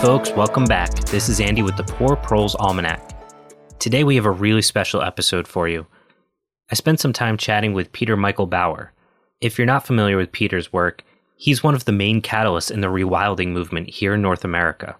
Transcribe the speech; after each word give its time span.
Folks, 0.00 0.30
welcome 0.30 0.64
back. 0.64 0.90
This 1.10 1.28
is 1.28 1.40
Andy 1.40 1.60
with 1.60 1.76
the 1.76 1.84
Poor 1.84 2.16
Proles 2.16 2.54
Almanac. 2.54 3.02
Today 3.78 4.02
we 4.02 4.16
have 4.16 4.24
a 4.24 4.30
really 4.30 4.62
special 4.62 5.02
episode 5.02 5.46
for 5.46 5.68
you. 5.68 5.86
I 6.70 6.74
spent 6.74 7.00
some 7.00 7.12
time 7.12 7.36
chatting 7.36 7.74
with 7.74 7.92
Peter 7.92 8.16
Michael 8.16 8.46
Bauer. 8.46 8.94
If 9.42 9.58
you're 9.58 9.66
not 9.66 9.86
familiar 9.86 10.16
with 10.16 10.32
Peter's 10.32 10.72
work, 10.72 11.04
he's 11.36 11.62
one 11.62 11.74
of 11.74 11.84
the 11.84 11.92
main 11.92 12.22
catalysts 12.22 12.70
in 12.70 12.80
the 12.80 12.86
rewilding 12.86 13.48
movement 13.48 13.90
here 13.90 14.14
in 14.14 14.22
North 14.22 14.42
America. 14.42 14.96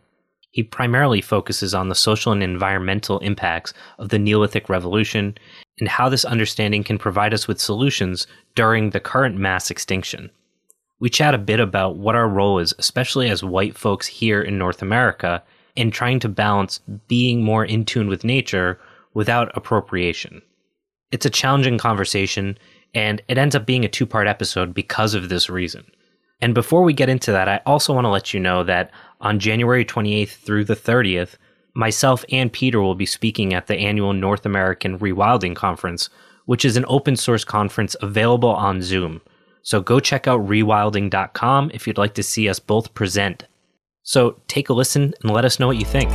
He 0.50 0.62
primarily 0.62 1.22
focuses 1.22 1.72
on 1.72 1.88
the 1.88 1.94
social 1.94 2.30
and 2.30 2.42
environmental 2.42 3.20
impacts 3.20 3.72
of 3.98 4.10
the 4.10 4.18
Neolithic 4.18 4.68
Revolution 4.68 5.38
and 5.78 5.88
how 5.88 6.10
this 6.10 6.26
understanding 6.26 6.84
can 6.84 6.98
provide 6.98 7.32
us 7.32 7.48
with 7.48 7.58
solutions 7.58 8.26
during 8.54 8.90
the 8.90 9.00
current 9.00 9.38
mass 9.38 9.70
extinction. 9.70 10.30
We 11.00 11.08
chat 11.08 11.34
a 11.34 11.38
bit 11.38 11.60
about 11.60 11.96
what 11.96 12.14
our 12.14 12.28
role 12.28 12.58
is, 12.58 12.74
especially 12.78 13.30
as 13.30 13.42
white 13.42 13.76
folks 13.76 14.06
here 14.06 14.42
in 14.42 14.58
North 14.58 14.82
America, 14.82 15.42
in 15.74 15.90
trying 15.90 16.20
to 16.20 16.28
balance 16.28 16.80
being 17.08 17.42
more 17.42 17.64
in 17.64 17.86
tune 17.86 18.08
with 18.08 18.22
nature 18.22 18.78
without 19.14 19.50
appropriation. 19.56 20.42
It's 21.10 21.26
a 21.26 21.30
challenging 21.30 21.78
conversation, 21.78 22.58
and 22.94 23.22
it 23.28 23.38
ends 23.38 23.54
up 23.54 23.66
being 23.66 23.84
a 23.84 23.88
two 23.88 24.06
part 24.06 24.28
episode 24.28 24.74
because 24.74 25.14
of 25.14 25.30
this 25.30 25.48
reason. 25.48 25.90
And 26.42 26.54
before 26.54 26.82
we 26.82 26.92
get 26.92 27.08
into 27.08 27.32
that, 27.32 27.48
I 27.48 27.60
also 27.66 27.94
want 27.94 28.04
to 28.04 28.10
let 28.10 28.32
you 28.32 28.40
know 28.40 28.62
that 28.64 28.90
on 29.20 29.38
January 29.38 29.84
28th 29.84 30.30
through 30.30 30.64
the 30.64 30.76
30th, 30.76 31.36
myself 31.74 32.24
and 32.30 32.52
Peter 32.52 32.80
will 32.80 32.94
be 32.94 33.06
speaking 33.06 33.54
at 33.54 33.66
the 33.66 33.76
annual 33.76 34.12
North 34.12 34.44
American 34.44 34.98
Rewilding 34.98 35.56
Conference, 35.56 36.10
which 36.46 36.64
is 36.64 36.76
an 36.76 36.84
open 36.88 37.16
source 37.16 37.44
conference 37.44 37.96
available 38.00 38.50
on 38.50 38.82
Zoom. 38.82 39.20
So 39.62 39.80
go 39.80 40.00
check 40.00 40.26
out 40.26 40.46
rewilding.com 40.46 41.70
if 41.74 41.86
you'd 41.86 41.98
like 41.98 42.14
to 42.14 42.22
see 42.22 42.48
us 42.48 42.58
both 42.58 42.94
present. 42.94 43.46
So 44.02 44.40
take 44.48 44.68
a 44.68 44.72
listen 44.72 45.14
and 45.22 45.32
let 45.32 45.44
us 45.44 45.60
know 45.60 45.66
what 45.66 45.76
you 45.76 45.84
think. 45.84 46.10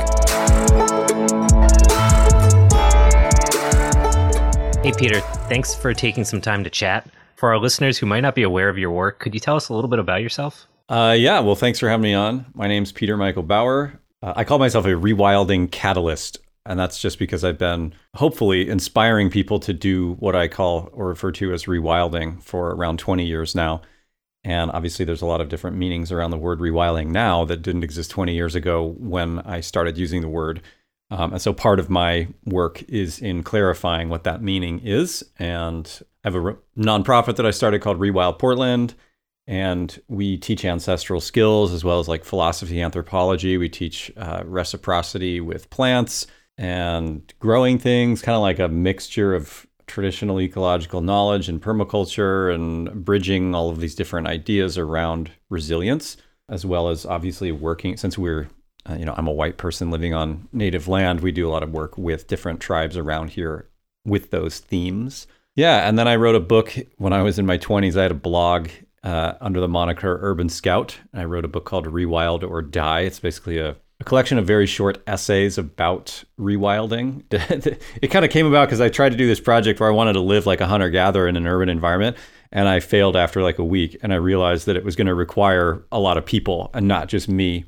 Hey, 4.82 4.92
Peter, 4.96 5.20
thanks 5.48 5.74
for 5.74 5.92
taking 5.94 6.24
some 6.24 6.40
time 6.40 6.62
to 6.64 6.70
chat. 6.70 7.08
For 7.36 7.50
our 7.50 7.58
listeners 7.58 7.98
who 7.98 8.06
might 8.06 8.20
not 8.20 8.34
be 8.34 8.42
aware 8.42 8.68
of 8.68 8.78
your 8.78 8.90
work, 8.90 9.18
could 9.18 9.34
you 9.34 9.40
tell 9.40 9.56
us 9.56 9.68
a 9.68 9.74
little 9.74 9.90
bit 9.90 9.98
about 9.98 10.22
yourself? 10.22 10.66
Uh, 10.88 11.14
yeah, 11.18 11.40
well, 11.40 11.56
thanks 11.56 11.78
for 11.78 11.88
having 11.88 12.02
me 12.04 12.14
on. 12.14 12.46
My 12.54 12.68
name's 12.68 12.92
Peter 12.92 13.16
Michael 13.16 13.42
Bauer. 13.42 14.00
Uh, 14.22 14.32
I 14.36 14.44
call 14.44 14.58
myself 14.58 14.84
a 14.86 14.90
rewilding 14.90 15.70
catalyst, 15.70 16.38
and 16.66 16.78
that's 16.78 16.98
just 16.98 17.18
because 17.18 17.44
I've 17.44 17.58
been 17.58 17.94
hopefully 18.14 18.68
inspiring 18.68 19.30
people 19.30 19.58
to 19.60 19.72
do 19.72 20.14
what 20.14 20.36
I 20.36 20.48
call 20.48 20.88
or 20.92 21.08
refer 21.08 21.32
to 21.32 21.52
as 21.52 21.64
rewilding 21.64 22.42
for 22.42 22.70
around 22.70 22.98
20 22.98 23.24
years 23.24 23.54
now. 23.54 23.82
And 24.44 24.70
obviously, 24.70 25.04
there's 25.04 25.22
a 25.22 25.26
lot 25.26 25.40
of 25.40 25.48
different 25.48 25.76
meanings 25.76 26.12
around 26.12 26.30
the 26.30 26.38
word 26.38 26.60
rewilding 26.60 27.08
now 27.08 27.44
that 27.46 27.62
didn't 27.62 27.82
exist 27.82 28.10
20 28.12 28.32
years 28.32 28.54
ago 28.54 28.94
when 28.98 29.40
I 29.40 29.60
started 29.60 29.98
using 29.98 30.20
the 30.20 30.28
word. 30.28 30.62
Um, 31.10 31.32
and 31.32 31.42
so 31.42 31.52
part 31.52 31.80
of 31.80 31.90
my 31.90 32.28
work 32.44 32.82
is 32.84 33.20
in 33.20 33.42
clarifying 33.42 34.08
what 34.08 34.24
that 34.24 34.42
meaning 34.42 34.80
is. 34.84 35.24
And 35.38 35.90
I 36.24 36.28
have 36.28 36.34
a 36.34 36.40
re- 36.40 36.54
nonprofit 36.76 37.36
that 37.36 37.46
I 37.46 37.50
started 37.50 37.80
called 37.80 37.98
Rewild 37.98 38.38
Portland. 38.38 38.94
And 39.48 40.00
we 40.08 40.36
teach 40.36 40.64
ancestral 40.64 41.20
skills 41.20 41.72
as 41.72 41.84
well 41.84 42.00
as 42.00 42.08
like 42.08 42.24
philosophy, 42.24 42.80
anthropology. 42.80 43.56
We 43.56 43.68
teach 43.68 44.12
uh, 44.16 44.42
reciprocity 44.44 45.40
with 45.40 45.70
plants 45.70 46.26
and 46.58 47.32
growing 47.38 47.78
things, 47.78 48.22
kind 48.22 48.36
of 48.36 48.42
like 48.42 48.58
a 48.58 48.68
mixture 48.68 49.34
of 49.34 49.66
traditional 49.86 50.40
ecological 50.40 51.00
knowledge 51.00 51.48
and 51.48 51.62
permaculture 51.62 52.52
and 52.52 53.04
bridging 53.04 53.54
all 53.54 53.68
of 53.70 53.80
these 53.80 53.94
different 53.94 54.26
ideas 54.26 54.76
around 54.76 55.30
resilience, 55.48 56.16
as 56.48 56.66
well 56.66 56.88
as 56.88 57.06
obviously 57.06 57.52
working 57.52 57.96
since 57.96 58.18
we're 58.18 58.48
uh, 58.88 58.94
you 58.94 59.04
know, 59.04 59.14
I'm 59.16 59.26
a 59.26 59.32
white 59.32 59.56
person 59.56 59.90
living 59.90 60.14
on 60.14 60.48
native 60.52 60.88
land. 60.88 61.20
We 61.20 61.32
do 61.32 61.48
a 61.48 61.50
lot 61.50 61.62
of 61.62 61.72
work 61.72 61.98
with 61.98 62.28
different 62.28 62.60
tribes 62.60 62.96
around 62.96 63.30
here 63.30 63.68
with 64.04 64.30
those 64.30 64.60
themes. 64.60 65.26
Yeah, 65.56 65.88
and 65.88 65.98
then 65.98 66.06
I 66.06 66.16
wrote 66.16 66.36
a 66.36 66.40
book 66.40 66.74
when 66.96 67.12
I 67.12 67.22
was 67.22 67.38
in 67.38 67.46
my 67.46 67.58
20s. 67.58 67.98
I 67.98 68.02
had 68.02 68.10
a 68.10 68.14
blog 68.14 68.68
uh, 69.02 69.34
under 69.40 69.60
the 69.60 69.68
moniker 69.68 70.18
Urban 70.20 70.48
Scout. 70.48 70.98
I 71.14 71.24
wrote 71.24 71.44
a 71.44 71.48
book 71.48 71.64
called 71.64 71.86
Rewild 71.86 72.48
or 72.48 72.62
Die. 72.62 73.00
It's 73.00 73.20
basically 73.20 73.58
a, 73.58 73.76
a 74.00 74.04
collection 74.04 74.38
of 74.38 74.46
very 74.46 74.66
short 74.66 75.02
essays 75.06 75.58
about 75.58 76.24
rewilding. 76.38 77.22
it 78.02 78.08
kind 78.08 78.24
of 78.24 78.30
came 78.30 78.46
about 78.46 78.68
because 78.68 78.80
I 78.80 78.88
tried 78.88 79.10
to 79.10 79.16
do 79.16 79.26
this 79.26 79.40
project 79.40 79.80
where 79.80 79.88
I 79.88 79.92
wanted 79.92 80.14
to 80.14 80.20
live 80.20 80.46
like 80.46 80.60
a 80.60 80.66
hunter 80.66 80.90
gatherer 80.90 81.28
in 81.28 81.36
an 81.36 81.46
urban 81.46 81.68
environment. 81.68 82.16
And 82.52 82.68
I 82.68 82.80
failed 82.80 83.16
after 83.16 83.42
like 83.42 83.58
a 83.58 83.64
week. 83.64 83.96
And 84.02 84.12
I 84.12 84.16
realized 84.16 84.66
that 84.66 84.76
it 84.76 84.84
was 84.84 84.96
going 84.96 85.06
to 85.06 85.14
require 85.14 85.82
a 85.90 85.98
lot 85.98 86.18
of 86.18 86.26
people 86.26 86.70
and 86.74 86.86
not 86.86 87.08
just 87.08 87.28
me 87.28 87.64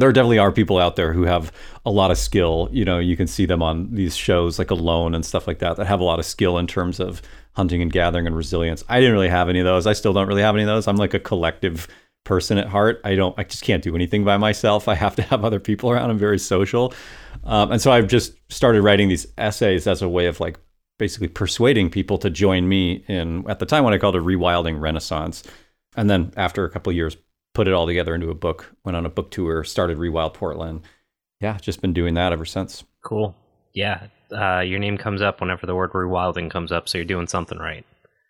there 0.00 0.12
definitely 0.12 0.38
are 0.38 0.52
people 0.52 0.78
out 0.78 0.96
there 0.96 1.12
who 1.12 1.22
have 1.22 1.52
a 1.84 1.90
lot 1.90 2.10
of 2.10 2.18
skill. 2.18 2.68
You 2.70 2.84
know, 2.84 2.98
you 2.98 3.16
can 3.16 3.26
see 3.26 3.46
them 3.46 3.62
on 3.62 3.94
these 3.94 4.16
shows 4.16 4.58
like 4.58 4.70
Alone 4.70 5.14
and 5.14 5.24
stuff 5.24 5.46
like 5.46 5.58
that 5.60 5.76
that 5.76 5.86
have 5.86 6.00
a 6.00 6.04
lot 6.04 6.18
of 6.18 6.26
skill 6.26 6.58
in 6.58 6.66
terms 6.66 7.00
of 7.00 7.22
hunting 7.52 7.80
and 7.82 7.92
gathering 7.92 8.26
and 8.26 8.36
resilience. 8.36 8.84
I 8.88 9.00
didn't 9.00 9.14
really 9.14 9.28
have 9.28 9.48
any 9.48 9.60
of 9.60 9.64
those. 9.64 9.86
I 9.86 9.94
still 9.94 10.12
don't 10.12 10.28
really 10.28 10.42
have 10.42 10.54
any 10.54 10.64
of 10.64 10.68
those. 10.68 10.86
I'm 10.86 10.96
like 10.96 11.14
a 11.14 11.18
collective 11.18 11.88
person 12.26 12.58
at 12.58 12.68
heart. 12.68 13.00
I 13.04 13.14
don't. 13.14 13.34
I 13.38 13.44
just 13.44 13.62
can't 13.62 13.82
do 13.82 13.94
anything 13.94 14.24
by 14.24 14.36
myself. 14.36 14.88
I 14.88 14.94
have 14.94 15.16
to 15.16 15.22
have 15.22 15.44
other 15.44 15.60
people 15.60 15.90
around. 15.90 16.10
I'm 16.10 16.18
very 16.18 16.38
social, 16.38 16.92
um, 17.44 17.72
and 17.72 17.80
so 17.80 17.90
I've 17.90 18.08
just 18.08 18.34
started 18.52 18.82
writing 18.82 19.08
these 19.08 19.26
essays 19.38 19.86
as 19.86 20.02
a 20.02 20.08
way 20.08 20.26
of 20.26 20.40
like 20.40 20.58
basically 20.98 21.28
persuading 21.28 21.90
people 21.90 22.18
to 22.18 22.28
join 22.28 22.68
me 22.68 23.04
in 23.08 23.48
at 23.48 23.58
the 23.58 23.66
time 23.66 23.84
what 23.84 23.94
I 23.94 23.98
called 23.98 24.16
a 24.16 24.20
rewilding 24.20 24.78
renaissance. 24.80 25.42
And 25.96 26.10
then 26.10 26.32
after 26.36 26.64
a 26.64 26.70
couple 26.70 26.92
years 26.92 27.16
put 27.56 27.66
it 27.66 27.72
all 27.72 27.86
together 27.86 28.14
into 28.14 28.28
a 28.28 28.34
book. 28.34 28.70
Went 28.84 28.96
on 28.96 29.06
a 29.06 29.10
book 29.10 29.30
tour, 29.30 29.64
started 29.64 29.96
Rewild 29.96 30.34
Portland. 30.34 30.82
Yeah, 31.40 31.56
just 31.56 31.80
been 31.80 31.94
doing 31.94 32.12
that 32.12 32.30
ever 32.30 32.44
since. 32.44 32.84
Cool. 33.02 33.34
Yeah, 33.72 34.08
uh, 34.30 34.60
your 34.60 34.78
name 34.78 34.98
comes 34.98 35.22
up 35.22 35.40
whenever 35.40 35.64
the 35.64 35.74
word 35.74 35.92
rewilding 35.92 36.50
comes 36.50 36.70
up, 36.70 36.86
so 36.86 36.98
you're 36.98 37.06
doing 37.06 37.26
something 37.26 37.58
right. 37.58 37.86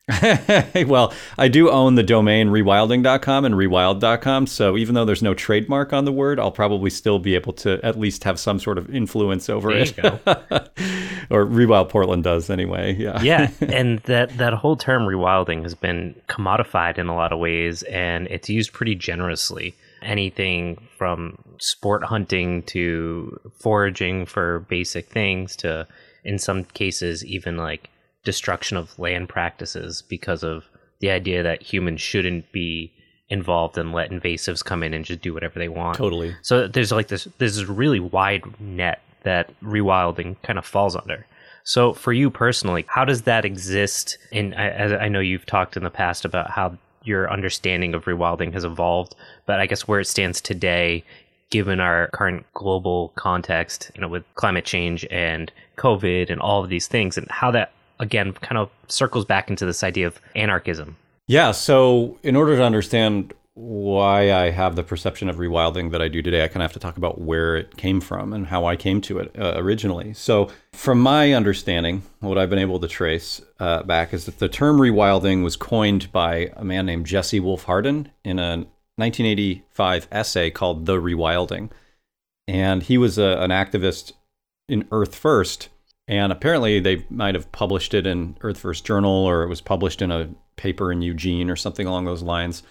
well, 0.86 1.12
I 1.36 1.48
do 1.48 1.68
own 1.68 1.96
the 1.96 2.02
domain 2.04 2.48
rewilding.com 2.48 3.44
and 3.44 3.54
rewild.com. 3.56 4.46
So 4.46 4.76
even 4.76 4.94
though 4.94 5.04
there's 5.04 5.22
no 5.22 5.34
trademark 5.34 5.92
on 5.92 6.04
the 6.04 6.12
word, 6.12 6.38
I'll 6.38 6.52
probably 6.52 6.90
still 6.90 7.18
be 7.18 7.34
able 7.34 7.52
to 7.54 7.80
at 7.84 7.98
least 7.98 8.22
have 8.22 8.38
some 8.38 8.60
sort 8.60 8.78
of 8.78 8.88
influence 8.94 9.48
over 9.48 9.72
there 9.72 9.82
it. 9.82 9.94
or 11.30 11.44
Rewild 11.44 11.88
Portland 11.88 12.22
does 12.22 12.50
anyway. 12.50 12.94
Yeah. 12.94 13.20
yeah. 13.22 13.50
And 13.76 13.98
that, 14.00 14.36
that 14.38 14.54
whole 14.54 14.76
term 14.76 15.02
rewilding 15.02 15.62
has 15.64 15.74
been 15.74 16.14
commodified 16.28 16.98
in 16.98 17.08
a 17.08 17.14
lot 17.14 17.32
of 17.32 17.40
ways 17.40 17.82
and 17.84 18.28
it's 18.28 18.48
used 18.48 18.72
pretty 18.72 18.94
generously. 18.94 19.74
Anything 20.02 20.86
from 20.96 21.36
sport 21.58 22.04
hunting 22.04 22.62
to 22.64 23.40
foraging 23.58 24.24
for 24.24 24.60
basic 24.68 25.08
things 25.08 25.56
to, 25.56 25.88
in 26.24 26.38
some 26.38 26.64
cases, 26.64 27.24
even 27.24 27.56
like 27.56 27.90
destruction 28.26 28.76
of 28.76 28.98
land 28.98 29.30
practices 29.30 30.02
because 30.02 30.42
of 30.42 30.64
the 31.00 31.10
idea 31.10 31.42
that 31.42 31.62
humans 31.62 32.00
shouldn't 32.02 32.50
be 32.52 32.92
involved 33.28 33.78
and 33.78 33.92
let 33.92 34.10
invasives 34.10 34.64
come 34.64 34.82
in 34.82 34.92
and 34.92 35.04
just 35.04 35.22
do 35.22 35.32
whatever 35.32 35.58
they 35.58 35.68
want. 35.68 35.96
Totally. 35.96 36.36
So 36.42 36.68
there's 36.68 36.92
like 36.92 37.08
this 37.08 37.26
there's 37.38 37.56
this 37.56 37.66
really 37.66 38.00
wide 38.00 38.44
net 38.60 39.00
that 39.22 39.58
rewilding 39.60 40.36
kind 40.42 40.58
of 40.58 40.66
falls 40.66 40.94
under. 40.94 41.24
So 41.64 41.92
for 41.92 42.12
you 42.12 42.30
personally, 42.30 42.84
how 42.88 43.04
does 43.04 43.22
that 43.22 43.44
exist? 43.44 44.18
And 44.32 44.54
I, 44.54 45.06
I 45.06 45.08
know 45.08 45.18
you've 45.18 45.46
talked 45.46 45.76
in 45.76 45.82
the 45.82 45.90
past 45.90 46.24
about 46.24 46.50
how 46.50 46.78
your 47.02 47.30
understanding 47.30 47.94
of 47.94 48.04
rewilding 48.04 48.52
has 48.52 48.64
evolved, 48.64 49.14
but 49.46 49.58
I 49.58 49.66
guess 49.66 49.88
where 49.88 50.00
it 50.00 50.06
stands 50.06 50.40
today, 50.40 51.04
given 51.50 51.80
our 51.80 52.08
current 52.12 52.46
global 52.54 53.12
context, 53.16 53.90
you 53.94 54.00
know, 54.00 54.08
with 54.08 54.24
climate 54.34 54.64
change 54.64 55.06
and 55.10 55.50
COVID 55.76 56.30
and 56.30 56.40
all 56.40 56.62
of 56.62 56.70
these 56.70 56.86
things, 56.86 57.18
and 57.18 57.28
how 57.30 57.50
that 57.50 57.72
again 57.98 58.32
kind 58.32 58.58
of 58.58 58.70
circles 58.88 59.24
back 59.24 59.50
into 59.50 59.66
this 59.66 59.82
idea 59.82 60.06
of 60.06 60.20
anarchism. 60.34 60.96
Yeah. 61.28 61.50
So, 61.50 62.18
in 62.22 62.36
order 62.36 62.56
to 62.56 62.62
understand 62.62 63.34
why 63.54 64.32
I 64.32 64.50
have 64.50 64.76
the 64.76 64.82
perception 64.82 65.30
of 65.30 65.36
rewilding 65.36 65.90
that 65.92 66.02
I 66.02 66.08
do 66.08 66.20
today, 66.20 66.44
I 66.44 66.48
kind 66.48 66.56
of 66.56 66.62
have 66.62 66.74
to 66.74 66.78
talk 66.78 66.98
about 66.98 67.22
where 67.22 67.56
it 67.56 67.78
came 67.78 68.02
from 68.02 68.34
and 68.34 68.46
how 68.46 68.66
I 68.66 68.76
came 68.76 69.00
to 69.02 69.18
it 69.18 69.34
uh, 69.38 69.54
originally. 69.56 70.12
So, 70.12 70.50
from 70.72 71.00
my 71.00 71.32
understanding, 71.32 72.02
what 72.20 72.38
I've 72.38 72.50
been 72.50 72.58
able 72.58 72.78
to 72.80 72.88
trace 72.88 73.40
uh, 73.58 73.82
back 73.82 74.12
is 74.12 74.26
that 74.26 74.38
the 74.38 74.48
term 74.48 74.78
rewilding 74.78 75.42
was 75.42 75.56
coined 75.56 76.12
by 76.12 76.52
a 76.54 76.64
man 76.64 76.86
named 76.86 77.06
Jesse 77.06 77.40
Wolf 77.40 77.64
Hardin 77.64 78.10
in 78.24 78.38
a 78.38 78.66
1985 78.96 80.08
essay 80.12 80.50
called 80.50 80.86
The 80.86 81.00
Rewilding. 81.00 81.70
And 82.46 82.82
he 82.82 82.98
was 82.98 83.18
a, 83.18 83.38
an 83.40 83.50
activist 83.50 84.12
in 84.68 84.86
Earth 84.92 85.14
First 85.14 85.68
and 86.08 86.32
apparently, 86.32 86.80
they 86.80 87.04
might 87.10 87.34
have 87.34 87.50
published 87.52 87.94
it 87.94 88.06
in 88.06 88.36
Earth 88.40 88.58
First 88.58 88.84
Journal 88.84 89.10
or 89.10 89.42
it 89.42 89.48
was 89.48 89.60
published 89.60 90.02
in 90.02 90.10
a 90.10 90.28
paper 90.56 90.92
in 90.92 91.02
Eugene 91.02 91.50
or 91.50 91.56
something 91.56 91.86
along 91.86 92.04
those 92.04 92.22
lines. 92.22 92.62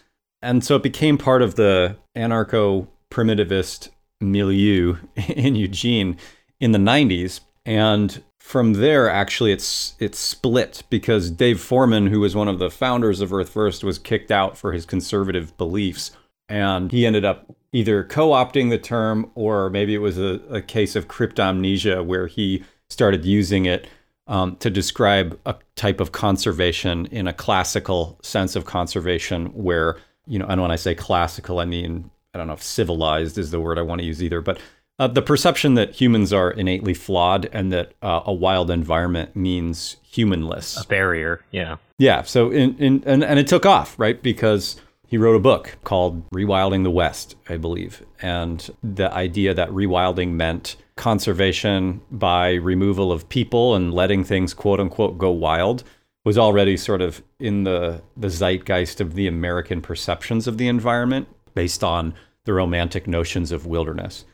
And 0.42 0.64
so 0.64 0.76
it 0.76 0.84
became 0.84 1.18
part 1.18 1.42
of 1.42 1.56
the 1.56 1.98
anarcho 2.16 2.88
primitivist 3.10 3.90
milieu 4.22 4.98
in 5.16 5.56
Eugene 5.56 6.18
in 6.60 6.72
the 6.72 6.80
90s. 6.80 7.42
And 7.66 8.24
from 8.40 8.74
there, 8.74 9.10
actually, 9.10 9.52
it's 9.52 9.96
it's 10.00 10.20
split 10.20 10.84
because 10.90 11.32
Dave 11.32 11.60
Foreman, 11.60 12.08
who 12.08 12.20
was 12.20 12.36
one 12.36 12.48
of 12.48 12.60
the 12.60 12.70
founders 12.70 13.20
of 13.20 13.34
Earth 13.34 13.50
First, 13.50 13.84
was 13.84 13.98
kicked 13.98 14.32
out 14.32 14.56
for 14.56 14.72
his 14.72 14.86
conservative 14.86 15.58
beliefs. 15.58 16.12
And 16.48 16.92
he 16.92 17.08
ended 17.08 17.26
up 17.26 17.56
either 17.74 18.04
co 18.04 18.30
opting 18.30 18.70
the 18.70 18.78
term 18.78 19.32
or 19.34 19.72
maybe 19.72 19.96
it 19.96 20.00
was 20.00 20.20
a, 20.20 20.40
a 20.50 20.62
case 20.62 20.96
of 20.96 21.08
cryptomnesia 21.08 22.06
where 22.06 22.28
he 22.28 22.64
started 22.90 23.26
using 23.26 23.66
it 23.66 23.88
um, 24.28 24.56
to 24.58 24.70
describe 24.70 25.40
a 25.46 25.56
type 25.76 26.00
of 26.00 26.12
conservation 26.12 27.06
in 27.08 27.28
a 27.28 27.34
classical 27.34 28.20
sense 28.22 28.56
of 28.56 28.66
conservation 28.66 29.48
where, 29.48 29.98
you 30.26 30.40
know, 30.40 30.46
and 30.48 30.62
when 30.62 30.72
I 30.72 30.76
say 30.76 30.96
classical, 30.96 31.60
I 31.60 31.66
mean, 31.66 32.10
I 32.34 32.38
don't 32.38 32.48
know 32.48 32.54
if 32.54 32.64
civilized 32.64 33.38
is 33.38 33.52
the 33.52 33.60
word 33.60 33.78
I 33.78 33.84
want 33.84 34.02
to 34.02 34.06
use 34.06 34.24
either, 34.24 34.42
but 34.42 34.60
uh, 34.98 35.08
the 35.08 35.22
perception 35.22 35.74
that 35.76 35.92
humans 35.92 36.32
are 36.32 36.52
innately 36.52 36.94
flawed 36.94 37.50
and 37.52 37.72
that 37.74 37.94
uh, 38.02 38.22
a 38.26 38.34
wild 38.34 38.72
environment 38.72 39.36
means 39.36 39.98
humanless. 40.04 40.82
A 40.82 40.88
barrier, 40.88 41.44
yeah. 41.52 41.78
Yeah. 41.98 42.24
So, 42.24 42.50
in, 42.50 42.78
in, 42.78 43.04
and, 43.06 43.24
and 43.24 43.38
it 43.38 43.48
took 43.48 43.66
off, 43.66 44.00
right? 44.00 44.22
Because 44.22 44.80
he 45.07 45.18
wrote 45.18 45.36
a 45.36 45.40
book 45.40 45.78
called 45.84 46.30
Rewilding 46.31 46.84
the 46.84 46.92
West, 46.92 47.36
I 47.48 47.57
believe. 47.57 48.04
And 48.22 48.69
the 48.84 49.12
idea 49.13 49.54
that 49.54 49.69
rewilding 49.69 50.31
meant 50.31 50.75
conservation 50.96 52.02
by 52.10 52.54
removal 52.54 53.12
of 53.12 53.30
people 53.30 53.75
and 53.75 53.94
letting 53.94 54.24
things 54.24 54.54
quote 54.54 54.80
unquote 54.80 55.18
go 55.18 55.31
wild 55.31 55.84
was 56.24 56.38
already 56.38 56.75
sort 56.75 57.02
of 57.02 57.22
in 57.40 57.63
the, 57.63 58.02
the 58.18 58.30
zeitgeist 58.30 59.00
of 59.00 59.13
the 59.13 59.28
American 59.28 59.81
perceptions 59.81 60.48
of 60.48 60.57
the 60.57 60.68
environment 60.68 61.28
based 61.54 61.84
on 61.84 62.13
the 62.46 62.54
romantic 62.54 63.08
notions 63.08 63.51
of 63.51 63.66
wilderness. 63.66 64.25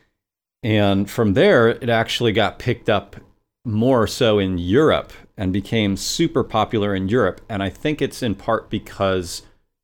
And 0.62 1.10
from 1.10 1.34
there, 1.34 1.68
it 1.68 1.88
actually 1.88 2.32
got 2.32 2.58
picked 2.58 2.88
up 2.88 3.16
more 3.64 4.06
so 4.06 4.38
in 4.38 4.58
Europe 4.58 5.12
and 5.36 5.52
became 5.52 5.96
super 5.96 6.42
popular 6.42 6.94
in 6.94 7.08
Europe. 7.08 7.40
And 7.48 7.62
I 7.62 7.68
think 7.68 8.00
it's 8.00 8.22
in 8.22 8.34
part 8.34 8.70
because 8.70 9.42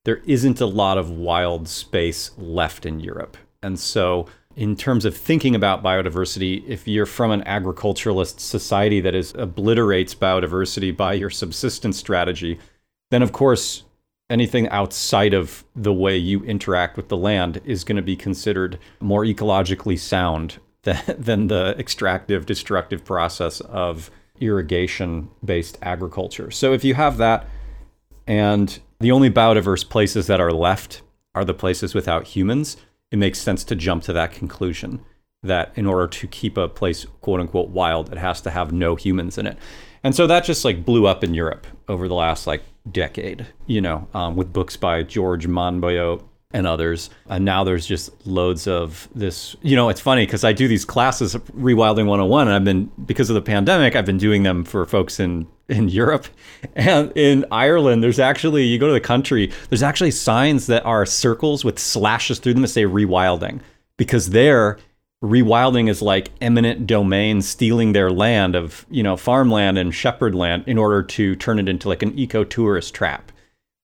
there 0.08 0.22
isn't 0.24 0.58
a 0.58 0.64
lot 0.64 0.96
of 0.96 1.10
wild 1.10 1.68
space 1.68 2.30
left 2.38 2.86
in 2.86 2.98
Europe. 2.98 3.36
And 3.62 3.78
so, 3.78 4.26
in 4.56 4.74
terms 4.74 5.04
of 5.04 5.14
thinking 5.14 5.54
about 5.54 5.82
biodiversity, 5.82 6.66
if 6.66 6.88
you're 6.88 7.04
from 7.04 7.30
an 7.30 7.42
agriculturalist 7.46 8.40
society 8.40 9.02
that 9.02 9.14
is 9.14 9.34
obliterates 9.34 10.14
biodiversity 10.14 10.96
by 10.96 11.12
your 11.12 11.28
subsistence 11.28 11.98
strategy, 11.98 12.58
then 13.10 13.20
of 13.20 13.32
course 13.32 13.82
anything 14.30 14.66
outside 14.70 15.34
of 15.34 15.62
the 15.76 15.92
way 15.92 16.16
you 16.16 16.42
interact 16.44 16.96
with 16.96 17.10
the 17.10 17.16
land 17.18 17.60
is 17.66 17.84
going 17.84 17.96
to 17.96 18.02
be 18.02 18.16
considered 18.16 18.78
more 19.00 19.24
ecologically 19.26 19.98
sound 19.98 20.58
than, 20.84 21.02
than 21.18 21.46
the 21.48 21.76
extractive, 21.78 22.46
destructive 22.46 23.04
process 23.04 23.60
of 23.60 24.10
irrigation 24.40 25.28
based 25.44 25.76
agriculture. 25.82 26.50
So 26.50 26.72
if 26.72 26.82
you 26.82 26.94
have 26.94 27.18
that 27.18 27.46
and 28.26 28.80
the 29.00 29.10
only 29.10 29.30
biodiverse 29.30 29.88
places 29.88 30.26
that 30.26 30.40
are 30.40 30.52
left 30.52 31.02
are 31.34 31.44
the 31.44 31.54
places 31.54 31.94
without 31.94 32.26
humans. 32.26 32.76
It 33.10 33.18
makes 33.18 33.38
sense 33.38 33.64
to 33.64 33.76
jump 33.76 34.02
to 34.04 34.12
that 34.12 34.32
conclusion 34.32 35.04
that 35.42 35.72
in 35.76 35.86
order 35.86 36.08
to 36.08 36.26
keep 36.26 36.56
a 36.56 36.68
place 36.68 37.06
quote 37.20 37.40
unquote 37.40 37.68
wild, 37.68 38.12
it 38.12 38.18
has 38.18 38.40
to 38.42 38.50
have 38.50 38.72
no 38.72 38.96
humans 38.96 39.38
in 39.38 39.46
it. 39.46 39.56
And 40.02 40.14
so 40.14 40.26
that 40.26 40.44
just 40.44 40.64
like 40.64 40.84
blew 40.84 41.06
up 41.06 41.22
in 41.22 41.34
Europe 41.34 41.66
over 41.88 42.08
the 42.08 42.14
last 42.14 42.46
like 42.46 42.62
decade, 42.90 43.46
you 43.66 43.80
know, 43.80 44.08
um, 44.14 44.36
with 44.36 44.52
books 44.52 44.76
by 44.76 45.02
George 45.02 45.46
Monbiot 45.46 46.22
and 46.52 46.66
others. 46.66 47.10
And 47.28 47.44
now 47.44 47.64
there's 47.64 47.86
just 47.86 48.26
loads 48.26 48.66
of 48.66 49.08
this. 49.14 49.56
You 49.62 49.76
know, 49.76 49.88
it's 49.88 50.00
funny 50.00 50.24
because 50.24 50.44
I 50.44 50.52
do 50.52 50.66
these 50.66 50.84
classes, 50.84 51.34
Rewilding 51.34 52.06
101, 52.06 52.48
and 52.48 52.54
I've 52.54 52.64
been, 52.64 52.90
because 53.04 53.28
of 53.28 53.34
the 53.34 53.42
pandemic, 53.42 53.94
I've 53.94 54.06
been 54.06 54.18
doing 54.18 54.42
them 54.42 54.64
for 54.64 54.84
folks 54.86 55.20
in 55.20 55.46
in 55.68 55.88
Europe 55.88 56.26
and 56.74 57.12
in 57.14 57.44
Ireland. 57.50 58.02
There's 58.02 58.18
actually, 58.18 58.64
you 58.64 58.78
go 58.78 58.86
to 58.86 58.92
the 58.92 59.00
country, 59.00 59.52
there's 59.68 59.82
actually 59.82 60.10
signs 60.10 60.66
that 60.66 60.84
are 60.84 61.04
circles 61.06 61.64
with 61.64 61.78
slashes 61.78 62.38
through 62.38 62.54
them 62.54 62.62
that 62.62 62.68
say 62.68 62.84
rewilding 62.84 63.60
because 63.96 64.30
there, 64.30 64.78
rewilding 65.22 65.90
is 65.90 66.00
like 66.00 66.30
eminent 66.40 66.86
domain 66.86 67.42
stealing 67.42 67.92
their 67.92 68.10
land 68.10 68.54
of, 68.54 68.86
you 68.88 69.02
know, 69.02 69.16
farmland 69.16 69.76
and 69.76 69.94
shepherd 69.94 70.34
land 70.34 70.64
in 70.66 70.78
order 70.78 71.02
to 71.02 71.36
turn 71.36 71.58
it 71.58 71.68
into 71.68 71.88
like 71.88 72.02
an 72.02 72.18
eco 72.18 72.44
tourist 72.44 72.94
trap. 72.94 73.30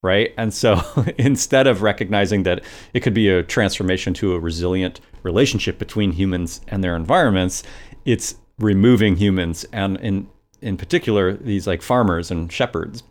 Right. 0.05 0.35
And 0.37 0.53
so 0.53 0.83
instead 1.19 1.67
of 1.67 1.81
recognizing 1.81 2.43
that 2.43 2.63
it 2.93 3.01
could 3.01 3.15
be 3.15 3.31
a 3.31 3.43
transformation 3.43 4.13
to 4.15 4.35
a 4.35 4.39
resilient 4.39 5.01
relationship 5.23 5.79
between 5.79 6.13
humans 6.13 6.61
and 6.69 6.85
their 6.85 6.95
environments, 6.95 7.63
it's 8.05 8.35
removing 8.59 9.17
humans 9.17 9.65
and 9.73 9.97
in 9.97 10.29
in 10.61 10.77
particular 10.77 11.33
these 11.33 11.67
like 11.67 11.81
farmers 11.81 12.31
and 12.31 12.53
shepherds. 12.53 13.03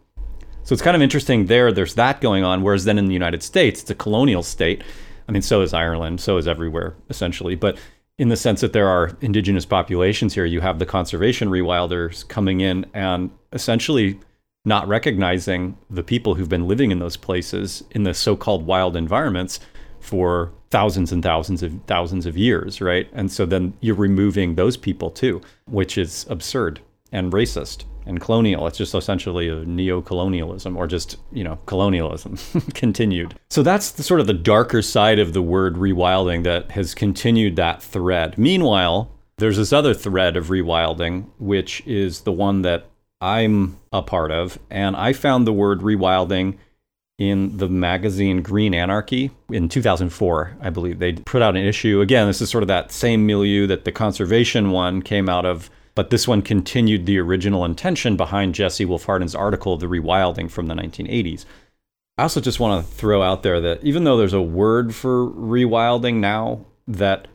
So 0.62 0.74
it's 0.74 0.84
kind 0.84 0.95
of 0.95 1.01
interesting 1.01 1.48
there. 1.48 1.72
There's 1.72 1.95
that 1.95 2.22
going 2.22 2.44
on, 2.44 2.62
whereas 2.62 2.86
then 2.86 3.00
in 3.00 3.07
the 3.07 3.13
United 3.13 3.42
States, 3.42 3.81
it's 3.81 3.89
a 3.89 3.96
colonial 3.96 4.44
state. 4.44 4.84
I 5.28 5.31
mean, 5.31 5.42
so 5.42 5.62
is 5.62 5.74
Ireland, 5.74 6.22
so 6.22 6.38
is 6.38 6.48
everywhere 6.48 6.94
essentially, 7.10 7.56
but 7.56 7.80
in 8.19 8.30
the 8.30 8.38
sense 8.38 8.62
that 8.62 8.72
there 8.72 8.88
are 8.88 9.18
indigenous 9.19 9.66
populations 9.66 10.36
here, 10.36 10.46
you 10.46 10.62
have 10.62 10.78
the 10.78 10.86
conservation 10.86 11.50
rewilders 11.50 12.28
coming 12.28 12.62
in 12.62 12.86
and 12.94 13.31
essentially 13.51 14.19
not 14.65 14.88
recognizing 14.88 15.77
the 15.89 16.04
people 16.04 16.36
who've 16.36 16.50
been 16.50 16.68
living 16.68 16.92
in 16.92 17.00
those 17.00 17.18
places 17.18 17.83
in 17.92 18.04
the 18.04 18.13
so-called 18.13 18.65
wild 18.65 18.95
environments 18.95 19.60
for 20.00 20.51
thousands 20.69 21.12
and 21.12 21.24
thousands 21.24 21.63
of 21.63 21.74
thousands 21.88 22.25
of 22.25 22.38
years, 22.38 22.81
right? 22.81 23.07
And 23.13 23.31
so 23.31 23.45
then 23.45 23.74
you're 23.81 23.95
removing 23.95 24.56
those 24.56 24.77
people 24.77 25.10
too, 25.10 25.42
which 25.65 25.98
is 25.98 26.25
absurd 26.30 26.80
and 27.12 27.31
racist 27.31 27.86
and 28.06 28.19
colonial. 28.19 28.68
It's 28.68 28.77
just 28.77 28.95
essentially 28.95 29.48
a 29.48 29.63
neo-colonialism 29.65 30.75
or 30.75 30.88
just, 30.88 31.18
you 31.31 31.44
know, 31.44 31.57
colonialism 31.65 32.38
continued. 32.74 33.36
So 33.50 33.63
that's 33.63 33.92
the 33.92 34.04
sort 34.04 34.19
of 34.19 34.27
the 34.27 34.33
darker 34.33 34.81
side 34.81 35.19
of 35.19 35.33
the 35.33 35.42
word 35.42 35.75
rewilding 35.75 36.44
that 36.44 36.71
has 36.71 36.94
continued 36.94 37.56
that 37.57 37.81
thread. 37.81 38.38
Meanwhile, 38.38 39.12
there's 39.38 39.57
this 39.57 39.74
other 39.74 39.94
thread 39.94 40.38
of 40.38 40.48
rewilding, 40.48 41.27
which 41.38 41.81
is 41.86 42.21
the 42.21 42.31
one 42.31 42.62
that 42.63 42.88
I'm 43.24 43.80
a 43.94 44.02
part 44.02 44.31
of. 44.31 44.60
And 44.70 44.98
I 44.98 45.14
found 45.14 45.48
the 45.48 45.54
word 45.54 45.80
rewilding 45.80 46.58
in 47.18 47.56
the 47.56 47.70
magazine 47.70 48.42
Green 48.42 48.74
Anarchy 48.74 49.31
in 49.50 49.70
2004, 49.70 50.58
I 50.60 50.70
believe. 50.70 51.00
They 51.00 51.14
put 51.14 51.42
out 51.42 51.56
an 51.56 51.66
issue. 51.66 52.02
Again, 52.02 52.28
this 52.28 52.42
is 52.42 52.50
sort 52.50 52.64
of 52.64 52.68
that 52.68 52.92
same 52.92 53.25
milieu 53.25 53.66
that 53.68 53.86
the 53.86 53.94
conservation 53.94 54.72
one 54.72 55.02
came 55.02 55.30
out 55.30 55.46
of 55.46 55.70
but 55.96 56.10
this 56.10 56.27
one 56.27 56.42
continued 56.42 57.06
the 57.06 57.20
original 57.20 57.63
intention 57.65 58.18
behind 58.18 58.56
Jesse 58.56 58.84
Wolf 58.84 59.06
Hardin's 59.06 59.36
article, 59.36 59.77
The 59.77 59.86
Rewilding 59.86 60.50
from 60.50 60.65
the 60.65 60.74
1980s. 60.74 61.46
I 62.18 62.24
also 62.24 62.42
just 62.42 62.60
want 62.60 62.84
to 62.84 62.92
throw 62.92 63.22
out 63.22 63.44
there 63.44 63.62
that 63.62 63.84
even 63.84 64.03
though 64.03 64.18
there's 64.18 64.34
a 64.34 64.42
word 64.42 64.96
for 64.96 65.27
rewilding 65.27 66.15
now, 66.15 66.65
that 66.88 67.27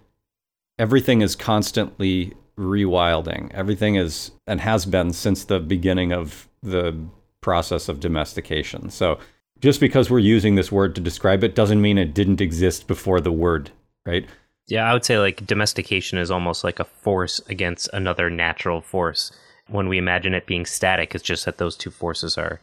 everything 0.77 1.21
is 1.21 1.37
constantly 1.37 2.35
rewilding. 2.59 3.51
Everything 3.55 3.95
is 3.95 4.33
and 4.47 4.61
has 4.61 4.85
been 4.85 5.13
since 5.13 5.45
the 5.45 5.61
beginning 5.61 6.13
of 6.13 6.49
the 6.63 6.99
process 7.41 7.89
of 7.89 8.01
domestication. 8.01 8.91
So 8.91 9.19
just 9.61 9.81
because 9.81 10.11
we're 10.11 10.19
using 10.19 10.57
this 10.57 10.73
word 10.73 10.95
to 10.97 11.01
describe 11.01 11.45
it 11.45 11.55
doesn't 11.55 11.81
mean 11.81 11.99
it 11.99 12.15
didn't 12.15 12.41
exist 12.41 12.87
before 12.87 13.21
the 13.21 13.33
word, 13.33 13.71
right? 14.05 14.27
Yeah, 14.67 14.89
I 14.89 14.93
would 14.93 15.05
say 15.05 15.19
like 15.19 15.47
domestication 15.47 16.19
is 16.19 16.31
almost 16.31 16.65
like 16.65 16.81
a 16.81 16.85
force 16.85 17.41
against 17.49 17.89
another 17.93 18.29
natural 18.29 18.81
force. 18.81 19.33
When 19.69 19.89
we 19.89 19.99
imagine 19.99 20.35
it 20.35 20.47
being 20.47 20.67
static, 20.67 21.15
it's 21.15 21.25
just 21.25 21.45
that 21.45 21.59
those 21.59 21.77
two 21.77 21.91
forces 21.91 22.37
are 22.37 22.61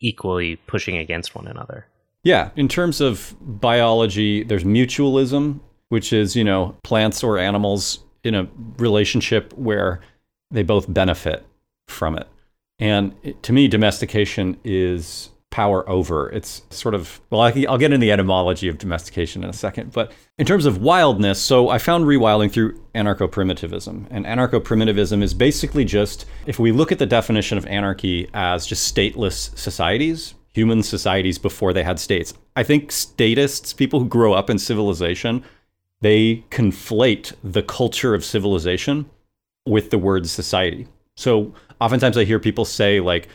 equally 0.00 0.56
pushing 0.56 0.96
against 0.96 1.34
one 1.34 1.48
another. 1.48 1.86
Yeah, 2.22 2.50
in 2.56 2.68
terms 2.68 3.00
of 3.00 3.34
biology, 3.40 4.42
there's 4.44 4.64
mutualism, 4.64 5.60
which 5.88 6.12
is, 6.12 6.36
you 6.36 6.44
know, 6.44 6.76
plants 6.82 7.22
or 7.24 7.38
animals 7.38 8.00
in 8.28 8.34
a 8.34 8.48
relationship 8.78 9.52
where 9.54 10.00
they 10.50 10.62
both 10.62 10.92
benefit 10.92 11.44
from 11.88 12.16
it. 12.16 12.28
And 12.78 13.14
to 13.42 13.52
me, 13.52 13.66
domestication 13.66 14.58
is 14.62 15.30
power 15.50 15.88
over. 15.88 16.28
It's 16.30 16.62
sort 16.70 16.94
of, 16.94 17.20
well, 17.30 17.40
I'll 17.40 17.78
get 17.78 17.92
into 17.92 17.98
the 17.98 18.12
etymology 18.12 18.68
of 18.68 18.78
domestication 18.78 19.42
in 19.42 19.50
a 19.50 19.54
second. 19.54 19.92
But 19.92 20.12
in 20.38 20.46
terms 20.46 20.66
of 20.66 20.78
wildness, 20.78 21.40
so 21.40 21.70
I 21.70 21.78
found 21.78 22.04
rewilding 22.04 22.52
through 22.52 22.78
anarcho 22.94 23.30
primitivism. 23.30 24.06
And 24.10 24.26
anarcho 24.26 24.62
primitivism 24.62 25.22
is 25.22 25.34
basically 25.34 25.84
just, 25.84 26.26
if 26.46 26.58
we 26.58 26.70
look 26.70 26.92
at 26.92 26.98
the 26.98 27.06
definition 27.06 27.58
of 27.58 27.66
anarchy 27.66 28.28
as 28.34 28.66
just 28.66 28.94
stateless 28.94 29.56
societies, 29.58 30.34
human 30.52 30.82
societies 30.82 31.38
before 31.38 31.72
they 31.72 31.82
had 31.82 31.98
states, 31.98 32.34
I 32.54 32.62
think 32.62 32.92
statists, 32.92 33.72
people 33.72 34.00
who 34.00 34.06
grow 34.06 34.34
up 34.34 34.50
in 34.50 34.58
civilization, 34.58 35.42
they 36.00 36.44
conflate 36.50 37.32
the 37.42 37.62
culture 37.62 38.14
of 38.14 38.24
civilization 38.24 39.08
with 39.66 39.90
the 39.90 39.98
word 39.98 40.26
society. 40.28 40.86
So 41.16 41.52
oftentimes 41.80 42.16
I 42.16 42.24
hear 42.24 42.38
people 42.38 42.64
say, 42.64 43.00
like, 43.00 43.28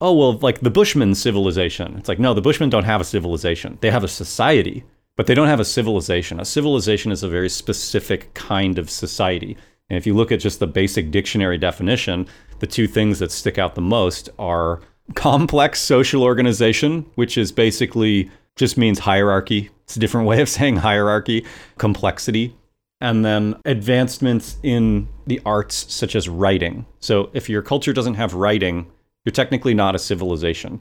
oh, 0.00 0.12
well, 0.14 0.32
like 0.38 0.60
the 0.60 0.70
Bushman 0.70 1.14
civilization. 1.14 1.96
It's 1.96 2.08
like, 2.08 2.18
no, 2.18 2.34
the 2.34 2.42
Bushmen 2.42 2.70
don't 2.70 2.84
have 2.84 3.00
a 3.00 3.04
civilization. 3.04 3.78
They 3.80 3.90
have 3.90 4.04
a 4.04 4.08
society, 4.08 4.84
but 5.16 5.26
they 5.26 5.34
don't 5.34 5.48
have 5.48 5.60
a 5.60 5.64
civilization. 5.64 6.40
A 6.40 6.44
civilization 6.44 7.10
is 7.10 7.22
a 7.22 7.28
very 7.28 7.48
specific 7.48 8.32
kind 8.34 8.78
of 8.78 8.90
society. 8.90 9.56
And 9.88 9.96
if 9.96 10.06
you 10.06 10.14
look 10.14 10.32
at 10.32 10.40
just 10.40 10.60
the 10.60 10.66
basic 10.66 11.10
dictionary 11.10 11.58
definition, 11.58 12.26
the 12.58 12.66
two 12.66 12.86
things 12.86 13.18
that 13.18 13.32
stick 13.32 13.58
out 13.58 13.74
the 13.74 13.80
most 13.80 14.30
are 14.38 14.80
complex 15.14 15.80
social 15.80 16.22
organization, 16.22 17.06
which 17.14 17.36
is 17.36 17.52
basically 17.52 18.30
just 18.56 18.76
means 18.76 19.00
hierarchy. 19.00 19.70
It's 19.84 19.96
a 19.96 20.00
different 20.00 20.26
way 20.26 20.40
of 20.40 20.48
saying 20.48 20.76
hierarchy, 20.76 21.44
complexity. 21.78 22.56
And 23.00 23.24
then 23.24 23.56
advancements 23.64 24.56
in 24.62 25.08
the 25.26 25.40
arts, 25.44 25.92
such 25.92 26.14
as 26.16 26.28
writing. 26.28 26.86
So 27.00 27.30
if 27.34 27.48
your 27.48 27.60
culture 27.60 27.92
doesn't 27.92 28.14
have 28.14 28.34
writing, 28.34 28.90
you're 29.24 29.32
technically 29.32 29.74
not 29.74 29.94
a 29.94 29.98
civilization. 29.98 30.80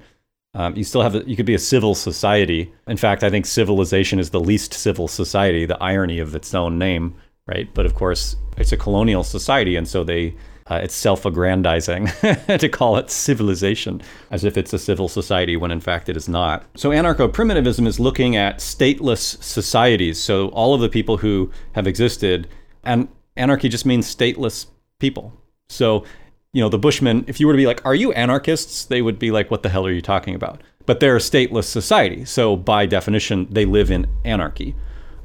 Um, 0.53 0.75
you 0.75 0.83
still 0.83 1.01
have, 1.01 1.15
a, 1.15 1.23
you 1.27 1.35
could 1.35 1.47
be 1.47 1.55
a 1.55 1.59
civil 1.59 1.95
society. 1.95 2.71
In 2.87 2.97
fact, 2.97 3.23
I 3.23 3.29
think 3.29 3.45
civilization 3.45 4.19
is 4.19 4.29
the 4.29 4.39
least 4.39 4.73
civil 4.73 5.07
society, 5.07 5.65
the 5.65 5.81
irony 5.81 6.19
of 6.19 6.35
its 6.35 6.53
own 6.53 6.77
name, 6.77 7.15
right? 7.47 7.67
But 7.73 7.85
of 7.85 7.95
course, 7.95 8.35
it's 8.57 8.71
a 8.71 8.77
colonial 8.77 9.23
society. 9.23 9.75
And 9.75 9.87
so 9.87 10.03
they, 10.03 10.35
uh, 10.67 10.79
it's 10.81 10.95
self 10.95 11.25
aggrandizing 11.25 12.07
to 12.57 12.69
call 12.69 12.97
it 12.97 13.09
civilization 13.09 14.01
as 14.31 14.43
if 14.43 14.57
it's 14.57 14.73
a 14.73 14.79
civil 14.79 15.09
society 15.09 15.57
when 15.57 15.71
in 15.71 15.81
fact 15.81 16.09
it 16.09 16.15
is 16.15 16.29
not. 16.29 16.65
So, 16.75 16.89
anarcho 16.89 17.31
primitivism 17.31 17.85
is 17.85 17.99
looking 17.99 18.35
at 18.35 18.59
stateless 18.59 19.41
societies. 19.43 20.21
So, 20.21 20.47
all 20.49 20.73
of 20.73 20.81
the 20.81 20.89
people 20.89 21.17
who 21.17 21.51
have 21.73 21.87
existed, 21.87 22.47
and 22.83 23.07
anarchy 23.35 23.69
just 23.69 23.85
means 23.85 24.13
stateless 24.13 24.67
people. 24.99 25.33
So, 25.69 26.05
you 26.53 26.61
know, 26.61 26.69
the 26.69 26.79
Bushmen, 26.79 27.25
if 27.27 27.39
you 27.39 27.47
were 27.47 27.53
to 27.53 27.57
be 27.57 27.67
like, 27.67 27.85
are 27.85 27.95
you 27.95 28.13
anarchists? 28.13 28.85
They 28.85 29.01
would 29.01 29.19
be 29.19 29.31
like, 29.31 29.49
what 29.49 29.63
the 29.63 29.69
hell 29.69 29.85
are 29.85 29.91
you 29.91 30.01
talking 30.01 30.35
about? 30.35 30.61
But 30.85 30.99
they're 30.99 31.15
a 31.15 31.19
stateless 31.19 31.65
society. 31.65 32.25
So, 32.25 32.55
by 32.55 32.85
definition, 32.85 33.47
they 33.49 33.65
live 33.65 33.91
in 33.91 34.07
anarchy. 34.23 34.75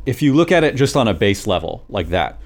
If 0.04 0.22
you 0.22 0.34
look 0.34 0.50
at 0.50 0.64
it 0.64 0.74
just 0.74 0.96
on 0.96 1.06
a 1.06 1.14
base 1.14 1.46
level 1.46 1.84
like 1.88 2.08
that, 2.08 2.40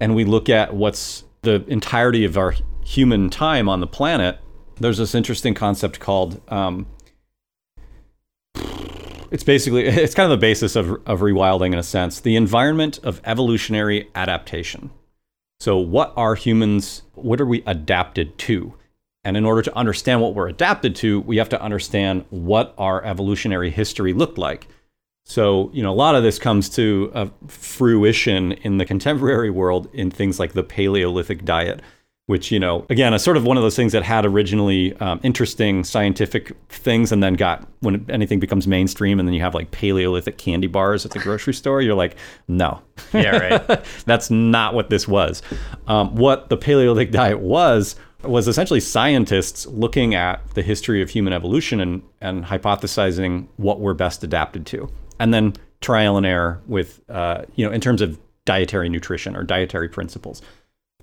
and 0.00 0.14
we 0.14 0.24
look 0.24 0.48
at 0.48 0.74
what's 0.74 1.23
the 1.44 1.64
entirety 1.68 2.24
of 2.24 2.36
our 2.36 2.54
human 2.84 3.30
time 3.30 3.68
on 3.68 3.80
the 3.80 3.86
planet, 3.86 4.38
there's 4.80 4.98
this 4.98 5.14
interesting 5.14 5.54
concept 5.54 6.00
called 6.00 6.40
um, 6.50 6.86
it's 9.34 9.44
basically 9.44 9.84
it's 9.86 10.14
kind 10.14 10.30
of 10.30 10.38
the 10.38 10.40
basis 10.40 10.76
of, 10.76 10.90
of 11.06 11.20
rewilding 11.20 11.72
in 11.72 11.78
a 11.78 11.82
sense 11.82 12.20
the 12.20 12.36
environment 12.36 12.98
of 13.02 13.20
evolutionary 13.24 14.08
adaptation. 14.14 14.90
So 15.60 15.76
what 15.76 16.12
are 16.16 16.34
humans 16.34 17.02
what 17.14 17.40
are 17.40 17.46
we 17.46 17.62
adapted 17.66 18.38
to? 18.38 18.74
And 19.26 19.38
in 19.38 19.46
order 19.46 19.62
to 19.62 19.76
understand 19.76 20.20
what 20.20 20.34
we're 20.34 20.48
adapted 20.48 20.94
to 20.96 21.20
we 21.20 21.36
have 21.38 21.48
to 21.50 21.60
understand 21.60 22.24
what 22.30 22.74
our 22.78 23.04
evolutionary 23.04 23.70
history 23.70 24.12
looked 24.12 24.38
like 24.38 24.68
so, 25.24 25.70
you 25.72 25.82
know, 25.82 25.90
a 25.90 25.94
lot 25.94 26.14
of 26.14 26.22
this 26.22 26.38
comes 26.38 26.68
to 26.70 27.10
a 27.14 27.30
fruition 27.48 28.52
in 28.52 28.76
the 28.76 28.84
contemporary 28.84 29.50
world 29.50 29.88
in 29.94 30.10
things 30.10 30.38
like 30.38 30.52
the 30.52 30.62
Paleolithic 30.62 31.46
diet, 31.46 31.80
which, 32.26 32.52
you 32.52 32.60
know, 32.60 32.84
again, 32.90 33.14
is 33.14 33.22
sort 33.22 33.38
of 33.38 33.44
one 33.44 33.56
of 33.56 33.62
those 33.62 33.74
things 33.74 33.92
that 33.92 34.02
had 34.02 34.26
originally 34.26 34.94
um, 34.96 35.20
interesting 35.22 35.82
scientific 35.82 36.54
things 36.68 37.10
and 37.10 37.22
then 37.22 37.34
got, 37.34 37.66
when 37.80 38.04
anything 38.10 38.38
becomes 38.38 38.66
mainstream 38.66 39.18
and 39.18 39.26
then 39.26 39.34
you 39.34 39.40
have 39.40 39.54
like 39.54 39.70
Paleolithic 39.70 40.36
candy 40.36 40.66
bars 40.66 41.06
at 41.06 41.12
the 41.12 41.18
grocery 41.18 41.54
store, 41.54 41.80
you're 41.80 41.94
like, 41.94 42.16
no. 42.46 42.82
Yeah, 43.14 43.36
right. 43.38 43.84
That's 44.04 44.30
not 44.30 44.74
what 44.74 44.90
this 44.90 45.08
was. 45.08 45.40
Um, 45.86 46.14
what 46.16 46.50
the 46.50 46.58
Paleolithic 46.58 47.12
diet 47.12 47.40
was, 47.40 47.96
was 48.22 48.46
essentially 48.46 48.80
scientists 48.80 49.66
looking 49.66 50.14
at 50.14 50.46
the 50.50 50.62
history 50.62 51.00
of 51.00 51.08
human 51.08 51.32
evolution 51.32 51.80
and, 51.80 52.02
and 52.20 52.44
hypothesizing 52.44 53.48
what 53.56 53.80
we're 53.80 53.94
best 53.94 54.22
adapted 54.22 54.66
to 54.66 54.90
and 55.18 55.32
then 55.32 55.54
trial 55.80 56.16
and 56.16 56.26
error 56.26 56.60
with, 56.66 57.00
uh, 57.08 57.42
you 57.54 57.64
know, 57.64 57.72
in 57.72 57.80
terms 57.80 58.00
of 58.00 58.18
dietary 58.44 58.88
nutrition 58.88 59.36
or 59.36 59.42
dietary 59.42 59.88
principles. 59.88 60.42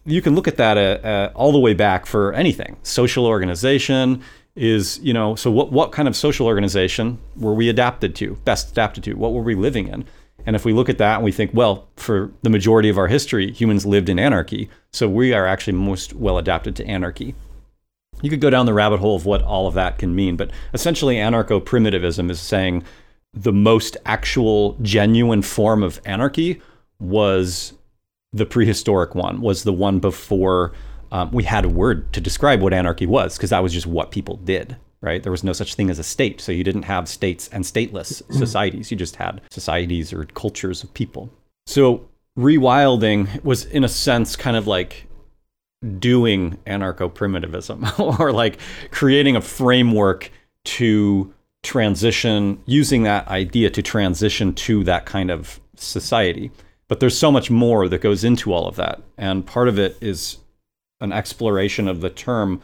You 0.05 0.21
can 0.21 0.33
look 0.35 0.47
at 0.47 0.57
that 0.57 0.77
uh, 0.77 1.07
uh, 1.07 1.31
all 1.35 1.51
the 1.51 1.59
way 1.59 1.73
back 1.73 2.05
for 2.05 2.33
anything. 2.33 2.77
Social 2.83 3.25
organization 3.25 4.23
is, 4.55 4.99
you 5.01 5.13
know, 5.13 5.35
so 5.35 5.51
what, 5.51 5.71
what 5.71 5.91
kind 5.91 6.07
of 6.07 6.15
social 6.15 6.47
organization 6.47 7.19
were 7.37 7.53
we 7.53 7.69
adapted 7.69 8.15
to, 8.15 8.35
best 8.43 8.71
adapted 8.71 9.03
to? 9.05 9.13
What 9.13 9.33
were 9.33 9.43
we 9.43 9.55
living 9.55 9.87
in? 9.87 10.05
And 10.45 10.55
if 10.55 10.65
we 10.65 10.73
look 10.73 10.89
at 10.89 10.97
that 10.97 11.15
and 11.15 11.23
we 11.23 11.31
think, 11.31 11.51
well, 11.53 11.87
for 11.95 12.31
the 12.41 12.49
majority 12.49 12.89
of 12.89 12.97
our 12.97 13.07
history, 13.07 13.51
humans 13.51 13.85
lived 13.85 14.09
in 14.09 14.17
anarchy. 14.17 14.69
So 14.91 15.07
we 15.07 15.33
are 15.33 15.45
actually 15.45 15.73
most 15.73 16.13
well 16.13 16.37
adapted 16.37 16.75
to 16.77 16.85
anarchy. 16.85 17.35
You 18.21 18.29
could 18.29 18.41
go 18.41 18.49
down 18.49 18.65
the 18.65 18.73
rabbit 18.73 18.99
hole 18.99 19.15
of 19.15 19.25
what 19.25 19.41
all 19.41 19.67
of 19.67 19.73
that 19.75 19.97
can 19.97 20.15
mean, 20.15 20.35
but 20.35 20.51
essentially, 20.73 21.15
anarcho 21.15 21.63
primitivism 21.63 22.29
is 22.29 22.39
saying 22.39 22.83
the 23.33 23.53
most 23.53 23.97
actual 24.05 24.77
genuine 24.81 25.41
form 25.41 25.83
of 25.83 26.01
anarchy 26.05 26.61
was 26.99 27.73
the 28.33 28.45
prehistoric 28.45 29.15
one 29.15 29.41
was 29.41 29.63
the 29.63 29.73
one 29.73 29.99
before 29.99 30.71
um, 31.11 31.31
we 31.31 31.43
had 31.43 31.65
a 31.65 31.69
word 31.69 32.11
to 32.13 32.21
describe 32.21 32.61
what 32.61 32.73
anarchy 32.73 33.05
was 33.05 33.37
because 33.37 33.49
that 33.49 33.63
was 33.63 33.73
just 33.73 33.87
what 33.87 34.11
people 34.11 34.37
did 34.37 34.77
right? 35.01 35.23
There 35.23 35.31
was 35.31 35.43
no 35.43 35.53
such 35.53 35.75
thing 35.75 35.89
as 35.89 35.99
a 35.99 36.03
state 36.03 36.39
so 36.39 36.51
you 36.51 36.63
didn't 36.63 36.83
have 36.83 37.07
states 37.07 37.49
and 37.49 37.63
stateless 37.63 38.21
societies 38.31 38.91
you 38.91 38.97
just 38.97 39.15
had 39.17 39.41
societies 39.49 40.13
or 40.13 40.25
cultures 40.25 40.83
of 40.83 40.93
people. 40.93 41.29
So 41.65 42.07
rewilding 42.37 43.43
was 43.43 43.65
in 43.65 43.83
a 43.83 43.89
sense 43.89 44.35
kind 44.35 44.55
of 44.55 44.67
like 44.67 45.07
doing 45.97 46.57
anarcho 46.67 47.13
primitivism 47.13 47.85
or 47.99 48.31
like 48.31 48.59
creating 48.91 49.35
a 49.35 49.41
framework 49.41 50.31
to 50.63 51.33
transition, 51.63 52.61
using 52.65 53.03
that 53.03 53.27
idea 53.27 53.69
to 53.69 53.81
transition 53.81 54.53
to 54.53 54.83
that 54.83 55.05
kind 55.05 55.29
of 55.29 55.59
society. 55.75 56.51
But 56.87 56.99
there's 56.99 57.17
so 57.17 57.31
much 57.31 57.49
more 57.49 57.87
that 57.87 58.01
goes 58.01 58.23
into 58.23 58.51
all 58.51 58.67
of 58.67 58.75
that. 58.75 59.01
And 59.17 59.45
part 59.45 59.67
of 59.67 59.79
it 59.79 59.97
is 60.01 60.37
an 60.99 61.11
exploration 61.11 61.87
of 61.87 62.01
the 62.01 62.09
term 62.09 62.61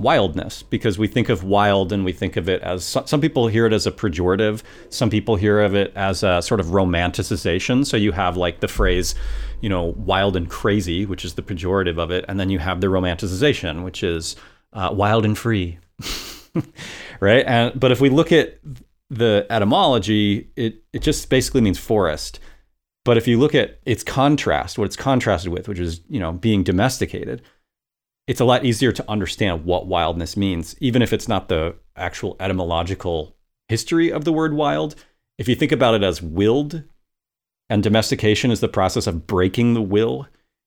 wildness 0.00 0.62
because 0.62 0.98
we 0.98 1.06
think 1.06 1.28
of 1.28 1.44
wild 1.44 1.92
and 1.92 2.04
we 2.04 2.12
think 2.12 2.36
of 2.36 2.48
it 2.48 2.62
as 2.62 2.84
some 3.04 3.20
people 3.20 3.48
hear 3.48 3.66
it 3.66 3.72
as 3.72 3.86
a 3.86 3.92
pejorative 3.92 4.62
some 4.88 5.10
people 5.10 5.36
hear 5.36 5.60
of 5.60 5.74
it 5.74 5.92
as 5.94 6.22
a 6.22 6.40
sort 6.40 6.58
of 6.58 6.68
romanticization 6.68 7.84
so 7.84 7.98
you 7.98 8.10
have 8.10 8.34
like 8.34 8.60
the 8.60 8.68
phrase 8.68 9.14
you 9.60 9.68
know 9.68 9.94
wild 9.98 10.36
and 10.36 10.48
crazy 10.48 11.04
which 11.04 11.22
is 11.22 11.34
the 11.34 11.42
pejorative 11.42 11.98
of 11.98 12.10
it 12.10 12.24
and 12.28 12.40
then 12.40 12.48
you 12.48 12.58
have 12.58 12.80
the 12.80 12.86
romanticization 12.86 13.84
which 13.84 14.02
is 14.02 14.36
uh, 14.72 14.88
wild 14.90 15.26
and 15.26 15.36
free 15.36 15.78
right? 17.20 17.44
And 17.46 17.78
but 17.78 17.92
if 17.92 18.00
we 18.00 18.08
look 18.08 18.32
at 18.32 18.58
the 19.08 19.46
etymology, 19.50 20.50
it 20.56 20.82
it 20.92 21.02
just 21.02 21.28
basically 21.28 21.60
means 21.60 21.78
forest. 21.78 22.40
But 23.04 23.16
if 23.16 23.26
you 23.26 23.38
look 23.38 23.54
at 23.54 23.80
its 23.86 24.02
contrast, 24.02 24.78
what 24.78 24.84
it's 24.84 24.96
contrasted 24.96 25.52
with, 25.52 25.68
which 25.68 25.78
is 25.78 26.00
you 26.08 26.20
know 26.20 26.32
being 26.32 26.62
domesticated, 26.62 27.42
it's 28.26 28.40
a 28.40 28.44
lot 28.44 28.64
easier 28.64 28.92
to 28.92 29.10
understand 29.10 29.64
what 29.64 29.86
wildness 29.86 30.36
means, 30.36 30.76
even 30.80 31.02
if 31.02 31.12
it's 31.12 31.28
not 31.28 31.48
the 31.48 31.76
actual 31.96 32.36
etymological 32.40 33.36
history 33.68 34.10
of 34.12 34.24
the 34.24 34.32
word 34.32 34.54
wild. 34.54 34.94
If 35.38 35.48
you 35.48 35.54
think 35.54 35.72
about 35.72 35.94
it 35.94 36.02
as 36.02 36.20
willed, 36.20 36.82
and 37.70 37.82
domestication 37.82 38.50
is 38.50 38.60
the 38.60 38.68
process 38.68 39.06
of 39.06 39.26
breaking 39.26 39.74
the 39.74 39.80
will, 39.82 40.26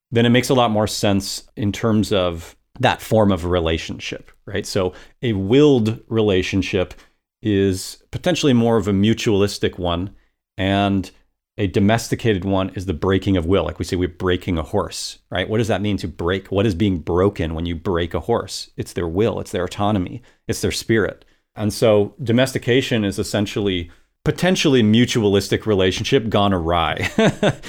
then 0.10 0.26
it 0.26 0.30
makes 0.30 0.50
a 0.50 0.54
lot 0.54 0.72
more 0.72 0.88
sense 0.88 1.48
in 1.56 1.72
terms 1.72 2.12
of 2.12 2.56
that 2.80 3.02
form 3.02 3.32
of 3.32 3.46
relationship, 3.46 4.32
right? 4.46 4.66
So 4.66 4.94
a 5.22 5.34
willed 5.34 6.02
relationship 6.08 6.94
is 7.42 8.02
potentially 8.12 8.54
more 8.54 8.78
of 8.78 8.88
a 8.88 8.94
mutualistic 8.94 9.78
one, 9.78 10.16
and 10.58 11.12
a 11.58 11.68
domesticated 11.68 12.46
one 12.46 12.70
is 12.70 12.88
the 12.88 12.94
breaking 12.94 13.38
of 13.38 13.46
will. 13.46 13.64
Like 13.64 13.78
we 13.78 13.86
say, 13.86 13.96
we're 13.96 14.08
breaking 14.08 14.58
a 14.58 14.64
horse, 14.64 15.20
right? 15.30 15.48
What 15.48 15.60
does 15.60 15.68
that 15.68 15.82
mean 15.82 15.98
to 15.98 16.08
break? 16.08 16.48
What 16.48 16.66
is 16.66 16.74
being 16.74 17.00
broken 17.00 17.54
when 17.54 17.66
you 17.66 17.76
break 17.76 18.14
a 18.14 18.22
horse? 18.22 18.72
It's 18.76 18.94
their 18.94 19.08
will, 19.08 19.40
it's 19.40 19.52
their 19.52 19.66
autonomy, 19.66 20.24
it's 20.48 20.62
their 20.62 20.72
spirit. 20.72 21.26
And 21.56 21.72
so 21.72 22.16
domestication 22.24 23.06
is 23.06 23.20
essentially 23.20 23.92
potentially 24.24 24.82
mutualistic 24.82 25.66
relationship 25.66 26.30
gone 26.30 26.54
awry. 26.54 27.10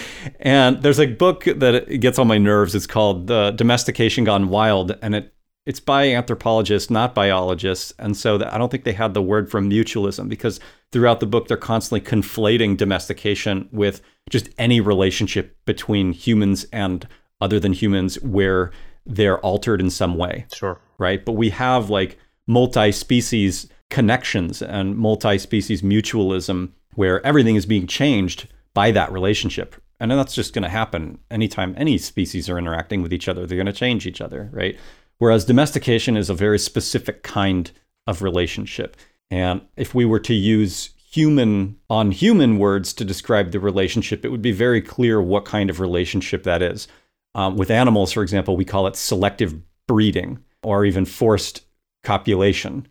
and 0.41 0.83
there's 0.83 1.01
a 1.01 1.07
book 1.07 1.45
that 1.45 2.01
gets 2.01 2.19
on 2.19 2.29
my 2.29 2.39
nerves. 2.39 2.75
It's 2.75 2.87
called 2.87 3.27
"The 3.27 3.51
Domestication 3.53 4.25
Gone 4.25 4.49
Wild," 4.49 4.97
and 5.03 5.15
it 5.15 5.35
it's 5.67 5.81
by 5.81 6.11
anthropologists, 6.11 6.91
not 6.91 7.15
biologists. 7.15 7.93
And 7.99 8.17
so 8.17 8.37
I 8.37 8.59
don't 8.59 8.71
think 8.71 8.85
they 8.85 8.93
had 8.93 9.15
the 9.15 9.23
word 9.23 9.51
from 9.51 9.71
mutualism 9.71 10.29
because 10.29 10.61
throughout 10.93 11.21
the 11.21 11.27
book 11.27 11.49
they're 11.49 11.57
constantly 11.57 12.07
conflating 12.07 12.77
domestication 12.77 13.69
with 13.73 14.03
just 14.29 14.51
any 14.59 14.81
relationship 14.81 15.57
between 15.65 16.13
humans 16.13 16.67
and 16.73 17.09
other 17.41 17.59
than 17.59 17.73
humans 17.73 18.21
where 18.21 18.73
they're 19.07 19.39
altered 19.41 19.81
in 19.81 19.91
some 19.91 20.17
way. 20.17 20.47
Sure. 20.53 20.79
Right. 20.99 21.25
But 21.25 21.33
we 21.33 21.51
have 21.51 21.89
like 21.89 22.19
multi-species 22.47 23.67
connections 23.95 24.61
and 24.61 24.97
multi 24.97 25.39
species 25.39 25.81
mutualism 25.81 26.71
where 26.97 27.25
everything 27.25 27.55
is 27.55 27.65
being 27.65 27.87
changed 27.87 28.49
by 28.75 28.91
that 28.91 29.13
relationship. 29.13 29.77
And 30.01 30.11
that's 30.11 30.35
just 30.35 30.53
going 30.53 30.65
to 30.65 30.69
happen 30.69 31.21
anytime 31.31 31.77
any 31.79 31.97
species 31.99 32.51
are 32.51 32.59
interacting 32.59 33.03
with 33.03 33.13
each 33.13 33.29
other. 33.29 33.47
They're 33.47 33.57
going 33.57 33.67
to 33.67 33.73
change 33.73 34.05
each 34.05 34.21
other, 34.21 34.51
right? 34.53 34.77
Whereas 35.19 35.45
domestication 35.45 36.17
is 36.17 36.29
a 36.29 36.35
very 36.35 36.59
specific 36.59 37.23
kind 37.23 37.71
of 38.09 38.21
relationship. 38.21 38.97
And 39.31 39.61
if 39.77 39.95
we 39.95 40.05
were 40.05 40.19
to 40.21 40.35
use 40.35 40.91
human 40.97 41.79
on 41.89 42.11
human 42.11 42.59
words 42.59 42.93
to 42.95 43.05
describe 43.05 43.53
the 43.53 43.61
relationship, 43.61 44.25
it 44.25 44.31
would 44.31 44.43
be 44.43 44.51
very 44.51 44.83
clear 44.83 45.23
what 45.23 45.45
kind 45.45 45.71
of 45.71 45.79
relationship 45.79 46.43
that 46.43 46.63
is. 46.63 46.89
Um, 47.37 47.57
with 47.57 47.71
animals, 47.71 48.11
for 48.11 48.25
example, 48.25 48.57
we 48.57 48.65
call 48.65 48.89
it 48.89 48.97
selective 48.97 49.55
breeding 49.87 50.41
or 50.65 50.85
even 50.85 51.05
forced 51.05 51.61
copulation 52.03 52.89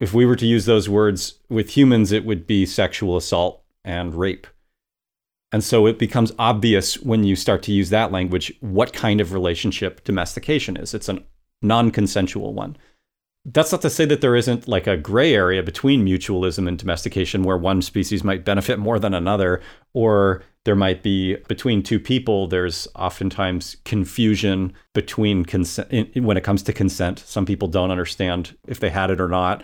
if 0.00 0.12
we 0.12 0.26
were 0.26 0.36
to 0.36 0.46
use 0.46 0.66
those 0.66 0.88
words 0.88 1.38
with 1.48 1.76
humans, 1.76 2.12
it 2.12 2.24
would 2.24 2.46
be 2.46 2.66
sexual 2.66 3.16
assault 3.16 3.62
and 3.84 4.14
rape. 4.14 4.46
And 5.52 5.62
so 5.62 5.86
it 5.86 5.98
becomes 5.98 6.32
obvious 6.38 7.00
when 7.00 7.22
you 7.22 7.36
start 7.36 7.62
to 7.64 7.72
use 7.72 7.90
that 7.90 8.10
language 8.10 8.52
what 8.60 8.92
kind 8.92 9.20
of 9.20 9.32
relationship 9.32 10.02
domestication 10.02 10.76
is. 10.76 10.94
It's 10.94 11.08
a 11.08 11.22
non 11.62 11.90
consensual 11.92 12.54
one. 12.54 12.76
That's 13.44 13.70
not 13.70 13.82
to 13.82 13.90
say 13.90 14.04
that 14.06 14.20
there 14.20 14.34
isn't 14.34 14.66
like 14.66 14.86
a 14.86 14.96
gray 14.96 15.34
area 15.34 15.62
between 15.62 16.04
mutualism 16.04 16.66
and 16.66 16.78
domestication 16.78 17.42
where 17.42 17.58
one 17.58 17.82
species 17.82 18.24
might 18.24 18.44
benefit 18.44 18.78
more 18.78 18.98
than 18.98 19.12
another, 19.12 19.60
or 19.92 20.42
there 20.64 20.74
might 20.74 21.02
be 21.02 21.36
between 21.46 21.82
two 21.82 22.00
people, 22.00 22.48
there's 22.48 22.88
oftentimes 22.96 23.76
confusion 23.84 24.72
between 24.94 25.44
consent 25.44 26.16
when 26.16 26.38
it 26.38 26.42
comes 26.44 26.62
to 26.64 26.72
consent. 26.72 27.18
Some 27.18 27.44
people 27.44 27.68
don't 27.68 27.90
understand 27.90 28.56
if 28.66 28.80
they 28.80 28.90
had 28.90 29.10
it 29.10 29.20
or 29.20 29.28
not. 29.28 29.62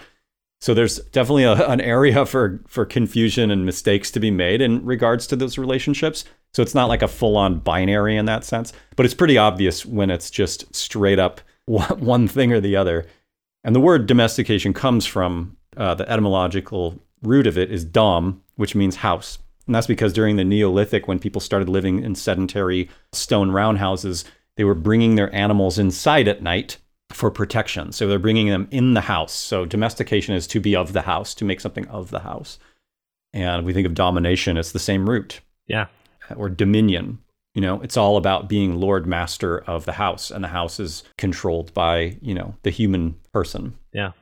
So 0.60 0.74
there's 0.74 0.98
definitely 0.98 1.44
a, 1.44 1.66
an 1.68 1.80
area 1.80 2.26
for 2.26 2.60
for 2.66 2.84
confusion 2.84 3.50
and 3.50 3.64
mistakes 3.64 4.10
to 4.12 4.20
be 4.20 4.30
made 4.30 4.60
in 4.60 4.84
regards 4.84 5.26
to 5.28 5.36
those 5.36 5.58
relationships. 5.58 6.24
So 6.52 6.62
it's 6.62 6.74
not 6.74 6.88
like 6.88 7.02
a 7.02 7.08
full 7.08 7.36
on 7.36 7.60
binary 7.60 8.16
in 8.16 8.26
that 8.26 8.44
sense, 8.44 8.72
but 8.96 9.06
it's 9.06 9.14
pretty 9.14 9.38
obvious 9.38 9.86
when 9.86 10.10
it's 10.10 10.30
just 10.30 10.74
straight 10.74 11.18
up 11.18 11.40
one 11.66 12.28
thing 12.28 12.52
or 12.52 12.60
the 12.60 12.76
other. 12.76 13.06
And 13.64 13.74
the 13.74 13.80
word 13.80 14.06
domestication 14.06 14.72
comes 14.72 15.06
from 15.06 15.56
uh, 15.76 15.94
the 15.94 16.10
etymological 16.10 17.00
root 17.22 17.46
of 17.46 17.58
it 17.58 17.70
is 17.70 17.84
dom, 17.84 18.42
which 18.56 18.74
means 18.74 18.96
house. 18.96 19.38
And 19.66 19.74
that's 19.74 19.86
because 19.86 20.12
during 20.12 20.36
the 20.36 20.44
Neolithic, 20.44 21.06
when 21.06 21.18
people 21.18 21.40
started 21.40 21.68
living 21.68 22.02
in 22.02 22.14
sedentary 22.14 22.88
stone 23.12 23.50
roundhouses, 23.50 24.24
they 24.56 24.64
were 24.64 24.74
bringing 24.74 25.14
their 25.14 25.32
animals 25.34 25.78
inside 25.78 26.26
at 26.26 26.42
night 26.42 26.78
for 27.12 27.30
protection. 27.30 27.92
So 27.92 28.06
they're 28.06 28.18
bringing 28.18 28.48
them 28.48 28.68
in 28.70 28.94
the 28.94 29.00
house. 29.02 29.32
So 29.32 29.64
domestication 29.64 30.34
is 30.34 30.46
to 30.48 30.60
be 30.60 30.76
of 30.76 30.92
the 30.92 31.02
house, 31.02 31.34
to 31.34 31.44
make 31.44 31.60
something 31.60 31.86
of 31.88 32.10
the 32.10 32.20
house. 32.20 32.58
And 33.32 33.64
we 33.64 33.72
think 33.72 33.86
of 33.86 33.94
domination, 33.94 34.56
it's 34.56 34.72
the 34.72 34.78
same 34.78 35.08
root. 35.08 35.40
Yeah. 35.66 35.86
Or 36.34 36.48
dominion. 36.48 37.18
You 37.54 37.62
know, 37.62 37.80
it's 37.80 37.96
all 37.96 38.16
about 38.16 38.48
being 38.48 38.76
lord 38.76 39.06
master 39.06 39.58
of 39.58 39.84
the 39.84 39.92
house, 39.92 40.30
and 40.30 40.44
the 40.44 40.48
house 40.48 40.78
is 40.78 41.02
controlled 41.18 41.74
by, 41.74 42.16
you 42.20 42.32
know, 42.32 42.54
the 42.62 42.70
human 42.70 43.16
person. 43.32 43.76
Yeah. 43.92 44.12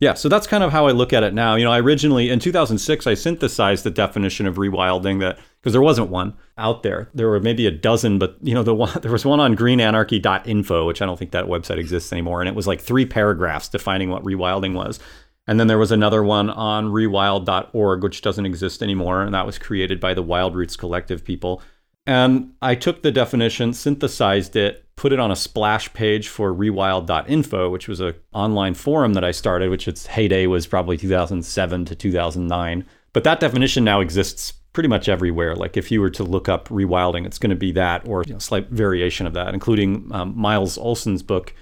Yeah, 0.00 0.14
so 0.14 0.28
that's 0.28 0.48
kind 0.48 0.64
of 0.64 0.72
how 0.72 0.88
I 0.88 0.90
look 0.90 1.12
at 1.12 1.22
it 1.22 1.32
now. 1.32 1.54
You 1.54 1.64
know, 1.64 1.70
I 1.70 1.78
originally 1.78 2.30
in 2.30 2.40
2006 2.40 3.06
I 3.06 3.14
synthesized 3.14 3.84
the 3.84 3.90
definition 3.90 4.46
of 4.46 4.56
rewilding 4.56 5.20
that 5.20 5.38
because 5.62 5.72
there 5.72 5.80
wasn't 5.82 6.10
one 6.10 6.34
out 6.58 6.82
there. 6.82 7.08
There 7.14 7.28
were 7.28 7.38
maybe 7.38 7.66
a 7.66 7.70
dozen, 7.70 8.18
but 8.18 8.36
you 8.42 8.52
know, 8.52 8.64
the 8.64 8.74
one 8.74 8.98
there 9.02 9.12
was 9.12 9.24
one 9.24 9.40
on 9.40 9.56
greenanarchy.info, 9.56 10.86
which 10.86 11.00
I 11.00 11.06
don't 11.06 11.18
think 11.18 11.30
that 11.30 11.46
website 11.46 11.78
exists 11.78 12.12
anymore, 12.12 12.40
and 12.40 12.48
it 12.48 12.54
was 12.54 12.66
like 12.66 12.80
three 12.80 13.06
paragraphs 13.06 13.68
defining 13.68 14.10
what 14.10 14.24
rewilding 14.24 14.74
was. 14.74 14.98
And 15.46 15.58
then 15.58 15.66
there 15.66 15.78
was 15.78 15.90
another 15.90 16.22
one 16.22 16.50
on 16.50 16.86
rewild.org, 16.86 18.02
which 18.02 18.22
doesn't 18.22 18.46
exist 18.46 18.82
anymore, 18.82 19.22
and 19.22 19.34
that 19.34 19.46
was 19.46 19.58
created 19.58 19.98
by 19.98 20.14
the 20.14 20.22
Wild 20.22 20.54
Roots 20.54 20.76
Collective 20.76 21.24
people. 21.24 21.62
And 22.06 22.54
I 22.60 22.74
took 22.74 23.02
the 23.02 23.12
definition, 23.12 23.72
synthesized 23.72 24.56
it, 24.56 24.84
put 24.96 25.12
it 25.12 25.20
on 25.20 25.30
a 25.30 25.36
splash 25.36 25.92
page 25.94 26.28
for 26.28 26.52
rewild.info, 26.52 27.70
which 27.70 27.88
was 27.88 28.00
an 28.00 28.14
online 28.32 28.74
forum 28.74 29.14
that 29.14 29.24
I 29.24 29.30
started, 29.30 29.70
which 29.70 29.88
its 29.88 30.06
heyday 30.06 30.46
was 30.46 30.66
probably 30.66 30.96
2007 30.96 31.84
to 31.86 31.94
2009. 31.94 32.84
But 33.12 33.24
that 33.24 33.40
definition 33.40 33.84
now 33.84 34.00
exists 34.00 34.52
pretty 34.72 34.88
much 34.88 35.08
everywhere. 35.08 35.54
Like 35.54 35.76
if 35.76 35.90
you 35.90 36.00
were 36.00 36.10
to 36.10 36.24
look 36.24 36.48
up 36.48 36.68
rewilding, 36.68 37.26
it's 37.26 37.38
going 37.38 37.50
to 37.50 37.56
be 37.56 37.72
that 37.72 38.06
or 38.06 38.24
you 38.26 38.32
know, 38.32 38.38
slight 38.38 38.68
variation 38.70 39.26
of 39.26 39.34
that, 39.34 39.54
including 39.54 40.08
um, 40.12 40.36
Miles 40.36 40.78
Olson's 40.78 41.22
book, 41.22 41.54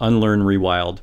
Unlearn 0.00 0.40
Rewild, 0.40 1.00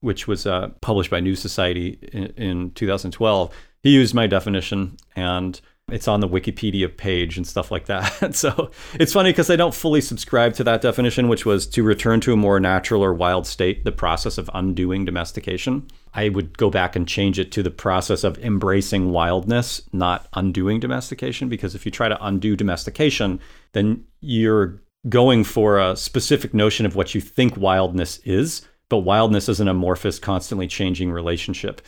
which 0.00 0.26
was 0.26 0.46
uh, 0.46 0.68
published 0.80 1.10
by 1.10 1.20
New 1.20 1.36
Society 1.36 1.98
in, 2.12 2.26
in 2.36 2.70
2012. 2.72 3.54
He 3.82 3.90
used 3.90 4.14
my 4.14 4.26
definition 4.26 4.96
and 5.14 5.60
it's 5.92 6.08
on 6.08 6.18
the 6.18 6.28
Wikipedia 6.28 6.94
page 6.94 7.36
and 7.36 7.46
stuff 7.46 7.70
like 7.70 7.86
that. 7.86 8.34
so 8.34 8.72
it's 8.94 9.12
funny 9.12 9.30
because 9.30 9.50
I 9.50 9.56
don't 9.56 9.74
fully 9.74 10.00
subscribe 10.00 10.54
to 10.54 10.64
that 10.64 10.80
definition, 10.80 11.28
which 11.28 11.46
was 11.46 11.64
to 11.68 11.84
return 11.84 12.20
to 12.22 12.32
a 12.32 12.36
more 12.36 12.58
natural 12.58 13.04
or 13.04 13.14
wild 13.14 13.46
state, 13.46 13.84
the 13.84 13.92
process 13.92 14.36
of 14.36 14.50
undoing 14.52 15.04
domestication. 15.04 15.86
I 16.12 16.30
would 16.30 16.58
go 16.58 16.70
back 16.70 16.96
and 16.96 17.06
change 17.06 17.38
it 17.38 17.52
to 17.52 17.62
the 17.62 17.70
process 17.70 18.24
of 18.24 18.36
embracing 18.38 19.12
wildness, 19.12 19.80
not 19.92 20.26
undoing 20.32 20.80
domestication, 20.80 21.48
because 21.48 21.76
if 21.76 21.86
you 21.86 21.92
try 21.92 22.08
to 22.08 22.24
undo 22.24 22.56
domestication, 22.56 23.38
then 23.72 24.04
you're 24.20 24.82
going 25.08 25.44
for 25.44 25.78
a 25.78 25.94
specific 25.94 26.52
notion 26.52 26.84
of 26.84 26.96
what 26.96 27.14
you 27.14 27.20
think 27.20 27.56
wildness 27.56 28.18
is. 28.24 28.66
But 28.88 28.98
wildness 28.98 29.48
is 29.48 29.60
an 29.60 29.68
amorphous, 29.68 30.18
constantly 30.18 30.66
changing 30.66 31.12
relationship. 31.12 31.80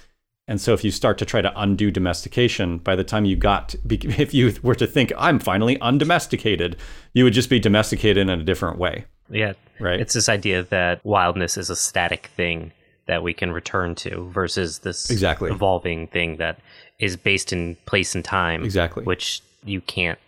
And 0.49 0.59
so 0.61 0.73
if 0.73 0.83
you 0.83 0.91
start 0.91 1.19
to 1.19 1.27
try 1.27 1.43
to 1.43 1.53
undo 1.61 1.91
domestication, 1.91 2.79
by 2.79 2.97
the 2.97 3.05
time 3.05 3.27
you 3.27 3.37
got, 3.37 3.69
to, 3.69 3.79
if 3.91 4.33
you 4.33 4.55
were 4.63 4.75
to 4.75 4.87
think, 4.87 5.13
I'm 5.17 5.39
finally 5.39 5.79
undomesticated, 5.81 6.77
you 7.13 7.25
would 7.25 7.35
just 7.35 7.51
be 7.51 7.61
domesticated 7.61 8.17
in 8.17 8.41
a 8.41 8.43
different 8.43 8.79
way. 8.79 9.05
Yeah. 9.31 9.53
Right. 9.79 10.01
It's 10.01 10.15
this 10.15 10.29
idea 10.29 10.63
that 10.65 11.05
wildness 11.05 11.57
is 11.59 11.71
a 11.71 11.77
static 11.77 12.31
thing 12.35 12.73
that 13.07 13.23
we 13.23 13.35
can 13.35 13.53
return 13.53 13.95
to 13.97 14.29
versus 14.31 14.81
this 14.81 15.11
exactly. 15.11 15.51
evolving 15.51 16.09
thing 16.09 16.37
that 16.39 16.59
is 16.99 17.17
based 17.17 17.53
in 17.53 17.77
place 17.87 18.15
and 18.15 18.25
time. 18.25 18.65
Exactly. 18.65 19.05
Which 19.05 19.43
you 19.65 19.81
can't 19.83 20.19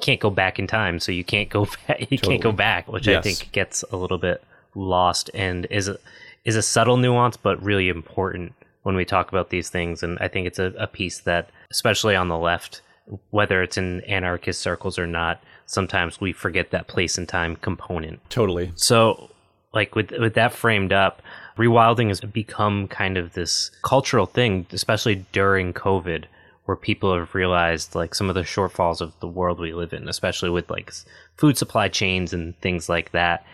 can't 0.00 0.20
go 0.20 0.30
back 0.30 0.60
in 0.60 0.68
time, 0.68 1.00
so 1.00 1.10
you 1.10 1.24
can't 1.24 1.48
go 1.48 1.64
back, 1.88 2.00
you 2.00 2.18
totally. 2.18 2.18
can't 2.18 2.42
go 2.42 2.52
back, 2.52 2.86
which 2.86 3.08
yes. 3.08 3.18
I 3.18 3.20
think 3.20 3.50
gets 3.50 3.84
a 3.90 3.96
little 3.96 4.18
bit 4.18 4.42
lost 4.74 5.30
and 5.34 5.66
is 5.70 5.88
a 5.88 5.98
is 6.44 6.54
a 6.54 6.62
subtle 6.62 6.96
nuance 6.96 7.36
but 7.36 7.60
really 7.62 7.88
important 7.88 8.54
when 8.82 8.96
we 8.96 9.04
talk 9.04 9.28
about 9.28 9.50
these 9.50 9.70
things. 9.70 10.02
And 10.02 10.18
I 10.20 10.28
think 10.28 10.46
it's 10.46 10.58
a, 10.58 10.72
a 10.78 10.86
piece 10.86 11.20
that, 11.20 11.50
especially 11.70 12.16
on 12.16 12.28
the 12.28 12.38
left, 12.38 12.82
whether 13.30 13.62
it's 13.62 13.78
in 13.78 14.02
anarchist 14.02 14.60
circles 14.60 14.98
or 14.98 15.06
not, 15.06 15.42
sometimes 15.66 16.20
we 16.20 16.32
forget 16.32 16.70
that 16.70 16.88
place 16.88 17.18
and 17.18 17.28
time 17.28 17.56
component. 17.56 18.20
Totally. 18.30 18.72
So, 18.76 19.30
like 19.72 19.94
with 19.94 20.12
with 20.12 20.34
that 20.34 20.52
framed 20.52 20.92
up, 20.92 21.22
rewilding 21.56 22.08
has 22.08 22.20
become 22.20 22.88
kind 22.88 23.16
of 23.16 23.34
this 23.34 23.70
cultural 23.82 24.26
thing, 24.26 24.66
especially 24.72 25.26
during 25.32 25.74
COVID, 25.74 26.24
where 26.64 26.76
people 26.76 27.14
have 27.16 27.34
realized 27.34 27.94
like 27.94 28.14
some 28.14 28.28
of 28.28 28.34
the 28.34 28.42
shortfalls 28.42 29.00
of 29.00 29.18
the 29.20 29.28
world 29.28 29.58
we 29.58 29.72
live 29.72 29.92
in, 29.92 30.08
especially 30.08 30.50
with 30.50 30.70
like 30.70 30.92
food 31.36 31.58
supply 31.58 31.88
chains 31.88 32.32
and 32.32 32.58
things 32.60 32.88
like 32.88 33.12
that. 33.12 33.44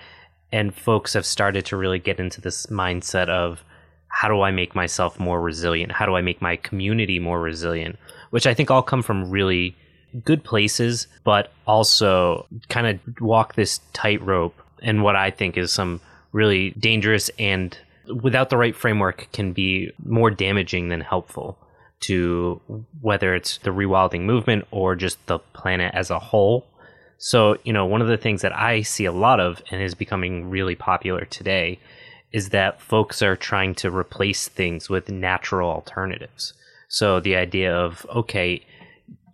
And 0.53 0.75
folks 0.75 1.15
have 1.15 1.27
started 1.27 1.67
to 1.67 1.77
really 1.77 1.99
get 1.99 2.21
into 2.21 2.41
this 2.41 2.67
mindset 2.67 3.29
of 3.29 3.65
how 4.15 4.29
do 4.29 4.43
I 4.43 4.53
make 4.53 4.77
myself 4.77 5.19
more 5.19 5.41
resilient? 5.41 5.91
How 5.91 6.07
do 6.07 6.15
I 6.15 6.23
make 6.23 6.41
my 6.41 6.55
community 6.55 7.19
more 7.19 7.41
resilient? 7.41 7.99
Which 8.31 8.47
I 8.47 8.55
think 8.55 8.71
all 8.71 8.81
come 8.81 9.03
from 9.03 9.29
really 9.29 9.77
good 10.23 10.45
places, 10.45 11.09
but 11.25 11.51
also 11.67 12.47
kind 12.69 12.87
of 12.87 13.21
walk 13.21 13.57
this 13.57 13.81
tightrope 13.93 14.55
and 14.83 15.03
what 15.03 15.17
I 15.17 15.33
think 15.33 15.59
is 15.59 15.73
some 15.73 16.01
really 16.31 16.71
dangerous 16.79 17.29
and 17.41 17.77
without 18.23 18.51
the 18.51 18.57
right 18.57 18.77
framework 18.77 19.27
can 19.33 19.53
be 19.53 19.91
more 20.05 20.31
damaging 20.31 20.91
than 20.91 21.01
helpful 21.01 21.59
to 22.01 22.61
whether 23.01 23.35
it's 23.35 23.59
the 23.59 23.71
rewilding 23.71 24.21
movement 24.23 24.65
or 24.71 24.95
just 24.95 25.27
the 25.27 25.41
planet 25.41 25.93
as 25.93 26.11
a 26.11 26.21
whole. 26.21 26.69
So, 27.19 27.57
you 27.65 27.73
know, 27.73 27.85
one 27.85 28.01
of 28.01 28.07
the 28.09 28.17
things 28.17 28.43
that 28.43 28.57
I 28.57 28.83
see 28.83 29.07
a 29.07 29.13
lot 29.13 29.41
of 29.41 29.61
and 29.73 29.83
is 29.83 29.97
becoming 29.97 30.51
really 30.51 30.77
popular 30.77 31.25
today 31.25 31.81
is 32.35 32.49
that 32.49 32.81
folks 32.81 33.23
are 33.23 33.37
trying 33.37 33.77
to 33.77 33.97
replace 33.97 34.49
things 34.49 34.91
with 34.91 35.09
natural 35.09 35.71
alternatives. 35.71 36.53
So 36.89 37.21
the 37.21 37.37
idea 37.37 37.73
of 37.73 38.05
okay, 38.11 38.61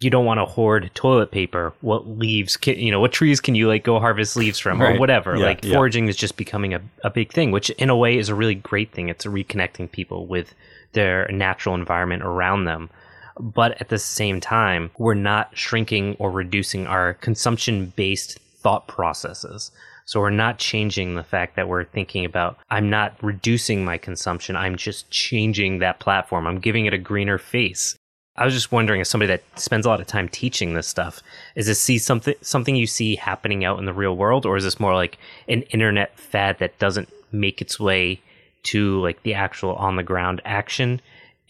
you 0.00 0.10
don't 0.10 0.26
want 0.26 0.38
to 0.38 0.44
hoard 0.44 0.90
toilet 0.94 1.30
paper. 1.30 1.72
What 1.80 2.06
leaves 2.06 2.58
can 2.58 2.78
you 2.78 2.90
know? 2.90 3.00
What 3.00 3.12
trees 3.12 3.40
can 3.40 3.54
you 3.54 3.68
like 3.68 3.84
go 3.84 3.98
harvest 3.98 4.36
leaves 4.36 4.58
from 4.58 4.80
right. 4.80 4.96
or 4.96 5.00
whatever? 5.00 5.34
Yeah, 5.34 5.46
like 5.46 5.64
yeah. 5.64 5.72
foraging 5.72 6.08
is 6.08 6.16
just 6.16 6.36
becoming 6.36 6.74
a, 6.74 6.82
a 7.02 7.08
big 7.08 7.32
thing, 7.32 7.50
which 7.50 7.70
in 7.70 7.88
a 7.88 7.96
way 7.96 8.18
is 8.18 8.28
a 8.28 8.34
really 8.34 8.54
great 8.54 8.92
thing. 8.92 9.08
It's 9.08 9.24
reconnecting 9.24 9.90
people 9.90 10.26
with 10.26 10.54
their 10.92 11.26
natural 11.32 11.74
environment 11.74 12.22
around 12.22 12.66
them. 12.66 12.90
But 13.38 13.80
at 13.80 13.88
the 13.88 13.98
same 13.98 14.42
time, 14.42 14.90
we're 14.98 15.14
not 15.14 15.56
shrinking 15.56 16.16
or 16.18 16.30
reducing 16.30 16.86
our 16.86 17.14
consumption 17.14 17.94
based 17.96 18.38
thought 18.58 18.86
processes. 18.88 19.70
So 20.10 20.18
we're 20.18 20.30
not 20.30 20.58
changing 20.58 21.14
the 21.14 21.22
fact 21.22 21.54
that 21.54 21.68
we're 21.68 21.84
thinking 21.84 22.24
about, 22.24 22.58
I'm 22.68 22.90
not 22.90 23.14
reducing 23.22 23.84
my 23.84 23.96
consumption. 23.96 24.56
I'm 24.56 24.74
just 24.74 25.08
changing 25.12 25.78
that 25.78 26.00
platform. 26.00 26.48
I'm 26.48 26.58
giving 26.58 26.86
it 26.86 26.92
a 26.92 26.98
greener 26.98 27.38
face. 27.38 27.94
I 28.34 28.44
was 28.44 28.52
just 28.52 28.72
wondering, 28.72 29.00
as 29.00 29.08
somebody 29.08 29.28
that 29.28 29.44
spends 29.54 29.86
a 29.86 29.88
lot 29.88 30.00
of 30.00 30.08
time 30.08 30.28
teaching 30.28 30.74
this 30.74 30.88
stuff, 30.88 31.22
is 31.54 31.68
this 31.68 31.80
see 31.80 31.96
something 31.96 32.34
something 32.40 32.74
you 32.74 32.88
see 32.88 33.14
happening 33.14 33.64
out 33.64 33.78
in 33.78 33.84
the 33.84 33.92
real 33.92 34.16
world, 34.16 34.46
or 34.46 34.56
is 34.56 34.64
this 34.64 34.80
more 34.80 34.94
like 34.94 35.16
an 35.46 35.62
internet 35.70 36.18
fad 36.18 36.58
that 36.58 36.76
doesn't 36.80 37.08
make 37.30 37.60
its 37.60 37.78
way 37.78 38.20
to 38.64 39.00
like 39.02 39.22
the 39.22 39.34
actual 39.34 39.76
on 39.76 39.94
the 39.94 40.02
ground 40.02 40.42
action? 40.44 41.00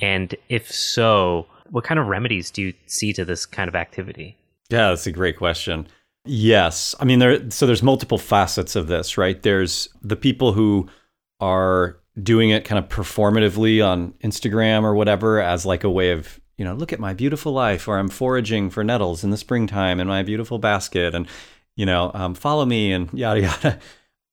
And 0.03 0.35
if 0.51 0.71
so, 0.71 1.47
what 1.71 1.85
kind 1.85 1.99
of 1.99 2.09
remedies 2.09 2.51
do 2.51 2.61
you 2.61 2.75
see 2.85 3.15
to 3.15 3.25
this 3.25 3.47
kind 3.47 3.69
of 3.69 3.75
activity? 3.75 4.37
Yeah, 4.69 4.91
that's 4.91 5.07
a 5.07 5.13
great 5.13 5.39
question. 5.39 5.87
Yes. 6.33 6.95
I 7.01 7.05
mean 7.05 7.19
there 7.19 7.51
so 7.51 7.67
there's 7.67 7.83
multiple 7.83 8.17
facets 8.17 8.77
of 8.77 8.87
this, 8.87 9.19
right? 9.19 9.43
There's 9.43 9.89
the 10.01 10.15
people 10.15 10.53
who 10.53 10.89
are 11.41 11.99
doing 12.23 12.51
it 12.51 12.65
kind 12.65 12.79
of 12.79 12.89
performatively 12.89 13.85
on 13.85 14.13
Instagram 14.23 14.85
or 14.85 14.95
whatever 14.95 15.41
as 15.41 15.67
like 15.67 15.83
a 15.83 15.91
way 15.91 16.13
of, 16.13 16.39
you 16.57 16.65
know, 16.65 16.73
look 16.75 16.93
at 16.93 17.01
my 17.01 17.15
beautiful 17.15 17.51
life, 17.53 17.89
or 17.89 17.99
I'm 17.99 18.09
foraging 18.09 18.71
for 18.71 18.85
nettles 18.85 19.25
in 19.25 19.31
the 19.31 19.37
springtime 19.37 19.99
in 19.99 20.07
my 20.07 20.23
beautiful 20.23 20.61
basket, 20.61 21.17
and 21.17 21.27
you 21.75 21.85
know, 21.85 22.13
um, 22.15 22.35
follow 22.35 22.65
me 22.65 22.93
and 22.93 23.13
yada 23.19 23.41
yada. 23.41 23.79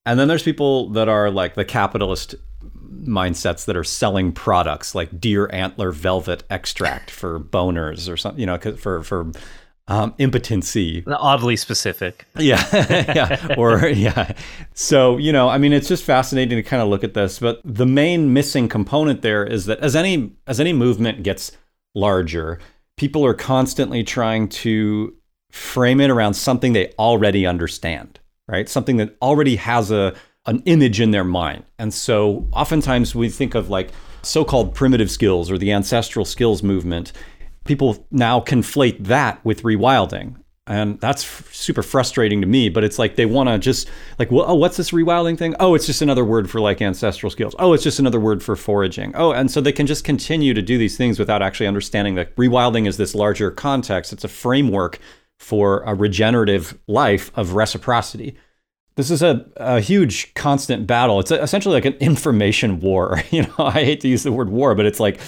And 0.05 0.19
then 0.19 0.27
there's 0.27 0.43
people 0.43 0.89
that 0.89 1.09
are 1.09 1.31
like 1.31 1.55
the 1.55 1.65
capitalist 1.65 2.35
mindsets 2.93 3.65
that 3.65 3.75
are 3.75 3.83
selling 3.83 4.33
products 4.33 4.93
like 4.93 5.19
deer 5.19 5.49
antler 5.51 5.91
velvet 5.91 6.43
extract 6.51 7.09
for 7.09 7.39
boners 7.39 8.07
or 8.07 8.17
something, 8.17 8.39
you 8.39 8.45
know, 8.45 8.59
for 8.59 9.01
for 9.01 9.31
um, 9.87 10.13
impotency. 10.17 11.03
Oddly 11.07 11.55
specific. 11.55 12.25
Yeah, 12.37 12.63
yeah, 12.89 13.55
or 13.57 13.87
yeah. 13.87 14.33
So 14.73 15.17
you 15.17 15.31
know, 15.31 15.49
I 15.49 15.57
mean, 15.57 15.73
it's 15.73 15.87
just 15.87 16.03
fascinating 16.03 16.57
to 16.57 16.63
kind 16.63 16.81
of 16.81 16.89
look 16.89 17.03
at 17.03 17.13
this. 17.13 17.39
But 17.39 17.61
the 17.63 17.85
main 17.85 18.33
missing 18.33 18.67
component 18.67 19.21
there 19.21 19.45
is 19.45 19.65
that 19.65 19.79
as 19.79 19.95
any 19.95 20.33
as 20.45 20.59
any 20.59 20.73
movement 20.73 21.23
gets 21.23 21.51
larger, 21.95 22.59
people 22.97 23.25
are 23.25 23.33
constantly 23.33 24.03
trying 24.03 24.49
to 24.49 25.15
frame 25.51 26.01
it 26.01 26.09
around 26.09 26.33
something 26.33 26.73
they 26.73 26.91
already 26.99 27.45
understand, 27.45 28.19
right? 28.47 28.67
Something 28.67 28.97
that 28.97 29.15
already 29.21 29.55
has 29.55 29.91
a 29.91 30.13
an 30.45 30.63
image 30.65 31.01
in 31.01 31.11
their 31.11 31.25
mind. 31.25 31.63
And 31.77 31.93
so 31.93 32.47
oftentimes 32.53 33.13
we 33.13 33.29
think 33.29 33.53
of 33.53 33.69
like 33.69 33.91
so-called 34.21 34.73
primitive 34.73 35.11
skills 35.11 35.51
or 35.51 35.57
the 35.57 35.71
ancestral 35.71 36.25
skills 36.25 36.63
movement. 36.63 37.11
People 37.67 38.07
now 38.11 38.39
conflate 38.39 39.05
that 39.05 39.43
with 39.45 39.63
rewilding. 39.63 40.37
And 40.67 40.99
that's 40.99 41.23
f- 41.23 41.49
super 41.53 41.81
frustrating 41.81 42.41
to 42.41 42.47
me, 42.47 42.67
but 42.67 42.83
it's 42.83 42.99
like 42.99 43.15
they 43.15 43.25
want 43.25 43.47
to 43.47 43.57
just 43.57 43.89
like, 44.19 44.31
well, 44.31 44.45
oh, 44.47 44.55
what's 44.55 44.75
this 44.75 44.91
rewilding 44.91 45.37
thing? 45.37 45.55
Oh, 45.61 45.75
it's 45.75 45.85
just 45.85 46.01
another 46.01 46.25
word 46.25 46.49
for 46.49 46.59
like 46.59 46.81
ancestral 46.81 47.29
skills. 47.29 47.55
Oh, 47.57 47.71
it's 47.71 47.83
just 47.83 47.99
another 47.99 48.19
word 48.19 48.43
for 48.43 48.57
foraging. 48.57 49.15
Oh, 49.15 49.31
and 49.31 49.49
so 49.49 49.61
they 49.61 49.71
can 49.71 49.87
just 49.87 50.03
continue 50.03 50.53
to 50.53 50.61
do 50.61 50.77
these 50.77 50.97
things 50.97 51.19
without 51.19 51.41
actually 51.41 51.67
understanding 51.67 52.15
that 52.15 52.35
rewilding 52.35 52.85
is 52.85 52.97
this 52.97 53.15
larger 53.15 53.49
context. 53.49 54.11
It's 54.11 54.25
a 54.25 54.29
framework 54.29 54.99
for 55.39 55.83
a 55.83 55.93
regenerative 55.93 56.77
life 56.87 57.31
of 57.35 57.53
reciprocity. 57.53 58.35
This 58.95 59.09
is 59.11 59.21
a, 59.21 59.45
a 59.57 59.79
huge 59.79 60.33
constant 60.33 60.85
battle. 60.85 61.19
It's 61.19 61.31
essentially 61.31 61.75
like 61.75 61.85
an 61.85 61.93
information 61.93 62.81
war. 62.81 63.21
You 63.31 63.43
know, 63.43 63.53
I 63.59 63.85
hate 63.85 64.01
to 64.01 64.07
use 64.07 64.23
the 64.23 64.31
word 64.31 64.49
war, 64.49 64.75
but 64.75 64.85
it's 64.85 64.99
like 64.99 65.19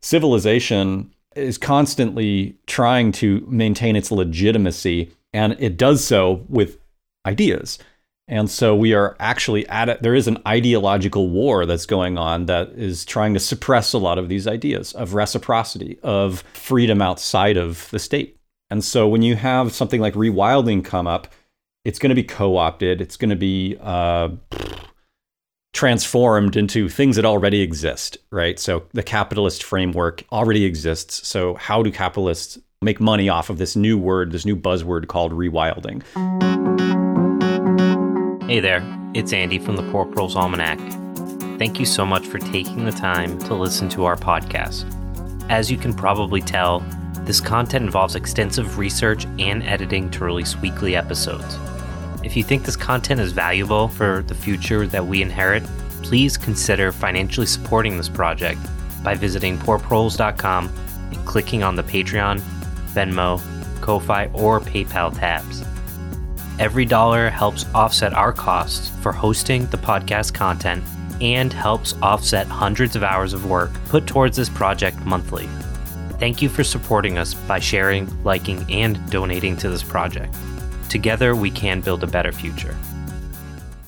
civilization 0.00 1.11
is 1.34 1.58
constantly 1.58 2.56
trying 2.66 3.12
to 3.12 3.44
maintain 3.48 3.96
its 3.96 4.10
legitimacy, 4.10 5.10
and 5.32 5.56
it 5.58 5.76
does 5.76 6.04
so 6.04 6.44
with 6.48 6.78
ideas. 7.26 7.78
And 8.28 8.48
so 8.48 8.74
we 8.74 8.94
are 8.94 9.16
actually 9.18 9.66
at 9.68 9.88
it. 9.88 10.02
There 10.02 10.14
is 10.14 10.28
an 10.28 10.38
ideological 10.46 11.28
war 11.28 11.66
that's 11.66 11.86
going 11.86 12.16
on 12.16 12.46
that 12.46 12.70
is 12.70 13.04
trying 13.04 13.34
to 13.34 13.40
suppress 13.40 13.92
a 13.92 13.98
lot 13.98 14.18
of 14.18 14.28
these 14.28 14.46
ideas 14.46 14.92
of 14.94 15.14
reciprocity, 15.14 15.98
of 16.02 16.44
freedom 16.54 17.02
outside 17.02 17.56
of 17.56 17.90
the 17.90 17.98
state. 17.98 18.36
And 18.70 18.82
so 18.82 19.06
when 19.08 19.22
you 19.22 19.36
have 19.36 19.72
something 19.72 20.00
like 20.00 20.14
rewilding 20.14 20.84
come 20.84 21.06
up, 21.06 21.28
it's 21.84 21.98
going 21.98 22.10
to 22.10 22.14
be 22.14 22.22
co-opted. 22.22 23.00
It's 23.00 23.16
going 23.16 23.30
to 23.30 23.36
be 23.36 23.76
uh, 23.80 24.30
transformed 25.72 26.56
into 26.56 26.88
things 26.88 27.16
that 27.16 27.24
already 27.24 27.62
exist, 27.62 28.18
right? 28.30 28.58
So 28.58 28.84
the 28.92 29.02
capitalist 29.02 29.62
framework 29.62 30.22
already 30.30 30.64
exists. 30.64 31.26
So 31.26 31.54
how 31.54 31.82
do 31.82 31.90
capitalists 31.90 32.58
make 32.82 33.00
money 33.00 33.28
off 33.28 33.48
of 33.48 33.58
this 33.58 33.74
new 33.74 33.96
word, 33.96 34.32
this 34.32 34.44
new 34.44 34.56
buzzword 34.56 35.08
called 35.08 35.32
rewilding? 35.32 36.02
Hey 38.46 38.60
there, 38.60 38.82
it's 39.14 39.32
Andy 39.32 39.58
from 39.58 39.76
the 39.76 39.90
Poor 39.90 40.04
Proles 40.04 40.36
Almanac. 40.36 40.78
Thank 41.58 41.80
you 41.80 41.86
so 41.86 42.04
much 42.04 42.26
for 42.26 42.38
taking 42.38 42.84
the 42.84 42.92
time 42.92 43.38
to 43.40 43.54
listen 43.54 43.88
to 43.90 44.04
our 44.04 44.16
podcast. 44.16 44.84
As 45.48 45.70
you 45.70 45.78
can 45.78 45.94
probably 45.94 46.42
tell, 46.42 46.80
this 47.20 47.40
content 47.40 47.84
involves 47.84 48.14
extensive 48.14 48.78
research 48.78 49.24
and 49.38 49.62
editing 49.62 50.10
to 50.10 50.24
release 50.24 50.56
weekly 50.56 50.96
episodes. 50.96 51.56
If 52.24 52.36
you 52.36 52.44
think 52.44 52.64
this 52.64 52.76
content 52.76 53.20
is 53.20 53.32
valuable 53.32 53.88
for 53.88 54.22
the 54.26 54.34
future 54.34 54.86
that 54.86 55.06
we 55.06 55.22
inherit, 55.22 55.64
please 56.02 56.36
consider 56.36 56.92
financially 56.92 57.46
supporting 57.46 57.96
this 57.96 58.08
project 58.08 58.60
by 59.02 59.14
visiting 59.14 59.58
poorproles.com 59.58 60.72
and 61.10 61.26
clicking 61.26 61.62
on 61.62 61.74
the 61.74 61.82
Patreon, 61.82 62.40
Venmo, 62.92 63.40
Ko-Fi, 63.80 64.26
or 64.32 64.60
PayPal 64.60 65.16
tabs. 65.16 65.64
Every 66.58 66.84
dollar 66.84 67.28
helps 67.28 67.66
offset 67.74 68.12
our 68.12 68.32
costs 68.32 68.90
for 69.02 69.10
hosting 69.10 69.66
the 69.66 69.78
podcast 69.78 70.32
content 70.32 70.84
and 71.20 71.52
helps 71.52 71.94
offset 72.02 72.46
hundreds 72.46 72.94
of 72.94 73.02
hours 73.02 73.32
of 73.32 73.46
work 73.46 73.70
put 73.88 74.06
towards 74.06 74.36
this 74.36 74.48
project 74.48 74.98
monthly. 75.04 75.48
Thank 76.20 76.40
you 76.40 76.48
for 76.48 76.62
supporting 76.62 77.18
us 77.18 77.34
by 77.34 77.58
sharing, 77.58 78.22
liking, 78.22 78.64
and 78.70 79.10
donating 79.10 79.56
to 79.56 79.68
this 79.68 79.82
project. 79.82 80.32
Together, 80.92 81.34
we 81.34 81.50
can 81.50 81.80
build 81.80 82.04
a 82.04 82.06
better 82.06 82.32
future. 82.32 82.76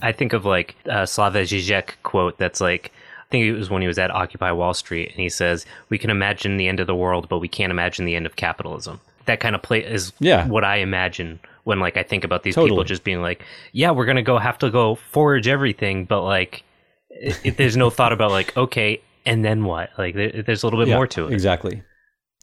I 0.00 0.10
think 0.10 0.32
of 0.32 0.46
like 0.46 0.74
uh, 0.88 0.92
a 0.92 1.02
Slavoj 1.02 1.42
Žižek 1.44 1.90
quote 2.02 2.38
that's 2.38 2.62
like, 2.62 2.92
I 3.20 3.28
think 3.30 3.44
it 3.44 3.52
was 3.52 3.68
when 3.68 3.82
he 3.82 3.88
was 3.88 3.98
at 3.98 4.10
Occupy 4.10 4.52
Wall 4.52 4.72
Street, 4.72 5.10
and 5.10 5.18
he 5.20 5.28
says, 5.28 5.66
"We 5.90 5.98
can 5.98 6.08
imagine 6.08 6.56
the 6.56 6.66
end 6.66 6.80
of 6.80 6.86
the 6.86 6.94
world, 6.94 7.28
but 7.28 7.40
we 7.40 7.48
can't 7.48 7.70
imagine 7.70 8.06
the 8.06 8.16
end 8.16 8.24
of 8.24 8.36
capitalism." 8.36 9.00
That 9.26 9.38
kind 9.40 9.54
of 9.54 9.60
play 9.60 9.84
is 9.84 10.14
yeah. 10.18 10.46
what 10.48 10.64
I 10.64 10.76
imagine 10.76 11.40
when 11.64 11.78
like 11.78 11.98
I 11.98 12.02
think 12.04 12.24
about 12.24 12.42
these 12.42 12.54
Totally. 12.54 12.70
people 12.70 12.84
just 12.84 13.04
being 13.04 13.20
like, 13.20 13.44
"Yeah, 13.72 13.90
we're 13.90 14.06
gonna 14.06 14.22
go 14.22 14.38
have 14.38 14.56
to 14.60 14.70
go 14.70 14.94
forage 14.94 15.46
everything," 15.46 16.06
but 16.06 16.22
like, 16.22 16.62
it, 17.10 17.38
it- 17.44 17.56
there's 17.58 17.76
no 17.76 17.90
thought 17.90 18.14
about 18.14 18.30
like, 18.30 18.56
okay, 18.56 19.02
and 19.26 19.44
then 19.44 19.64
what? 19.66 19.90
Like, 19.98 20.14
there, 20.14 20.42
there's 20.42 20.62
a 20.62 20.66
little 20.66 20.80
bit 20.80 20.88
Yeah, 20.88 20.96
more 20.96 21.06
to 21.08 21.26
it. 21.26 21.34
Exactly. 21.34 21.82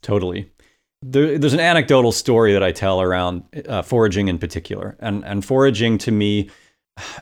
Totally. 0.02 0.51
There, 1.02 1.38
there's 1.38 1.54
an 1.54 1.60
anecdotal 1.60 2.12
story 2.12 2.52
that 2.52 2.62
I 2.62 2.72
tell 2.72 3.02
around 3.02 3.42
uh, 3.68 3.82
foraging 3.82 4.28
in 4.28 4.38
particular. 4.38 4.96
And, 5.00 5.24
and 5.24 5.44
foraging 5.44 5.98
to 5.98 6.12
me, 6.12 6.48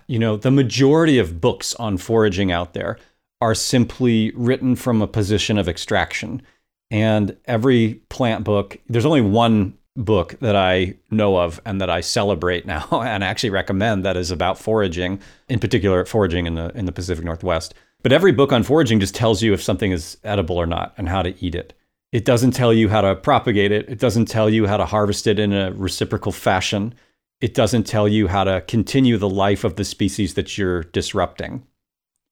you 0.06 0.18
know, 0.18 0.36
the 0.36 0.50
majority 0.50 1.18
of 1.18 1.40
books 1.40 1.74
on 1.76 1.96
foraging 1.96 2.52
out 2.52 2.74
there 2.74 2.98
are 3.40 3.54
simply 3.54 4.32
written 4.34 4.76
from 4.76 5.00
a 5.00 5.06
position 5.06 5.56
of 5.56 5.68
extraction. 5.68 6.42
And 6.90 7.36
every 7.46 7.94
plant 8.08 8.44
book, 8.44 8.78
there's 8.88 9.06
only 9.06 9.22
one 9.22 9.78
book 9.96 10.38
that 10.40 10.56
I 10.56 10.94
know 11.10 11.36
of 11.38 11.60
and 11.64 11.80
that 11.80 11.90
I 11.90 12.00
celebrate 12.00 12.66
now 12.66 12.86
and 12.92 13.24
actually 13.24 13.50
recommend 13.50 14.04
that 14.04 14.16
is 14.16 14.30
about 14.30 14.58
foraging, 14.58 15.20
in 15.48 15.58
particular 15.58 16.04
foraging 16.04 16.46
in 16.46 16.54
the 16.54 16.70
in 16.74 16.86
the 16.86 16.92
Pacific 16.92 17.24
Northwest. 17.24 17.74
But 18.02 18.12
every 18.12 18.32
book 18.32 18.52
on 18.52 18.62
foraging 18.62 19.00
just 19.00 19.14
tells 19.14 19.42
you 19.42 19.52
if 19.52 19.62
something 19.62 19.92
is 19.92 20.16
edible 20.24 20.56
or 20.56 20.66
not 20.66 20.94
and 20.96 21.08
how 21.08 21.22
to 21.22 21.34
eat 21.44 21.54
it. 21.54 21.74
It 22.12 22.24
doesn't 22.24 22.52
tell 22.52 22.72
you 22.72 22.88
how 22.88 23.02
to 23.02 23.14
propagate 23.14 23.70
it. 23.70 23.88
It 23.88 23.98
doesn't 23.98 24.26
tell 24.26 24.50
you 24.50 24.66
how 24.66 24.76
to 24.76 24.84
harvest 24.84 25.26
it 25.26 25.38
in 25.38 25.52
a 25.52 25.72
reciprocal 25.72 26.32
fashion. 26.32 26.94
It 27.40 27.54
doesn't 27.54 27.84
tell 27.84 28.08
you 28.08 28.26
how 28.26 28.44
to 28.44 28.62
continue 28.62 29.16
the 29.16 29.28
life 29.28 29.62
of 29.64 29.76
the 29.76 29.84
species 29.84 30.34
that 30.34 30.58
you're 30.58 30.82
disrupting. 30.84 31.64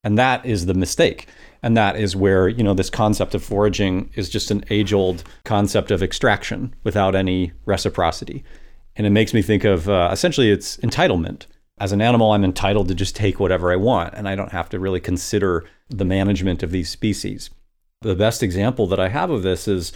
And 0.05 0.19
that 0.19 0.45
is 0.45 0.67
the 0.67 0.75
mistake. 0.75 1.27
And 1.63 1.77
that 1.77 1.97
is 1.97 2.17
where, 2.17 2.49
you 2.49 2.63
know, 2.63 2.75
this 2.75 2.91
concept 2.91 3.35
of 3.35 3.43
foraging 3.43 4.11
is 4.15 4.29
just 4.29 4.51
an 4.51 4.65
age 4.71 4.93
old 4.93 5.25
concept 5.45 5.91
of 5.91 6.03
extraction 6.03 6.75
without 6.85 7.15
any 7.15 7.53
reciprocity. 7.65 8.45
And 8.97 9.07
it 9.07 9.11
makes 9.11 9.33
me 9.33 9.43
think 9.43 9.65
of 9.65 9.89
uh, 9.89 10.11
essentially 10.13 10.51
it's 10.51 10.77
entitlement. 10.79 11.47
As 11.79 11.93
an 11.93 12.01
animal, 12.01 12.33
I'm 12.33 12.45
entitled 12.45 12.89
to 12.89 12.95
just 12.95 13.15
take 13.15 13.39
whatever 13.39 13.73
I 13.73 13.77
want, 13.77 14.15
and 14.15 14.29
I 14.29 14.35
don't 14.35 14.51
have 14.51 14.69
to 14.71 14.81
really 14.81 14.99
consider 14.99 15.65
the 15.89 16.05
management 16.05 16.65
of 16.65 16.73
these 16.73 16.91
species. 16.91 17.51
The 18.01 18.15
best 18.15 18.43
example 18.45 18.87
that 18.89 19.01
I 19.01 19.09
have 19.09 19.31
of 19.31 19.43
this 19.43 19.67
is 19.67 19.93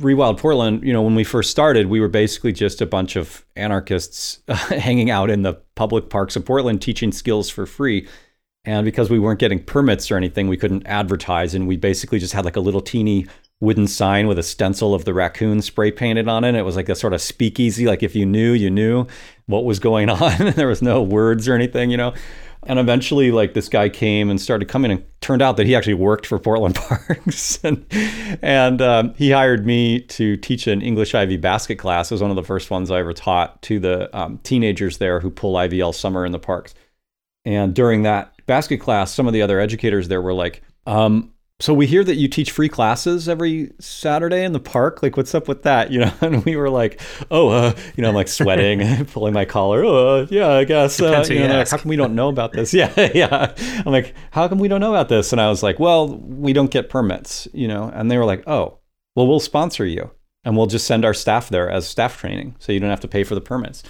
Rewild 0.00 0.36
Portland. 0.36 0.82
You 0.82 0.92
know, 0.92 1.00
when 1.00 1.14
we 1.14 1.24
first 1.24 1.50
started, 1.50 1.86
we 1.86 2.00
were 2.00 2.08
basically 2.08 2.52
just 2.52 2.82
a 2.82 2.86
bunch 2.86 3.16
of 3.16 3.46
anarchists 3.56 4.40
hanging 4.48 5.10
out 5.10 5.30
in 5.30 5.42
the 5.42 5.54
public 5.74 6.10
parks 6.10 6.36
of 6.36 6.44
Portland 6.44 6.82
teaching 6.82 7.12
skills 7.12 7.48
for 7.48 7.64
free. 7.64 8.06
And 8.66 8.84
because 8.84 9.08
we 9.08 9.18
weren't 9.18 9.40
getting 9.40 9.62
permits 9.62 10.10
or 10.10 10.18
anything, 10.18 10.48
we 10.48 10.58
couldn't 10.58 10.86
advertise. 10.86 11.54
And 11.54 11.66
we 11.66 11.76
basically 11.78 12.18
just 12.18 12.34
had 12.34 12.44
like 12.44 12.56
a 12.56 12.60
little 12.60 12.82
teeny 12.82 13.26
wooden 13.60 13.86
sign 13.86 14.26
with 14.26 14.38
a 14.38 14.42
stencil 14.42 14.92
of 14.92 15.06
the 15.06 15.14
raccoon 15.14 15.62
spray 15.62 15.90
painted 15.90 16.28
on 16.28 16.44
it. 16.44 16.48
And 16.48 16.56
it 16.58 16.62
was 16.62 16.76
like 16.76 16.90
a 16.90 16.94
sort 16.94 17.14
of 17.14 17.22
speakeasy. 17.22 17.86
Like 17.86 18.02
if 18.02 18.14
you 18.14 18.26
knew, 18.26 18.52
you 18.52 18.68
knew 18.68 19.06
what 19.46 19.64
was 19.64 19.78
going 19.78 20.10
on. 20.10 20.50
there 20.50 20.68
was 20.68 20.82
no 20.82 21.02
words 21.02 21.48
or 21.48 21.54
anything, 21.54 21.90
you 21.90 21.96
know. 21.96 22.12
And 22.66 22.78
eventually, 22.78 23.30
like 23.30 23.54
this 23.54 23.68
guy 23.68 23.88
came 23.88 24.28
and 24.28 24.40
started 24.40 24.68
coming, 24.68 24.90
and 24.90 25.04
turned 25.20 25.40
out 25.40 25.56
that 25.56 25.66
he 25.66 25.74
actually 25.74 25.94
worked 25.94 26.26
for 26.26 26.38
Portland 26.40 26.74
Parks, 26.74 27.58
and 27.64 27.86
and 28.42 28.82
um, 28.82 29.14
he 29.14 29.30
hired 29.30 29.64
me 29.66 30.00
to 30.00 30.36
teach 30.36 30.66
an 30.66 30.82
English 30.82 31.14
ivy 31.14 31.36
basket 31.36 31.76
class. 31.76 32.10
It 32.10 32.14
was 32.14 32.22
one 32.22 32.30
of 32.30 32.36
the 32.36 32.42
first 32.42 32.70
ones 32.70 32.90
I 32.90 32.98
ever 32.98 33.12
taught 33.12 33.62
to 33.62 33.78
the 33.78 34.16
um, 34.16 34.38
teenagers 34.42 34.98
there 34.98 35.20
who 35.20 35.30
pull 35.30 35.56
ivy 35.56 35.80
all 35.80 35.92
summer 35.92 36.26
in 36.26 36.32
the 36.32 36.38
parks. 36.38 36.74
And 37.44 37.74
during 37.74 38.02
that 38.02 38.34
basket 38.46 38.78
class, 38.78 39.14
some 39.14 39.28
of 39.28 39.32
the 39.32 39.42
other 39.42 39.60
educators 39.60 40.08
there 40.08 40.20
were 40.20 40.34
like, 40.34 40.62
um, 40.86 41.32
so 41.58 41.72
we 41.72 41.86
hear 41.86 42.04
that 42.04 42.16
you 42.16 42.28
teach 42.28 42.50
free 42.50 42.68
classes 42.68 43.30
every 43.30 43.72
Saturday 43.78 44.44
in 44.44 44.52
the 44.52 44.60
park. 44.60 45.02
Like, 45.02 45.16
what's 45.16 45.34
up 45.34 45.48
with 45.48 45.62
that? 45.62 45.90
You 45.90 46.00
know, 46.00 46.12
and 46.20 46.44
we 46.44 46.54
were 46.54 46.68
like, 46.68 47.00
oh, 47.30 47.48
uh, 47.48 47.74
you 47.96 48.02
know, 48.02 48.10
I'm 48.10 48.14
like 48.14 48.28
sweating, 48.28 48.82
and 48.82 49.08
pulling 49.12 49.32
my 49.32 49.46
collar. 49.46 49.82
Oh, 49.82 50.20
uh, 50.20 50.26
yeah, 50.28 50.48
I 50.48 50.64
guess. 50.64 51.00
Uh, 51.00 51.24
you 51.28 51.48
know, 51.48 51.58
like, 51.58 51.68
how 51.68 51.78
come 51.78 51.88
we 51.88 51.96
don't 51.96 52.14
know 52.14 52.28
about 52.28 52.52
this? 52.52 52.74
Yeah, 52.76 53.10
yeah. 53.14 53.54
I'm 53.86 53.92
like, 53.92 54.14
how 54.32 54.48
come 54.48 54.58
we 54.58 54.68
don't 54.68 54.80
know 54.80 54.90
about 54.90 55.08
this? 55.08 55.32
And 55.32 55.40
I 55.40 55.48
was 55.48 55.62
like, 55.62 55.78
well, 55.78 56.18
we 56.18 56.52
don't 56.52 56.70
get 56.70 56.90
permits, 56.90 57.48
you 57.54 57.68
know. 57.68 57.90
And 57.94 58.10
they 58.10 58.18
were 58.18 58.26
like, 58.26 58.46
oh, 58.46 58.78
well, 59.14 59.26
we'll 59.26 59.40
sponsor 59.40 59.86
you, 59.86 60.10
and 60.44 60.56
we'll 60.56 60.66
just 60.66 60.86
send 60.86 61.06
our 61.06 61.14
staff 61.14 61.48
there 61.48 61.70
as 61.70 61.88
staff 61.88 62.18
training, 62.18 62.54
so 62.58 62.70
you 62.70 62.80
don't 62.80 62.90
have 62.90 63.00
to 63.00 63.08
pay 63.08 63.24
for 63.24 63.34
the 63.34 63.40
permits. 63.40 63.82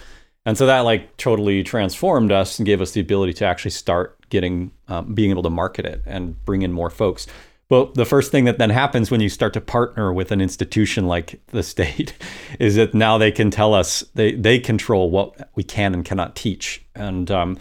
And 0.44 0.56
so 0.56 0.66
that 0.66 0.80
like 0.80 1.16
totally 1.16 1.64
transformed 1.64 2.30
us 2.30 2.60
and 2.60 2.64
gave 2.64 2.80
us 2.80 2.92
the 2.92 3.00
ability 3.00 3.32
to 3.34 3.44
actually 3.44 3.72
start 3.72 4.16
getting, 4.30 4.70
um, 4.86 5.12
being 5.12 5.30
able 5.30 5.42
to 5.42 5.50
market 5.50 5.84
it 5.84 6.02
and 6.06 6.42
bring 6.44 6.62
in 6.62 6.72
more 6.72 6.88
folks. 6.90 7.26
But 7.68 7.94
the 7.94 8.04
first 8.04 8.30
thing 8.30 8.44
that 8.44 8.58
then 8.58 8.70
happens 8.70 9.10
when 9.10 9.20
you 9.20 9.28
start 9.28 9.52
to 9.54 9.60
partner 9.60 10.12
with 10.12 10.30
an 10.30 10.40
institution 10.40 11.06
like 11.06 11.40
the 11.48 11.62
state 11.62 12.14
is 12.60 12.76
that 12.76 12.94
now 12.94 13.18
they 13.18 13.32
can 13.32 13.50
tell 13.50 13.74
us 13.74 14.04
they 14.14 14.32
they 14.34 14.58
control 14.58 15.10
what 15.10 15.50
we 15.56 15.64
can 15.64 15.92
and 15.92 16.04
cannot 16.04 16.36
teach. 16.36 16.84
And 16.94 17.30
um, 17.30 17.58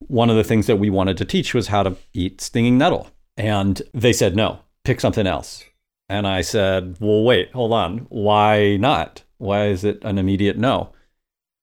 one 0.00 0.28
of 0.28 0.36
the 0.36 0.44
things 0.44 0.66
that 0.66 0.76
we 0.76 0.90
wanted 0.90 1.16
to 1.18 1.24
teach 1.24 1.54
was 1.54 1.68
how 1.68 1.84
to 1.84 1.96
eat 2.12 2.40
stinging 2.40 2.78
nettle, 2.78 3.10
and 3.36 3.80
they 3.92 4.12
said 4.12 4.34
no, 4.34 4.58
pick 4.84 5.00
something 5.00 5.26
else. 5.26 5.62
And 6.08 6.26
I 6.26 6.42
said, 6.42 6.96
well, 7.00 7.22
wait, 7.22 7.52
hold 7.52 7.72
on, 7.72 8.06
why 8.10 8.76
not? 8.76 9.22
Why 9.38 9.68
is 9.68 9.84
it 9.84 10.04
an 10.04 10.18
immediate 10.18 10.58
no? 10.58 10.92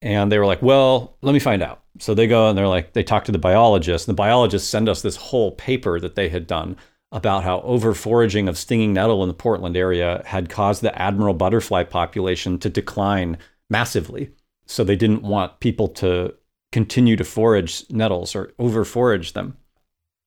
And 0.00 0.32
they 0.32 0.38
were 0.38 0.46
like, 0.46 0.62
well, 0.62 1.16
let 1.22 1.32
me 1.32 1.38
find 1.38 1.62
out. 1.62 1.82
So 2.00 2.12
they 2.12 2.26
go 2.26 2.48
and 2.48 2.58
they're 2.58 2.66
like, 2.66 2.92
they 2.92 3.04
talk 3.04 3.24
to 3.24 3.32
the 3.32 3.38
biologist, 3.38 4.08
and 4.08 4.16
the 4.16 4.20
biologists 4.20 4.68
send 4.68 4.88
us 4.88 5.02
this 5.02 5.16
whole 5.16 5.52
paper 5.52 6.00
that 6.00 6.16
they 6.16 6.28
had 6.28 6.46
done 6.46 6.76
about 7.12 7.44
how 7.44 7.60
over 7.60 7.94
foraging 7.94 8.48
of 8.48 8.58
stinging 8.58 8.92
nettle 8.92 9.22
in 9.22 9.28
the 9.28 9.34
Portland 9.34 9.76
area 9.76 10.22
had 10.24 10.48
caused 10.48 10.82
the 10.82 11.00
admiral 11.00 11.34
butterfly 11.34 11.84
population 11.84 12.58
to 12.58 12.70
decline 12.70 13.36
massively. 13.68 14.30
So 14.66 14.82
they 14.82 14.96
didn't 14.96 15.22
want 15.22 15.60
people 15.60 15.88
to 15.88 16.34
continue 16.72 17.16
to 17.16 17.24
forage 17.24 17.84
nettles 17.90 18.34
or 18.34 18.52
over 18.58 18.84
forage 18.84 19.34
them. 19.34 19.58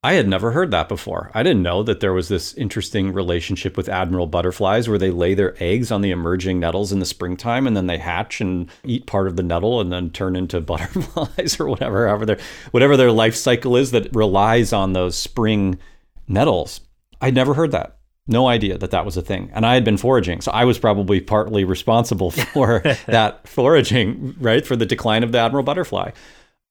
I 0.03 0.13
had 0.13 0.27
never 0.27 0.51
heard 0.51 0.69
that 0.69 0.87
before. 0.87 1.31
I 1.33 1.41
didn't 1.41 1.63
know 1.63 1.81
that 1.81 1.99
there 1.99 2.13
was 2.13 2.27
this 2.27 2.53
interesting 2.53 3.11
relationship 3.11 3.75
with 3.75 3.89
admiral 3.89 4.27
butterflies 4.27 4.87
where 4.87 4.99
they 4.99 5.09
lay 5.09 5.33
their 5.33 5.55
eggs 5.59 5.89
on 5.89 6.01
the 6.01 6.11
emerging 6.11 6.59
nettles 6.59 6.91
in 6.91 6.99
the 6.99 7.07
springtime 7.07 7.65
and 7.65 7.75
then 7.75 7.87
they 7.87 7.97
hatch 7.97 8.39
and 8.39 8.69
eat 8.83 9.07
part 9.07 9.25
of 9.25 9.35
the 9.35 9.41
nettle 9.41 9.81
and 9.81 9.91
then 9.91 10.11
turn 10.11 10.35
into 10.35 10.61
butterflies 10.61 11.59
or 11.59 11.67
whatever, 11.67 12.07
however 12.07 12.27
their, 12.27 12.37
whatever 12.69 12.95
their 12.95 13.11
life 13.11 13.33
cycle 13.33 13.75
is 13.75 13.89
that 13.89 14.15
relies 14.15 14.71
on 14.71 14.93
those 14.93 15.17
spring 15.17 15.79
nettles. 16.27 16.81
I'd 17.21 17.35
never 17.35 17.53
heard 17.53 17.71
that. 17.71 17.97
No 18.27 18.47
idea 18.47 18.77
that 18.77 18.91
that 18.91 19.05
was 19.05 19.17
a 19.17 19.21
thing. 19.21 19.51
And 19.53 19.65
I 19.65 19.75
had 19.75 19.83
been 19.83 19.97
foraging. 19.97 20.41
So 20.41 20.51
I 20.51 20.65
was 20.65 20.79
probably 20.79 21.21
partly 21.21 21.63
responsible 21.63 22.31
for 22.53 22.79
that 23.05 23.47
foraging, 23.47 24.35
right? 24.39 24.65
For 24.65 24.75
the 24.75 24.85
decline 24.85 25.23
of 25.23 25.31
the 25.31 25.37
Admiral 25.37 25.63
butterfly. 25.63 26.11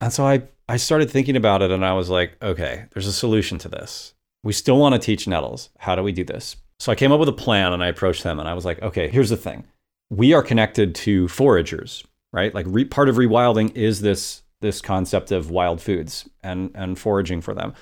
And 0.01 0.13
so 0.13 0.27
I, 0.27 0.43
I 0.69 0.77
started 0.77 1.11
thinking 1.11 1.37
about 1.37 1.63
it 1.63 1.71
and 1.71 1.85
I 1.85 1.93
was 1.93 2.11
like, 2.11 2.37
okay, 2.43 2.87
there's 2.93 3.07
a 3.07 3.13
solution 3.13 3.59
to 3.59 3.69
this. 3.69 4.15
We 4.43 4.53
still 4.53 4.79
want 4.79 4.95
to 4.95 4.99
teach 4.99 5.29
nettles. 5.29 5.71
How 5.79 5.95
do 5.95 6.03
we 6.03 6.13
do 6.13 6.25
this? 6.25 6.57
So 6.81 6.91
I 6.91 6.97
came 6.97 7.13
up 7.13 7.21
with 7.21 7.29
a 7.29 7.33
plan 7.33 7.73
and 7.73 7.83
I 7.83 7.89
approached 7.89 8.25
them 8.25 8.41
and 8.41 8.49
I 8.49 8.55
was 8.55 8.65
like, 8.65 8.83
okay, 8.83 9.09
here's 9.09 9.31
the 9.31 9.37
thing. 9.37 9.65
We 10.11 10.33
are 10.35 10.43
connected 10.43 10.95
to 10.97 11.29
foragers, 11.29 12.05
right? 12.33 12.53
Like 12.53 12.67
re- 12.69 12.85
part 12.85 13.09
of 13.09 13.17
rewilding 13.17 13.75
is 13.77 14.01
this 14.01 14.43
this 14.61 14.81
concept 14.81 15.31
of 15.31 15.51
wild 15.51 15.81
foods 15.81 16.29
and 16.43 16.71
and 16.75 16.99
foraging 16.99 17.41
for 17.41 17.55
them 17.55 17.75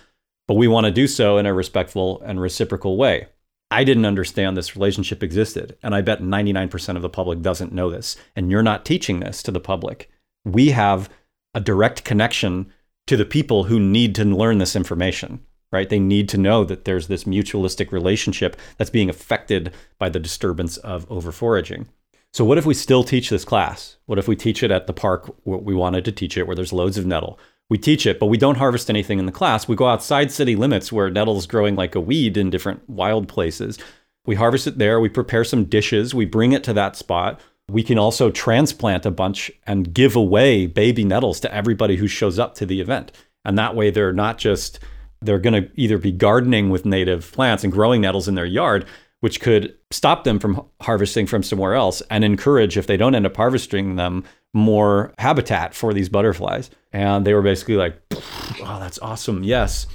but 0.46 0.54
we 0.54 0.68
want 0.68 0.86
to 0.86 0.92
do 0.92 1.06
so 1.06 1.38
in 1.38 1.46
a 1.46 1.54
respectful 1.54 2.20
and 2.24 2.40
reciprocal 2.40 2.96
way. 2.96 3.26
I 3.70 3.84
didn't 3.84 4.04
understand 4.04 4.56
this 4.56 4.76
relationship 4.76 5.22
existed, 5.22 5.78
and 5.82 5.94
I 5.94 6.02
bet 6.02 6.20
99% 6.20 6.96
of 6.96 7.02
the 7.02 7.08
public 7.08 7.40
doesn't 7.40 7.72
know 7.72 7.90
this, 7.90 8.16
and 8.36 8.50
you're 8.50 8.62
not 8.62 8.84
teaching 8.84 9.20
this 9.20 9.42
to 9.44 9.50
the 9.50 9.60
public. 9.60 10.10
We 10.44 10.70
have 10.70 11.08
a 11.54 11.60
direct 11.60 12.04
connection 12.04 12.70
to 13.06 13.16
the 13.16 13.24
people 13.24 13.64
who 13.64 13.80
need 13.80 14.14
to 14.16 14.24
learn 14.24 14.58
this 14.58 14.76
information, 14.76 15.40
right? 15.70 15.88
They 15.88 15.98
need 15.98 16.28
to 16.30 16.38
know 16.38 16.64
that 16.64 16.84
there's 16.84 17.08
this 17.08 17.24
mutualistic 17.24 17.92
relationship 17.92 18.56
that's 18.76 18.90
being 18.90 19.08
affected 19.08 19.72
by 19.98 20.08
the 20.08 20.20
disturbance 20.20 20.76
of 20.76 21.08
overforaging. 21.08 21.86
So, 22.34 22.44
what 22.44 22.58
if 22.58 22.64
we 22.64 22.74
still 22.74 23.04
teach 23.04 23.28
this 23.28 23.44
class? 23.44 23.96
What 24.06 24.18
if 24.18 24.26
we 24.26 24.36
teach 24.36 24.62
it 24.62 24.70
at 24.70 24.86
the 24.86 24.92
park 24.92 25.34
where 25.44 25.58
we 25.58 25.74
wanted 25.74 26.04
to 26.06 26.12
teach 26.12 26.38
it, 26.38 26.46
where 26.46 26.56
there's 26.56 26.72
loads 26.72 26.96
of 26.96 27.06
nettle? 27.06 27.38
We 27.70 27.78
teach 27.78 28.06
it, 28.06 28.18
but 28.18 28.26
we 28.26 28.36
don't 28.36 28.58
harvest 28.58 28.90
anything 28.90 29.18
in 29.18 29.26
the 29.26 29.32
class. 29.32 29.66
We 29.66 29.76
go 29.76 29.86
outside 29.86 30.30
city 30.30 30.56
limits 30.56 30.92
where 30.92 31.10
nettle's 31.10 31.46
growing 31.46 31.74
like 31.74 31.94
a 31.94 32.00
weed 32.00 32.36
in 32.36 32.50
different 32.50 32.88
wild 32.88 33.28
places. 33.28 33.78
We 34.26 34.34
harvest 34.34 34.66
it 34.66 34.78
there, 34.78 35.00
we 35.00 35.08
prepare 35.08 35.44
some 35.44 35.64
dishes, 35.64 36.14
we 36.14 36.26
bring 36.26 36.52
it 36.52 36.62
to 36.64 36.72
that 36.74 36.96
spot. 36.96 37.40
We 37.70 37.82
can 37.82 37.98
also 37.98 38.30
transplant 38.30 39.06
a 39.06 39.10
bunch 39.10 39.50
and 39.66 39.94
give 39.94 40.14
away 40.14 40.66
baby 40.66 41.04
nettles 41.04 41.40
to 41.40 41.54
everybody 41.54 41.96
who 41.96 42.06
shows 42.06 42.38
up 42.38 42.54
to 42.56 42.66
the 42.66 42.80
event. 42.80 43.12
And 43.44 43.56
that 43.58 43.74
way 43.74 43.90
they're 43.90 44.12
not 44.12 44.38
just 44.38 44.78
they're 45.22 45.38
going 45.38 45.62
to 45.62 45.70
either 45.74 45.98
be 45.98 46.12
gardening 46.12 46.70
with 46.70 46.84
native 46.84 47.30
plants 47.32 47.64
and 47.64 47.72
growing 47.72 48.00
nettles 48.00 48.28
in 48.28 48.34
their 48.34 48.44
yard, 48.44 48.84
which 49.22 49.40
could 49.40 49.72
stop 49.92 50.24
them 50.24 50.40
from 50.40 50.66
harvesting 50.80 51.28
from 51.28 51.44
somewhere 51.44 51.74
else 51.74 52.02
and 52.10 52.24
encourage 52.24 52.76
if 52.76 52.88
they 52.88 52.96
don't 52.96 53.14
end 53.14 53.24
up 53.24 53.36
harvesting 53.36 53.94
them 53.94 54.24
more 54.52 55.14
habitat 55.16 55.74
for 55.74 55.94
these 55.94 56.08
butterflies. 56.08 56.70
And 56.92 57.24
they 57.24 57.32
were 57.32 57.40
basically 57.40 57.76
like, 57.76 57.96
oh, 58.10 58.78
that's 58.80 58.98
awesome. 58.98 59.44
Yes. 59.44 59.86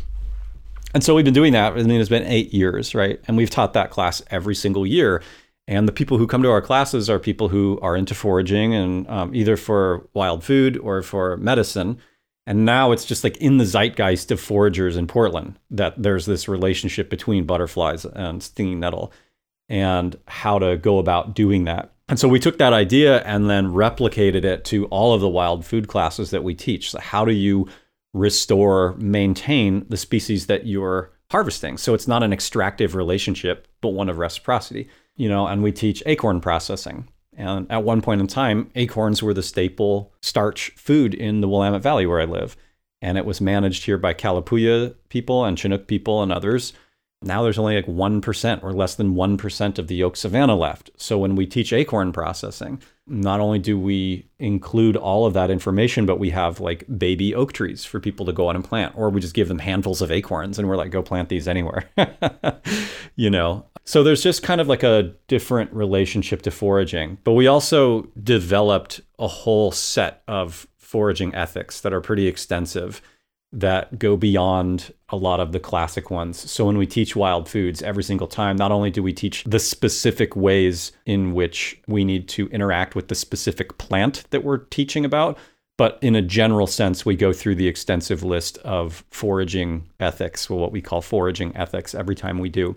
And 0.94 1.04
so 1.04 1.14
we've 1.14 1.26
been 1.26 1.34
doing 1.34 1.52
that. 1.52 1.74
I 1.74 1.84
mean, 1.84 2.00
it's 2.00 2.10
been 2.10 2.24
eight 2.24 2.54
years, 2.54 2.96
right? 2.96 3.20
And 3.28 3.36
we've 3.36 3.50
taught 3.50 3.74
that 3.74 3.92
class 3.92 4.22
every 4.32 4.56
single 4.56 4.88
year. 4.88 5.22
And 5.68 5.90
the 5.90 5.92
people 5.92 6.18
who 6.18 6.26
come 6.26 6.42
to 6.44 6.50
our 6.50 6.62
classes 6.62 7.10
are 7.10 7.20
people 7.20 7.50
who 7.50 7.78
are 7.82 7.98
into 7.98 8.16
foraging 8.16 8.74
and 8.74 9.10
um, 9.10 9.36
either 9.36 9.58
for 9.58 10.08
wild 10.14 10.42
food 10.42 10.78
or 10.78 11.02
for 11.02 11.36
medicine. 11.36 12.00
And 12.48 12.64
now 12.64 12.94
it's 12.94 13.04
just 13.04 13.26
like 13.26 13.36
in 13.38 13.58
the 13.58 13.66
zeitgeist 13.66 14.32
of 14.32 14.40
foragers 14.40 14.96
in 14.96 15.06
Portland 15.06 15.60
that 15.70 16.02
there's 16.02 16.26
this 16.26 16.48
relationship 16.48 17.10
between 17.10 17.46
butterflies 17.46 18.06
and 18.06 18.42
stinging 18.42 18.80
nettle 18.80 19.12
and 19.68 20.16
how 20.28 20.58
to 20.58 20.78
go 20.78 20.98
about 20.98 21.36
doing 21.36 21.66
that. 21.66 21.92
And 22.08 22.18
so 22.18 22.30
we 22.30 22.40
took 22.40 22.58
that 22.58 22.72
idea 22.72 23.22
and 23.24 23.50
then 23.50 23.74
replicated 23.74 24.46
it 24.46 24.64
to 24.66 24.86
all 24.86 25.14
of 25.14 25.20
the 25.20 25.28
wild 25.28 25.66
food 25.66 25.90
classes 25.90 26.32
that 26.32 26.46
we 26.46 26.56
teach. 26.56 26.92
So, 26.92 27.00
how 27.00 27.26
do 27.26 27.34
you 27.34 27.68
restore, 28.14 28.96
maintain 28.96 29.86
the 29.90 29.98
species 29.98 30.48
that 30.48 30.66
you're 30.66 31.12
harvesting? 31.30 31.78
So, 31.78 31.94
it's 31.94 32.08
not 32.08 32.24
an 32.24 32.32
extractive 32.32 32.96
relationship, 32.96 33.68
but 33.82 33.90
one 33.90 34.08
of 34.08 34.20
reciprocity. 34.20 34.88
You 35.18 35.28
know, 35.28 35.48
and 35.48 35.62
we 35.62 35.74
teach 35.74 36.02
acorn 36.06 36.40
processing. 36.40 37.10
And 37.38 37.72
at 37.72 37.84
one 37.84 38.02
point 38.02 38.20
in 38.20 38.28
time, 38.28 38.72
acorns 38.76 39.24
were 39.24 39.34
the 39.34 39.44
staple 39.44 40.12
starch 40.22 40.72
food 40.72 41.14
in 41.14 41.40
the 41.40 41.48
Willamette 41.48 41.84
Valley 41.84 42.06
where 42.06 42.20
I 42.20 42.26
live. 42.26 42.58
And 43.02 43.18
it 43.18 43.26
was 43.26 43.40
managed 43.40 43.86
here 43.86 43.98
by 43.98 44.14
Kalapuya 44.16 44.96
people 45.10 45.46
and 45.46 45.58
Chinook 45.58 45.88
people 45.88 46.24
and 46.24 46.32
others 46.32 46.74
now 47.22 47.42
there's 47.42 47.58
only 47.58 47.76
like 47.76 47.88
1% 47.88 48.64
or 48.64 48.74
less 48.74 48.96
than 48.96 49.16
1% 49.16 49.80
of 49.80 49.88
the 49.88 50.04
oak 50.04 50.16
savanna 50.16 50.56
left. 50.56 50.92
So 50.98 51.18
when 51.18 51.36
we 51.36 51.48
teach 51.48 51.74
acorn 51.74 52.12
processing, 52.12 52.82
not 53.08 53.40
only 53.40 53.58
do 53.58 53.80
we 53.80 54.28
include 54.38 54.96
all 54.96 55.26
of 55.26 55.34
that 55.34 55.50
information, 55.50 56.06
but 56.06 56.20
we 56.20 56.30
have 56.30 56.60
like 56.60 56.86
baby 56.98 57.34
oak 57.34 57.54
trees 57.54 57.84
for 57.84 58.00
people 58.00 58.26
to 58.28 58.34
go 58.34 58.50
out 58.50 58.56
and 58.56 58.64
plant, 58.64 58.94
or 58.96 59.10
we 59.10 59.20
just 59.20 59.34
give 59.34 59.48
them 59.48 59.60
handfuls 59.60 60.02
of 60.02 60.12
acorns 60.12 60.60
and 60.60 60.68
we're 60.68 60.78
like, 60.78 60.92
go 60.92 61.02
plant 61.02 61.30
these 61.30 61.48
anywhere. 61.48 61.90
you 63.16 63.32
know? 63.32 63.66
So 63.88 64.04
there's 64.04 64.22
just 64.22 64.44
kind 64.44 64.60
of 64.60 64.68
like 64.68 64.84
a 64.84 65.14
different 65.30 65.72
relationship 65.72 66.42
to 66.42 66.52
foraging. 66.52 67.20
But 67.24 67.32
we 67.32 67.48
also 67.48 68.02
developed 68.22 69.00
a 69.18 69.30
whole 69.30 69.72
set 69.72 70.24
of 70.28 70.68
foraging 70.76 71.34
ethics 71.34 71.80
that 71.80 71.94
are 71.94 72.02
pretty 72.02 72.28
extensive 72.28 73.02
that 73.54 73.98
go 73.98 74.18
beyond 74.18 74.94
a 75.08 75.16
lot 75.16 75.40
of 75.40 75.54
the 75.54 75.60
classic 75.62 76.12
ones. 76.12 76.38
So 76.52 76.66
when 76.66 76.78
we 76.78 76.86
teach 76.86 77.16
wild 77.16 77.48
foods 77.48 77.82
every 77.82 78.04
single 78.04 78.28
time, 78.28 78.58
not 78.58 78.74
only 78.74 78.92
do 78.92 79.02
we 79.02 79.14
teach 79.14 79.46
the 79.46 79.58
specific 79.58 80.36
ways 80.36 80.92
in 81.06 81.34
which 81.34 81.82
we 81.88 82.04
need 82.04 82.28
to 82.30 82.50
interact 82.50 82.94
with 82.94 83.08
the 83.08 83.16
specific 83.16 83.78
plant 83.78 84.26
that 84.32 84.44
we're 84.44 84.58
teaching 84.58 85.06
about, 85.06 85.38
but 85.78 85.98
in 86.02 86.14
a 86.14 86.22
general 86.22 86.68
sense, 86.68 87.06
we 87.06 87.16
go 87.16 87.32
through 87.32 87.56
the 87.56 87.70
extensive 87.70 88.22
list 88.22 88.58
of 88.60 89.06
foraging 89.12 89.88
ethics, 90.02 90.50
or 90.50 90.60
what 90.60 90.74
we 90.74 90.82
call 90.82 91.02
foraging 91.02 91.56
ethics, 91.56 91.96
every 91.96 92.16
time 92.16 92.40
we 92.40 92.50
do. 92.50 92.76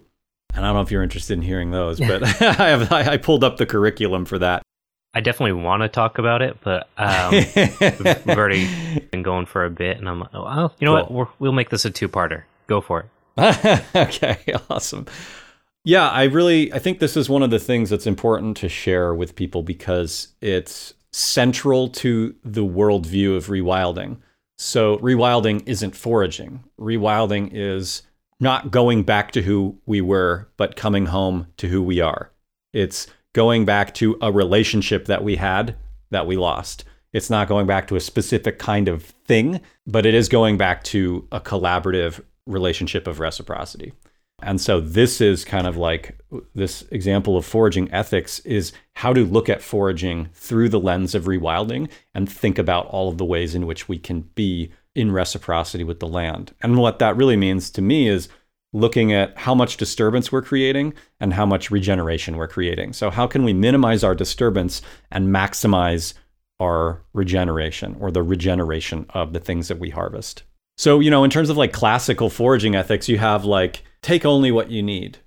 And 0.54 0.64
I 0.64 0.68
don't 0.68 0.74
know 0.74 0.80
if 0.80 0.90
you're 0.90 1.02
interested 1.02 1.34
in 1.34 1.42
hearing 1.42 1.70
those, 1.70 2.00
but 2.00 2.22
I 2.42 2.68
have 2.68 2.92
I 2.92 3.16
pulled 3.16 3.44
up 3.44 3.56
the 3.56 3.66
curriculum 3.66 4.24
for 4.24 4.38
that. 4.38 4.62
I 5.12 5.20
definitely 5.20 5.60
want 5.60 5.82
to 5.82 5.88
talk 5.88 6.18
about 6.18 6.40
it, 6.40 6.58
but 6.62 6.88
um, 6.96 7.32
we've, 7.32 8.28
already 8.28 9.00
been 9.10 9.24
going 9.24 9.44
for 9.44 9.64
a 9.64 9.70
bit, 9.70 9.98
and 9.98 10.08
I'm 10.08 10.20
like, 10.20 10.30
oh, 10.34 10.70
you 10.78 10.84
know 10.84 11.04
cool. 11.04 11.16
what? 11.16 11.40
we 11.40 11.48
will 11.48 11.52
make 11.52 11.70
this 11.70 11.84
a 11.84 11.90
two-parter. 11.90 12.44
Go 12.68 12.80
for 12.80 13.06
it. 13.36 13.84
okay, 13.96 14.38
awesome. 14.70 15.06
Yeah, 15.84 16.08
I 16.08 16.24
really 16.24 16.72
I 16.72 16.78
think 16.78 16.98
this 16.98 17.16
is 17.16 17.28
one 17.28 17.42
of 17.42 17.50
the 17.50 17.58
things 17.58 17.90
that's 17.90 18.06
important 18.06 18.56
to 18.58 18.68
share 18.68 19.14
with 19.14 19.34
people 19.34 19.62
because 19.62 20.28
it's 20.40 20.94
central 21.12 21.88
to 21.88 22.34
the 22.44 22.64
worldview 22.64 23.36
of 23.36 23.46
rewilding. 23.46 24.18
So 24.58 24.98
rewilding 24.98 25.62
isn't 25.66 25.96
foraging. 25.96 26.62
Rewilding 26.78 27.50
is 27.52 28.02
not 28.40 28.70
going 28.70 29.02
back 29.02 29.32
to 29.32 29.42
who 29.42 29.78
we 29.86 30.00
were, 30.00 30.48
but 30.56 30.76
coming 30.76 31.06
home 31.06 31.46
to 31.58 31.68
who 31.68 31.82
we 31.82 32.00
are. 32.00 32.32
It's 32.72 33.06
going 33.34 33.64
back 33.64 33.94
to 33.94 34.18
a 34.20 34.32
relationship 34.32 35.04
that 35.06 35.22
we 35.22 35.36
had 35.36 35.76
that 36.10 36.26
we 36.26 36.36
lost. 36.36 36.84
It's 37.12 37.30
not 37.30 37.48
going 37.48 37.66
back 37.66 37.88
to 37.88 37.96
a 37.96 38.00
specific 38.00 38.58
kind 38.58 38.88
of 38.88 39.02
thing, 39.02 39.60
but 39.86 40.06
it 40.06 40.14
is 40.14 40.28
going 40.28 40.56
back 40.56 40.82
to 40.84 41.26
a 41.30 41.40
collaborative 41.40 42.22
relationship 42.46 43.06
of 43.06 43.20
reciprocity. 43.20 43.92
And 44.42 44.60
so 44.60 44.80
this 44.80 45.20
is 45.20 45.44
kind 45.44 45.66
of 45.66 45.76
like 45.76 46.18
this 46.54 46.82
example 46.90 47.36
of 47.36 47.44
foraging 47.44 47.92
ethics 47.92 48.38
is 48.40 48.72
how 48.94 49.12
to 49.12 49.24
look 49.24 49.48
at 49.48 49.60
foraging 49.60 50.28
through 50.32 50.70
the 50.70 50.80
lens 50.80 51.14
of 51.14 51.24
rewilding 51.24 51.90
and 52.14 52.30
think 52.30 52.58
about 52.58 52.86
all 52.86 53.10
of 53.10 53.18
the 53.18 53.24
ways 53.24 53.54
in 53.54 53.66
which 53.66 53.88
we 53.88 53.98
can 53.98 54.22
be 54.34 54.72
in 54.94 55.12
reciprocity 55.12 55.84
with 55.84 56.00
the 56.00 56.08
land. 56.08 56.54
And 56.62 56.78
what 56.78 56.98
that 56.98 57.16
really 57.16 57.36
means 57.36 57.70
to 57.70 57.82
me 57.82 58.08
is 58.08 58.28
looking 58.72 59.12
at 59.12 59.36
how 59.36 59.54
much 59.54 59.76
disturbance 59.76 60.30
we're 60.30 60.42
creating 60.42 60.94
and 61.18 61.32
how 61.32 61.46
much 61.46 61.70
regeneration 61.70 62.36
we're 62.36 62.48
creating. 62.48 62.92
So 62.92 63.10
how 63.10 63.26
can 63.26 63.44
we 63.44 63.52
minimize 63.52 64.04
our 64.04 64.14
disturbance 64.14 64.80
and 65.10 65.28
maximize 65.28 66.14
our 66.60 67.02
regeneration 67.12 67.96
or 68.00 68.10
the 68.10 68.22
regeneration 68.22 69.06
of 69.10 69.32
the 69.32 69.40
things 69.40 69.68
that 69.68 69.78
we 69.78 69.90
harvest? 69.90 70.44
So, 70.76 71.00
you 71.00 71.10
know, 71.10 71.24
in 71.24 71.30
terms 71.30 71.50
of 71.50 71.56
like 71.56 71.72
classical 71.72 72.30
foraging 72.30 72.74
ethics, 72.74 73.08
you 73.08 73.18
have 73.18 73.44
like 73.44 73.82
take 74.02 74.24
only 74.24 74.50
what 74.50 74.70
you 74.70 74.82
need. 74.82 75.18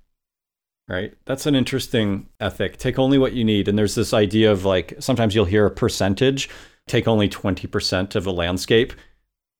Right? 0.88 1.14
That's 1.24 1.46
an 1.46 1.54
interesting 1.54 2.28
ethic. 2.40 2.76
Take 2.76 2.98
only 2.98 3.16
what 3.16 3.32
you 3.32 3.44
need. 3.44 3.68
And 3.68 3.78
there's 3.78 3.94
this 3.94 4.12
idea 4.12 4.52
of 4.52 4.64
like 4.64 4.94
sometimes 4.98 5.34
you'll 5.34 5.46
hear 5.46 5.64
a 5.64 5.70
percentage, 5.70 6.50
take 6.86 7.08
only 7.08 7.28
20% 7.28 8.14
of 8.14 8.26
a 8.26 8.30
landscape. 8.30 8.92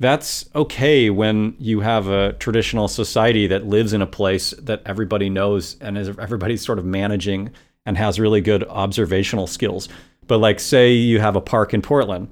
That's 0.00 0.48
okay 0.54 1.08
when 1.08 1.54
you 1.58 1.80
have 1.80 2.08
a 2.08 2.32
traditional 2.34 2.88
society 2.88 3.46
that 3.46 3.66
lives 3.66 3.92
in 3.92 4.02
a 4.02 4.06
place 4.06 4.50
that 4.62 4.82
everybody 4.84 5.30
knows 5.30 5.76
and 5.80 5.96
is 5.96 6.08
everybody's 6.18 6.64
sort 6.64 6.80
of 6.80 6.84
managing 6.84 7.50
and 7.86 7.96
has 7.96 8.18
really 8.18 8.40
good 8.40 8.64
observational 8.64 9.46
skills. 9.46 9.88
But 10.26 10.38
like 10.38 10.58
say 10.58 10.92
you 10.92 11.20
have 11.20 11.36
a 11.36 11.40
park 11.40 11.74
in 11.74 11.82
Portland 11.82 12.28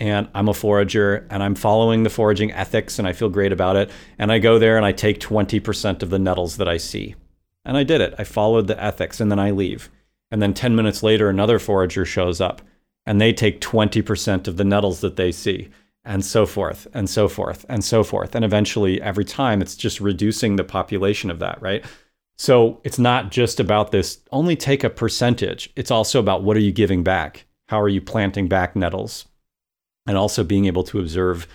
and 0.00 0.28
I'm 0.34 0.48
a 0.48 0.54
forager 0.54 1.26
and 1.30 1.42
I'm 1.42 1.54
following 1.54 2.02
the 2.02 2.10
foraging 2.10 2.50
ethics 2.52 2.98
and 2.98 3.06
I 3.06 3.12
feel 3.12 3.28
great 3.28 3.52
about 3.52 3.76
it. 3.76 3.90
And 4.18 4.32
I 4.32 4.40
go 4.40 4.58
there 4.58 4.76
and 4.76 4.84
I 4.84 4.90
take 4.90 5.20
20% 5.20 6.02
of 6.02 6.10
the 6.10 6.18
nettles 6.18 6.56
that 6.56 6.68
I 6.68 6.78
see. 6.78 7.14
And 7.64 7.76
I 7.76 7.84
did 7.84 8.00
it. 8.00 8.14
I 8.18 8.24
followed 8.24 8.66
the 8.66 8.82
ethics 8.82 9.20
and 9.20 9.30
then 9.30 9.38
I 9.38 9.52
leave. 9.52 9.88
And 10.32 10.42
then 10.42 10.52
10 10.52 10.74
minutes 10.74 11.02
later, 11.02 11.28
another 11.28 11.60
forager 11.60 12.04
shows 12.04 12.40
up 12.40 12.60
and 13.06 13.20
they 13.20 13.32
take 13.32 13.60
20% 13.60 14.48
of 14.48 14.56
the 14.56 14.64
nettles 14.64 15.00
that 15.00 15.14
they 15.14 15.30
see 15.30 15.70
and 16.04 16.24
so 16.24 16.46
forth 16.46 16.86
and 16.94 17.08
so 17.08 17.28
forth 17.28 17.64
and 17.68 17.84
so 17.84 18.02
forth. 18.02 18.34
And 18.34 18.44
eventually, 18.44 19.00
every 19.00 19.24
time, 19.24 19.62
it's 19.62 19.76
just 19.76 20.00
reducing 20.00 20.56
the 20.56 20.64
population 20.64 21.30
of 21.30 21.38
that, 21.38 21.60
right? 21.62 21.84
So 22.36 22.80
it's 22.84 22.98
not 22.98 23.30
just 23.30 23.60
about 23.60 23.90
this 23.90 24.18
only 24.32 24.56
take 24.56 24.84
a 24.84 24.90
percentage. 24.90 25.70
It's 25.76 25.90
also 25.90 26.18
about 26.18 26.42
what 26.42 26.56
are 26.56 26.60
you 26.60 26.72
giving 26.72 27.02
back? 27.02 27.46
How 27.68 27.80
are 27.80 27.88
you 27.88 28.00
planting 28.00 28.48
back 28.48 28.74
nettles? 28.74 29.26
and 30.06 30.16
also 30.16 30.44
being 30.44 30.66
able 30.66 30.84
to 30.84 31.00
observe 31.00 31.46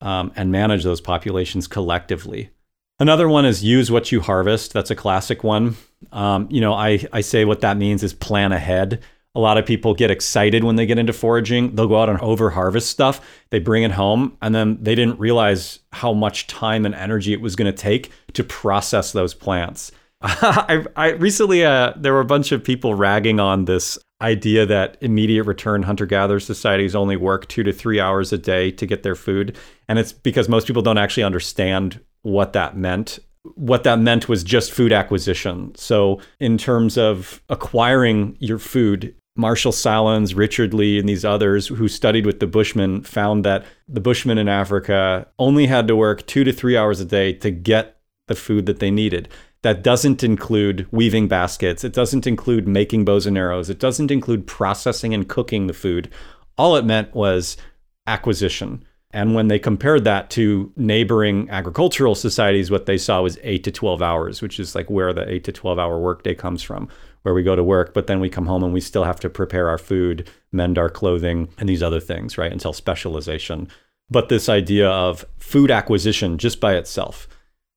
um, 0.00 0.32
and 0.36 0.50
manage 0.50 0.84
those 0.84 1.00
populations 1.00 1.66
collectively. 1.66 2.50
Another 2.98 3.28
one 3.28 3.44
is 3.44 3.64
use 3.64 3.90
what 3.90 4.12
you 4.12 4.20
harvest. 4.20 4.72
That's 4.72 4.90
a 4.90 4.96
classic 4.96 5.42
one. 5.42 5.76
Um, 6.12 6.48
you 6.50 6.60
know, 6.60 6.74
I, 6.74 7.04
I 7.12 7.20
say 7.20 7.44
what 7.44 7.60
that 7.60 7.76
means 7.76 8.02
is 8.02 8.12
plan 8.12 8.52
ahead. 8.52 9.02
A 9.34 9.40
lot 9.40 9.56
of 9.56 9.64
people 9.64 9.94
get 9.94 10.10
excited 10.10 10.62
when 10.62 10.76
they 10.76 10.84
get 10.84 10.98
into 10.98 11.12
foraging. 11.12 11.74
They'll 11.74 11.88
go 11.88 12.02
out 12.02 12.10
and 12.10 12.20
over 12.20 12.50
harvest 12.50 12.90
stuff. 12.90 13.20
They 13.48 13.60
bring 13.60 13.82
it 13.82 13.92
home, 13.92 14.36
and 14.42 14.54
then 14.54 14.76
they 14.82 14.94
didn't 14.94 15.18
realize 15.18 15.78
how 15.92 16.12
much 16.12 16.46
time 16.48 16.84
and 16.84 16.94
energy 16.94 17.32
it 17.32 17.40
was 17.40 17.56
going 17.56 17.72
to 17.72 17.76
take 17.76 18.10
to 18.34 18.44
process 18.44 19.12
those 19.12 19.32
plants. 19.32 19.90
I, 20.22 20.84
I 20.96 21.10
recently 21.12 21.64
uh, 21.64 21.94
there 21.96 22.12
were 22.12 22.20
a 22.20 22.26
bunch 22.26 22.52
of 22.52 22.62
people 22.62 22.94
ragging 22.94 23.40
on 23.40 23.64
this 23.64 23.98
idea 24.20 24.64
that 24.66 24.96
immediate 25.00 25.44
return 25.44 25.82
hunter 25.82 26.06
gatherer 26.06 26.38
societies 26.38 26.94
only 26.94 27.16
work 27.16 27.48
two 27.48 27.64
to 27.64 27.72
three 27.72 27.98
hours 27.98 28.32
a 28.32 28.38
day 28.38 28.70
to 28.70 28.86
get 28.86 29.02
their 29.02 29.16
food. 29.16 29.56
And 29.88 29.98
it's 29.98 30.12
because 30.12 30.48
most 30.48 30.66
people 30.66 30.82
don't 30.82 30.98
actually 30.98 31.24
understand 31.24 32.00
what 32.22 32.52
that 32.52 32.76
meant. 32.76 33.18
What 33.56 33.82
that 33.82 33.98
meant 33.98 34.28
was 34.28 34.44
just 34.44 34.70
food 34.70 34.92
acquisition. 34.92 35.74
So, 35.74 36.20
in 36.38 36.56
terms 36.56 36.96
of 36.96 37.42
acquiring 37.48 38.36
your 38.38 38.60
food, 38.60 39.16
Marshall 39.34 39.72
Sahlins, 39.72 40.36
Richard 40.36 40.74
Lee, 40.74 40.98
and 40.98 41.08
these 41.08 41.24
others 41.24 41.68
who 41.68 41.88
studied 41.88 42.26
with 42.26 42.40
the 42.40 42.46
Bushmen 42.46 43.02
found 43.02 43.44
that 43.44 43.64
the 43.88 44.00
Bushmen 44.00 44.38
in 44.38 44.48
Africa 44.48 45.26
only 45.38 45.66
had 45.66 45.88
to 45.88 45.96
work 45.96 46.26
two 46.26 46.44
to 46.44 46.52
three 46.52 46.76
hours 46.76 47.00
a 47.00 47.04
day 47.04 47.32
to 47.34 47.50
get 47.50 47.98
the 48.28 48.34
food 48.34 48.66
that 48.66 48.78
they 48.78 48.90
needed 48.90 49.28
that 49.62 49.82
doesn't 49.82 50.22
include 50.22 50.86
weaving 50.90 51.28
baskets. 51.28 51.84
It 51.84 51.92
doesn't 51.92 52.26
include 52.26 52.68
making 52.68 53.04
bows 53.04 53.26
and 53.26 53.38
arrows. 53.38 53.70
It 53.70 53.78
doesn't 53.78 54.10
include 54.10 54.46
processing 54.46 55.14
and 55.14 55.28
cooking 55.28 55.66
the 55.66 55.72
food. 55.72 56.10
All 56.58 56.76
it 56.76 56.84
meant 56.84 57.14
was 57.14 57.56
acquisition. 58.06 58.84
And 59.12 59.34
when 59.34 59.48
they 59.48 59.58
compared 59.58 60.04
that 60.04 60.30
to 60.30 60.72
neighboring 60.76 61.48
agricultural 61.50 62.14
societies, 62.14 62.70
what 62.70 62.86
they 62.86 62.98
saw 62.98 63.22
was 63.22 63.38
eight 63.42 63.62
to 63.64 63.70
12 63.70 64.02
hours, 64.02 64.42
which 64.42 64.58
is 64.58 64.74
like 64.74 64.90
where 64.90 65.12
the 65.12 65.30
eight 65.30 65.44
to 65.44 65.52
12 65.52 65.78
hour 65.78 65.98
workday 65.98 66.34
comes 66.34 66.62
from, 66.62 66.88
where 67.22 67.34
we 67.34 67.42
go 67.42 67.56
to 67.56 67.64
work, 67.64 67.94
but 67.94 68.06
then 68.06 68.20
we 68.20 68.28
come 68.28 68.46
home 68.46 68.62
and 68.62 68.72
we 68.72 68.80
still 68.80 69.04
have 69.04 69.20
to 69.20 69.30
prepare 69.30 69.68
our 69.68 69.78
food, 69.78 70.28
mend 70.50 70.78
our 70.78 70.90
clothing, 70.90 71.48
and 71.58 71.68
these 71.68 71.82
other 71.82 72.00
things, 72.00 72.36
right? 72.36 72.52
Until 72.52 72.72
specialization. 72.72 73.68
But 74.10 74.28
this 74.28 74.48
idea 74.48 74.88
of 74.88 75.24
food 75.38 75.70
acquisition 75.70 76.38
just 76.38 76.60
by 76.60 76.74
itself 76.74 77.28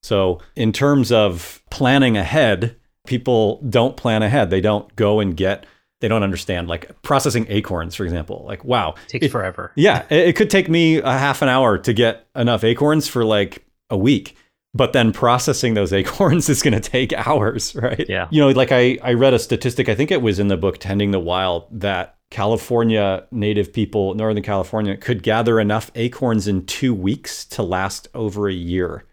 so, 0.05 0.39
in 0.55 0.71
terms 0.71 1.11
of 1.11 1.63
planning 1.71 2.15
ahead, 2.15 2.75
people 3.07 3.59
don't 3.67 3.97
plan 3.97 4.21
ahead. 4.21 4.51
They 4.51 4.61
don't 4.61 4.95
go 4.95 5.19
and 5.19 5.35
get 5.35 5.65
they 5.99 6.07
don't 6.07 6.21
understand 6.21 6.67
like 6.67 7.01
processing 7.01 7.47
acorns 7.49 7.95
for 7.95 8.03
example 8.03 8.43
like 8.45 8.63
wow 8.63 8.93
it 9.05 9.09
takes 9.09 9.25
it, 9.25 9.31
forever 9.31 9.71
yeah 9.75 10.03
it, 10.09 10.27
it 10.27 10.35
could 10.35 10.49
take 10.49 10.69
me 10.69 10.97
a 10.97 11.17
half 11.17 11.41
an 11.41 11.47
hour 11.47 11.77
to 11.79 11.93
get 11.93 12.27
enough 12.35 12.63
acorns 12.65 13.07
for 13.07 13.23
like 13.23 13.65
a 13.89 13.97
week 13.97 14.37
but 14.75 14.93
then 14.93 15.11
processing 15.11 15.73
those 15.73 15.91
acorns 16.01 16.49
is 16.49 16.61
going 16.61 16.79
to 16.79 16.79
take 16.79 17.13
hours 17.13 17.73
right 17.75 18.05
yeah 18.07 18.27
you 18.29 18.39
know 18.39 18.49
like 18.49 18.71
i 18.71 18.97
i 19.01 19.13
read 19.13 19.33
a 19.33 19.39
statistic 19.39 19.89
i 19.89 19.95
think 19.95 20.11
it 20.11 20.21
was 20.21 20.37
in 20.37 20.47
the 20.47 20.57
book 20.57 20.77
tending 20.77 21.11
the 21.11 21.19
wild 21.19 21.67
that 21.71 22.17
california 22.29 23.25
native 23.31 23.73
people 23.73 24.13
northern 24.13 24.43
california 24.43 24.95
could 24.97 25.23
gather 25.23 25.59
enough 25.59 25.89
acorns 25.95 26.47
in 26.47 26.65
two 26.65 26.93
weeks 26.93 27.45
to 27.45 27.63
last 27.63 28.07
over 28.13 28.47
a 28.47 28.53
year 28.53 29.05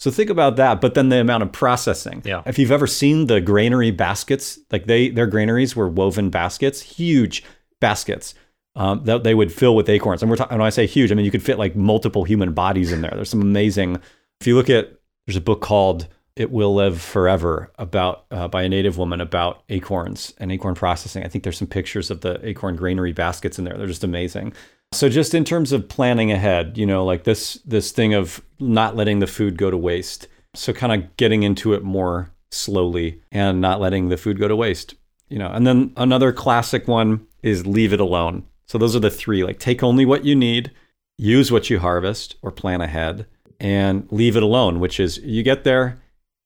so 0.00 0.12
think 0.12 0.30
about 0.30 0.56
that, 0.56 0.80
but 0.80 0.94
then 0.94 1.08
the 1.08 1.20
amount 1.20 1.42
of 1.42 1.50
processing. 1.50 2.22
Yeah. 2.24 2.42
If 2.46 2.58
you've 2.58 2.70
ever 2.70 2.86
seen 2.86 3.26
the 3.26 3.40
granary 3.40 3.90
baskets, 3.90 4.58
like 4.70 4.86
they 4.86 5.08
their 5.08 5.26
granaries 5.26 5.74
were 5.74 5.88
woven 5.88 6.30
baskets, 6.30 6.80
huge 6.80 7.42
baskets 7.80 8.34
um, 8.76 9.02
that 9.04 9.24
they 9.24 9.34
would 9.34 9.52
fill 9.52 9.74
with 9.74 9.88
acorns. 9.88 10.22
And 10.22 10.30
we're 10.30 10.36
talking 10.36 10.56
when 10.56 10.66
I 10.66 10.70
say 10.70 10.86
huge, 10.86 11.10
I 11.10 11.16
mean 11.16 11.24
you 11.24 11.32
could 11.32 11.42
fit 11.42 11.58
like 11.58 11.74
multiple 11.74 12.22
human 12.22 12.52
bodies 12.52 12.92
in 12.92 13.00
there. 13.00 13.10
There's 13.14 13.30
some 13.30 13.42
amazing. 13.42 14.00
If 14.40 14.46
you 14.46 14.54
look 14.54 14.70
at 14.70 14.94
there's 15.26 15.36
a 15.36 15.42
book 15.42 15.60
called 15.60 16.08
"It 16.36 16.50
Will 16.50 16.74
Live 16.74 17.00
Forever" 17.00 17.70
about 17.78 18.24
uh, 18.30 18.48
by 18.48 18.62
a 18.62 18.68
native 18.68 18.98
woman 18.98 19.20
about 19.20 19.62
acorns 19.68 20.32
and 20.38 20.50
acorn 20.52 20.74
processing. 20.74 21.24
I 21.24 21.28
think 21.28 21.44
there's 21.44 21.58
some 21.58 21.68
pictures 21.68 22.10
of 22.10 22.20
the 22.20 22.40
acorn 22.46 22.76
granary 22.76 23.12
baskets 23.12 23.58
in 23.58 23.64
there. 23.64 23.76
They're 23.76 23.86
just 23.86 24.04
amazing. 24.04 24.52
So 24.92 25.08
just 25.08 25.34
in 25.34 25.44
terms 25.44 25.72
of 25.72 25.88
planning 25.88 26.32
ahead, 26.32 26.78
you 26.78 26.86
know, 26.86 27.04
like 27.04 27.24
this 27.24 27.54
this 27.64 27.92
thing 27.92 28.14
of 28.14 28.40
not 28.58 28.96
letting 28.96 29.18
the 29.18 29.26
food 29.26 29.58
go 29.58 29.70
to 29.70 29.76
waste. 29.76 30.28
So 30.54 30.72
kind 30.72 30.92
of 30.92 31.16
getting 31.16 31.42
into 31.42 31.74
it 31.74 31.82
more 31.82 32.30
slowly 32.50 33.20
and 33.30 33.60
not 33.60 33.80
letting 33.80 34.08
the 34.08 34.16
food 34.16 34.38
go 34.38 34.48
to 34.48 34.56
waste. 34.56 34.94
You 35.28 35.38
know, 35.38 35.48
and 35.48 35.66
then 35.66 35.92
another 35.96 36.32
classic 36.32 36.88
one 36.88 37.26
is 37.42 37.66
leave 37.66 37.92
it 37.92 38.00
alone. 38.00 38.44
So 38.66 38.78
those 38.78 38.96
are 38.96 39.00
the 39.00 39.10
three, 39.10 39.44
like 39.44 39.58
take 39.58 39.82
only 39.82 40.06
what 40.06 40.24
you 40.24 40.34
need, 40.34 40.70
use 41.18 41.52
what 41.52 41.68
you 41.68 41.80
harvest 41.80 42.36
or 42.42 42.50
plan 42.50 42.80
ahead, 42.80 43.26
and 43.60 44.06
leave 44.10 44.36
it 44.36 44.42
alone, 44.42 44.80
which 44.80 45.00
is 45.00 45.18
you 45.18 45.42
get 45.42 45.64
there 45.64 45.98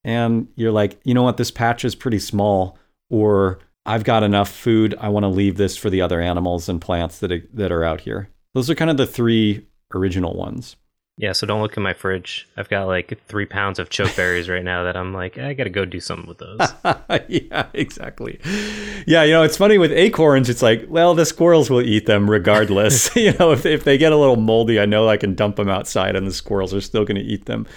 and 0.05 0.49
you're 0.57 0.73
like, 0.73 1.01
you 1.05 1.15
know 1.15 1.23
what, 1.23 1.37
this 1.37 1.51
patch 1.51 1.85
is 1.85 1.95
pretty 1.95 2.19
small, 2.19 2.79
or 3.11 3.61
I've 3.87 4.05
got 4.05 4.23
enough 4.23 4.51
food. 4.51 4.95
I 5.01 5.09
want 5.09 5.25
to 5.25 5.29
leave 5.29 5.57
this 5.57 5.77
for 5.77 5.91
the 5.91 6.01
other 6.01 6.21
animals 6.21 6.69
and 6.69 6.81
plants 6.81 7.19
that 7.19 7.33
are, 7.33 7.43
that 7.55 7.73
are 7.73 7.85
out 7.85 8.01
here. 8.01 8.29
Those 8.55 8.71
are 8.71 8.75
kind 8.75 8.91
of 8.91 8.97
the 8.97 9.07
three 9.07 9.67
original 9.95 10.35
ones. 10.35 10.77
Yeah, 11.23 11.31
so 11.31 11.47
don't 11.47 11.63
look 11.63 11.77
in 11.77 11.85
my 11.85 11.93
fridge. 11.93 12.49
I've 12.57 12.69
got 12.69 12.89
like 12.89 13.17
three 13.29 13.47
pounds 13.47 13.79
of 13.79 13.89
chokeberries 13.91 14.51
right 14.53 14.65
now 14.65 14.83
that 14.83 14.97
I'm 14.97 15.15
like, 15.15 15.39
I 15.39 15.55
got 15.55 15.65
to 15.65 15.71
go 15.71 15.85
do 15.85 16.01
something 16.01 16.27
with 16.27 16.39
those. 16.39 16.59
yeah, 17.29 17.69
exactly. 17.75 18.41
Yeah, 19.07 19.23
you 19.23 19.31
know, 19.31 19.45
it's 19.45 19.57
funny 19.57 19.79
with 19.79 19.93
acorns. 19.93 20.51
It's 20.51 20.63
like, 20.63 20.85
well, 20.89 21.15
the 21.15 21.25
squirrels 21.25 21.71
will 21.71 21.81
eat 21.81 22.07
them 22.07 22.29
regardless. 22.29 23.15
you 23.17 23.35
know, 23.35 23.53
if 23.53 23.65
if 23.65 23.85
they 23.85 23.99
get 23.99 24.11
a 24.11 24.17
little 24.17 24.35
moldy, 24.35 24.81
I 24.81 24.87
know 24.87 25.09
I 25.09 25.17
can 25.17 25.37
dump 25.37 25.55
them 25.55 25.69
outside, 25.69 26.17
and 26.17 26.27
the 26.27 26.33
squirrels 26.33 26.75
are 26.75 26.81
still 26.81 27.07
to 27.07 27.15
eat 27.21 27.47
them 27.47 27.69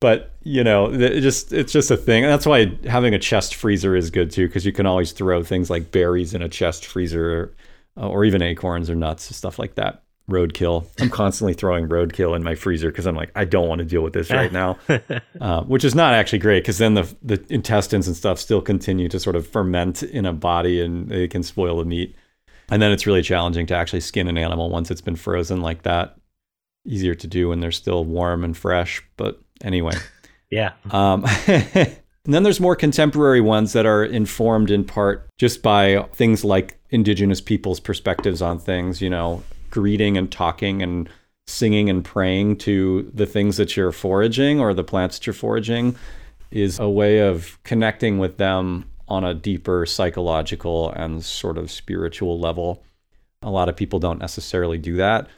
but 0.00 0.34
you 0.42 0.64
know 0.64 0.90
it 0.90 1.20
just 1.20 1.52
it's 1.52 1.72
just 1.72 1.90
a 1.90 1.96
thing 1.96 2.24
and 2.24 2.32
that's 2.32 2.46
why 2.46 2.72
having 2.88 3.12
a 3.12 3.18
chest 3.18 3.54
freezer 3.54 3.94
is 3.94 4.10
good 4.10 4.30
too 4.30 4.46
because 4.46 4.64
you 4.64 4.72
can 4.72 4.86
always 4.86 5.12
throw 5.12 5.42
things 5.42 5.68
like 5.68 5.92
berries 5.92 6.32
in 6.32 6.40
a 6.40 6.48
chest 6.48 6.86
freezer 6.86 7.54
uh, 7.98 8.08
or 8.08 8.24
even 8.24 8.40
acorns 8.40 8.88
or 8.88 8.94
nuts 8.94 9.28
and 9.28 9.36
stuff 9.36 9.58
like 9.58 9.74
that 9.74 10.02
roadkill. 10.30 10.86
I'm 11.00 11.10
constantly 11.10 11.54
throwing 11.54 11.88
roadkill 11.88 12.34
in 12.34 12.42
my 12.42 12.54
freezer 12.54 12.90
because 12.90 13.06
I'm 13.06 13.16
like, 13.16 13.30
I 13.34 13.44
don't 13.44 13.68
want 13.68 13.80
to 13.80 13.84
deal 13.84 14.02
with 14.02 14.12
this 14.12 14.30
right 14.30 14.52
now, 14.52 14.78
uh, 15.40 15.62
which 15.62 15.84
is 15.84 15.94
not 15.94 16.14
actually 16.14 16.38
great 16.38 16.62
because 16.62 16.78
then 16.78 16.94
the 16.94 17.14
the 17.22 17.44
intestines 17.48 18.06
and 18.06 18.16
stuff 18.16 18.38
still 18.38 18.62
continue 18.62 19.08
to 19.08 19.20
sort 19.20 19.36
of 19.36 19.46
ferment 19.46 20.02
in 20.02 20.26
a 20.26 20.32
body 20.32 20.80
and 20.80 21.10
it 21.12 21.30
can 21.30 21.42
spoil 21.42 21.78
the 21.78 21.84
meat. 21.84 22.16
And 22.70 22.80
then 22.80 22.92
it's 22.92 23.06
really 23.06 23.22
challenging 23.22 23.66
to 23.66 23.74
actually 23.74 24.00
skin 24.00 24.28
an 24.28 24.38
animal 24.38 24.70
once 24.70 24.90
it's 24.90 25.00
been 25.00 25.16
frozen 25.16 25.60
like 25.60 25.82
that. 25.82 26.16
Easier 26.86 27.14
to 27.16 27.26
do 27.26 27.48
when 27.48 27.60
they're 27.60 27.72
still 27.72 28.04
warm 28.04 28.44
and 28.44 28.56
fresh, 28.56 29.02
but 29.16 29.40
anyway. 29.62 29.94
yeah. 30.50 30.72
Um, 30.90 31.26
And 32.24 32.34
then 32.34 32.42
there's 32.42 32.60
more 32.60 32.76
contemporary 32.76 33.40
ones 33.40 33.72
that 33.72 33.86
are 33.86 34.04
informed 34.04 34.70
in 34.70 34.84
part 34.84 35.28
just 35.38 35.62
by 35.62 36.06
things 36.12 36.44
like 36.44 36.78
indigenous 36.90 37.40
people's 37.40 37.80
perspectives 37.80 38.42
on 38.42 38.58
things, 38.58 39.00
you 39.00 39.08
know, 39.08 39.42
greeting 39.70 40.16
and 40.16 40.30
talking 40.30 40.82
and 40.82 41.08
singing 41.46 41.90
and 41.90 42.04
praying 42.04 42.56
to 42.56 43.10
the 43.14 43.26
things 43.26 43.56
that 43.56 43.76
you're 43.76 43.92
foraging 43.92 44.60
or 44.60 44.72
the 44.72 44.84
plants 44.84 45.18
that 45.18 45.26
you're 45.26 45.34
foraging 45.34 45.96
is 46.50 46.78
a 46.78 46.88
way 46.88 47.18
of 47.18 47.58
connecting 47.64 48.18
with 48.18 48.36
them 48.36 48.84
on 49.08 49.24
a 49.24 49.34
deeper 49.34 49.84
psychological 49.86 50.90
and 50.92 51.24
sort 51.24 51.58
of 51.58 51.70
spiritual 51.70 52.38
level. 52.38 52.82
A 53.42 53.50
lot 53.50 53.68
of 53.68 53.76
people 53.76 53.98
don't 53.98 54.18
necessarily 54.18 54.78
do 54.78 54.96
that. 54.96 55.28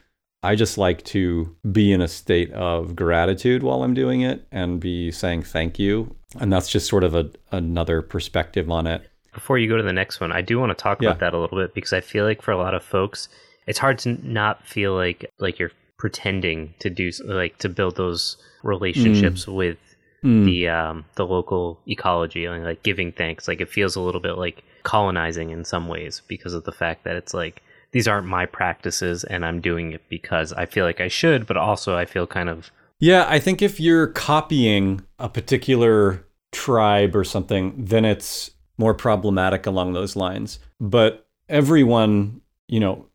I 0.43 0.57
just 0.57 0.77
like 0.77 1.05
to 1.05 1.55
be 1.71 1.93
in 1.93 2.01
a 2.01 2.09
state 2.09 2.51
of 2.53 2.97
gratitude 2.97 3.63
while 3.63 3.83
I'm 3.85 3.95
doing 3.95 4.23
it 4.23 4.45
and 4.51 4.81
be 4.81 5.11
saying 5.13 5.45
thank 5.45 5.79
you. 5.79 6.15
And 6.41 6.53
that's 6.53 6.69
just 6.69 6.89
sort 6.89 7.05
of 7.05 7.15
a, 7.15 7.31
another 7.53 8.03
perspective 8.03 8.71
on 8.71 8.87
it. 8.87 9.09
Before 9.33 9.57
you 9.57 9.69
go 9.69 9.77
to 9.77 9.83
the 9.83 9.93
next 9.93 10.21
one, 10.21 10.33
I 10.33 10.43
do 10.43 10.59
want 10.59 10.77
to 10.77 10.83
talk 10.83 11.01
Yeah. 11.01 11.11
about 11.11 11.21
that 11.21 11.35
a 11.35 11.39
little 11.39 11.57
bit 11.59 11.75
because 11.75 11.93
I 11.93 12.01
feel 12.01 12.25
like 12.25 12.43
for 12.43 12.51
a 12.51 12.57
lot 12.59 12.75
of 12.75 12.83
folks, 12.83 13.29
it's 13.67 13.79
hard 13.79 13.99
to 14.01 14.19
not 14.27 14.67
feel 14.67 14.95
like 14.95 15.31
like 15.39 15.59
you're 15.59 15.73
pretending 15.99 16.75
to 16.81 16.91
do 16.91 17.11
like 17.25 17.59
to 17.59 17.69
build 17.69 17.97
those 17.97 18.37
relationships 18.63 19.47
with 19.47 19.79
Mm. 20.25 20.45
the 20.45 20.69
um 20.69 21.05
the 21.17 21.27
local 21.27 21.81
ecology 21.89 22.45
and 22.45 22.63
like 22.63 22.85
giving 22.85 23.11
thanks 23.11 23.49
like 23.49 23.61
it 23.61 23.69
feels 23.69 23.97
a 23.97 24.01
little 24.01 24.21
bit 24.21 24.39
like 24.39 24.63
colonizing 24.85 25.51
in 25.51 25.65
some 25.65 25.89
ways 25.89 26.23
because 26.29 26.55
of 26.55 26.63
the 26.63 26.71
fact 26.71 27.03
that 27.03 27.17
it's 27.17 27.35
like 27.35 27.61
these 27.91 28.07
aren't 28.07 28.29
my 28.29 28.47
practices 28.47 29.25
and 29.25 29.45
I'm 29.45 29.61
doing 29.61 29.91
it 29.91 30.01
because 30.09 30.53
I 30.53 30.67
feel 30.67 30.85
like 30.85 31.01
I 31.01 31.09
should 31.09 31.45
but 31.45 31.57
also 31.57 31.97
I 31.97 32.05
feel 32.05 32.29
kind 32.29 32.49
of 32.49 32.71
Yeah, 33.01 33.27
I 33.29 33.41
think 33.41 33.63
if 33.63 33.81
you're 33.81 34.07
copying 34.07 35.03
a 35.19 35.29
particular 35.29 36.25
tribe 36.53 37.17
or 37.17 37.25
something, 37.25 37.75
then 37.77 38.05
it's 38.05 38.53
more 38.79 38.95
problematic 38.95 39.67
along 39.67 39.93
those 39.95 40.15
lines. 40.15 40.61
But 40.81 41.27
everyone, 41.49 42.43
you 42.69 42.79
know, 42.79 43.07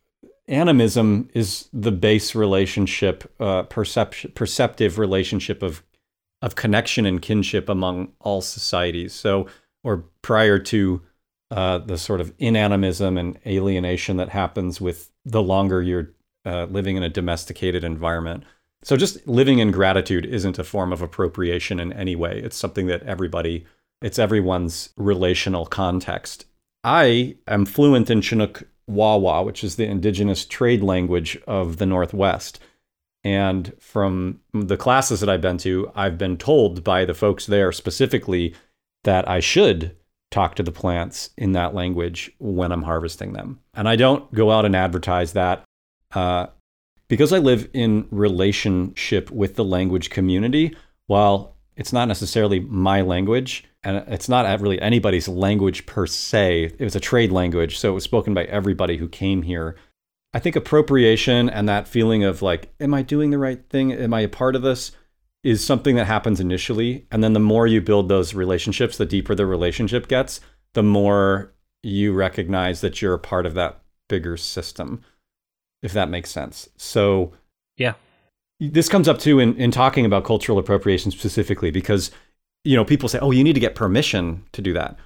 animism 0.47 1.29
is 1.33 1.69
the 1.73 1.91
base 1.91 2.35
relationship, 2.35 3.31
uh, 3.39 3.63
perception, 3.63 4.31
perceptive 4.33 4.97
relationship 4.97 5.61
of 5.63 5.83
of 6.43 6.55
connection 6.55 7.05
and 7.05 7.21
kinship 7.21 7.67
among 7.67 8.11
all 8.19 8.41
societies. 8.41 9.11
So, 9.11 9.47
or 9.83 10.05
prior 10.21 10.59
to 10.59 11.01
uh, 11.49 11.79
the 11.79 11.97
sort 11.97 12.21
of 12.21 12.35
inanimism 12.37 13.19
and 13.19 13.39
alienation 13.45 14.17
that 14.17 14.29
happens 14.29 14.79
with 14.79 15.09
the 15.25 15.41
longer 15.41 15.81
you're 15.81 16.11
uh, 16.45 16.65
living 16.65 16.95
in 16.95 17.03
a 17.03 17.09
domesticated 17.09 17.83
environment. 17.83 18.43
So 18.83 18.95
just 18.95 19.25
living 19.27 19.59
in 19.59 19.71
gratitude 19.71 20.25
isn't 20.25 20.59
a 20.59 20.63
form 20.63 20.93
of 20.93 21.01
appropriation 21.01 21.79
in 21.79 21.91
any 21.93 22.15
way. 22.15 22.39
It's 22.43 22.55
something 22.55 22.87
that 22.87 23.03
everybody, 23.03 23.65
it's 24.01 24.19
everyone's 24.19 24.89
relational 24.95 25.65
context. 25.65 26.45
I 26.83 27.35
am 27.47 27.65
fluent 27.65 28.09
in 28.09 28.21
Chinook 28.21 28.63
Wawa, 28.87 29.43
which 29.43 29.63
is 29.63 29.75
the 29.75 29.85
indigenous 29.85 30.45
trade 30.45 30.81
language 30.81 31.37
of 31.47 31.77
the 31.77 31.85
Northwest. 31.85 32.59
And 33.23 33.73
from 33.79 34.39
the 34.53 34.77
classes 34.77 35.19
that 35.19 35.29
I've 35.29 35.41
been 35.41 35.57
to, 35.59 35.91
I've 35.95 36.17
been 36.17 36.37
told 36.37 36.83
by 36.83 37.03
the 37.05 37.13
folks 37.13 37.45
there 37.45 37.71
specifically 37.71 38.55
that 39.03 39.27
I 39.27 39.39
should 39.39 39.95
talk 40.31 40.55
to 40.55 40.63
the 40.63 40.71
plants 40.71 41.29
in 41.37 41.53
that 41.53 41.73
language 41.73 42.31
when 42.39 42.71
I'm 42.71 42.83
harvesting 42.83 43.33
them. 43.33 43.59
And 43.73 43.87
I 43.87 43.95
don't 43.95 44.31
go 44.33 44.51
out 44.51 44.65
and 44.65 44.75
advertise 44.75 45.33
that. 45.33 45.63
Uh, 46.13 46.47
because 47.07 47.31
I 47.31 47.39
live 47.39 47.69
in 47.73 48.07
relationship 48.11 49.31
with 49.31 49.55
the 49.55 49.63
language 49.63 50.09
community, 50.09 50.75
while 51.05 51.55
it's 51.75 51.93
not 51.93 52.07
necessarily 52.07 52.59
my 52.59 53.01
language 53.01 53.63
and 53.87 54.03
it's 54.09 54.27
not 54.27 54.59
really 54.59 54.81
anybody's 54.81 55.29
language 55.29 55.85
per 55.85 56.05
se, 56.05 56.73
it 56.77 56.83
was 56.83 56.97
a 56.97 56.99
trade 56.99 57.31
language. 57.31 57.79
So 57.79 57.89
it 57.89 57.93
was 57.93 58.03
spoken 58.03 58.33
by 58.33 58.43
everybody 58.43 58.97
who 58.97 59.07
came 59.07 59.43
here. 59.43 59.77
I 60.33 60.39
think 60.39 60.57
appropriation 60.57 61.49
and 61.49 61.69
that 61.69 61.87
feeling 61.87 62.25
of 62.25 62.41
like, 62.41 62.73
am 62.81 62.93
I 62.93 63.01
doing 63.01 63.29
the 63.29 63.37
right 63.37 63.63
thing? 63.69 63.93
Am 63.93 64.13
I 64.13 64.19
a 64.21 64.27
part 64.27 64.57
of 64.57 64.61
this? 64.61 64.91
Is 65.41 65.65
something 65.65 65.95
that 65.95 66.05
happens 66.05 66.41
initially. 66.41 67.07
And 67.11 67.23
then 67.23 67.31
the 67.31 67.39
more 67.39 67.65
you 67.65 67.79
build 67.79 68.09
those 68.09 68.33
relationships, 68.33 68.97
the 68.97 69.05
deeper 69.05 69.33
the 69.33 69.45
relationship 69.45 70.09
gets, 70.09 70.41
the 70.73 70.83
more 70.83 71.53
you 71.81 72.11
recognize 72.11 72.81
that 72.81 73.01
you're 73.01 73.13
a 73.13 73.19
part 73.19 73.45
of 73.45 73.53
that 73.53 73.81
bigger 74.09 74.35
system 74.35 75.01
if 75.81 75.93
that 75.93 76.09
makes 76.09 76.31
sense. 76.31 76.67
So, 76.75 77.31
yeah 77.77 77.93
this 78.59 78.89
comes 78.89 79.07
up 79.07 79.19
too 79.19 79.39
in, 79.39 79.55
in 79.57 79.71
talking 79.71 80.05
about 80.05 80.23
cultural 80.23 80.57
appropriation 80.57 81.11
specifically 81.11 81.71
because, 81.71 82.11
you 82.67 82.75
know, 82.75 82.83
people 82.83 83.07
say, 83.07 83.19
oh, 83.19 83.31
you 83.31 83.43
need 83.43 83.53
to 83.53 83.61
get 83.61 83.75
permission 83.75 84.43
to 84.51 84.61
do 84.61 84.73
that. 84.73 84.97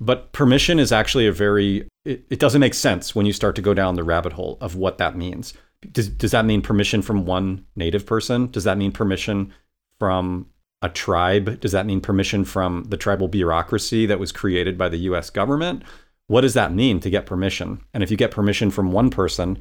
But 0.00 0.32
permission 0.32 0.78
is 0.78 0.92
actually 0.92 1.26
a 1.26 1.32
very, 1.32 1.86
it, 2.06 2.24
it 2.30 2.38
doesn't 2.38 2.60
make 2.60 2.72
sense 2.72 3.14
when 3.14 3.26
you 3.26 3.34
start 3.34 3.54
to 3.56 3.62
go 3.62 3.74
down 3.74 3.96
the 3.96 4.02
rabbit 4.02 4.32
hole 4.32 4.56
of 4.62 4.76
what 4.76 4.96
that 4.96 5.14
means. 5.14 5.52
Does, 5.92 6.08
does 6.08 6.30
that 6.30 6.46
mean 6.46 6.62
permission 6.62 7.02
from 7.02 7.26
one 7.26 7.66
native 7.76 8.06
person? 8.06 8.50
Does 8.50 8.64
that 8.64 8.78
mean 8.78 8.92
permission 8.92 9.52
from 9.98 10.46
a 10.80 10.88
tribe? 10.88 11.60
Does 11.60 11.72
that 11.72 11.84
mean 11.84 12.00
permission 12.00 12.46
from 12.46 12.84
the 12.88 12.96
tribal 12.96 13.28
bureaucracy 13.28 14.06
that 14.06 14.18
was 14.18 14.32
created 14.32 14.78
by 14.78 14.88
the 14.88 14.98
US 14.98 15.28
government? 15.28 15.82
What 16.28 16.40
does 16.40 16.54
that 16.54 16.72
mean 16.72 16.98
to 17.00 17.10
get 17.10 17.26
permission? 17.26 17.82
And 17.92 18.02
if 18.02 18.10
you 18.10 18.16
get 18.16 18.30
permission 18.30 18.70
from 18.70 18.90
one 18.90 19.10
person, 19.10 19.58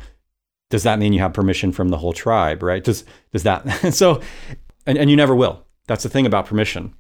does 0.70 0.84
that 0.84 1.00
mean 1.00 1.12
you 1.12 1.20
have 1.20 1.34
permission 1.34 1.74
from 1.74 1.90
the 1.90 1.98
whole 1.98 2.14
tribe, 2.14 2.64
right? 2.64 2.84
Does 2.84 3.04
does 3.34 3.44
that 3.44 3.94
so 3.94 4.22
and, 4.86 4.98
and 4.98 5.10
you 5.10 5.18
never 5.18 5.36
will. 5.36 5.66
That's 5.88 6.04
the 6.04 6.10
thing 6.10 6.26
about 6.26 6.46
permission. 6.46 6.94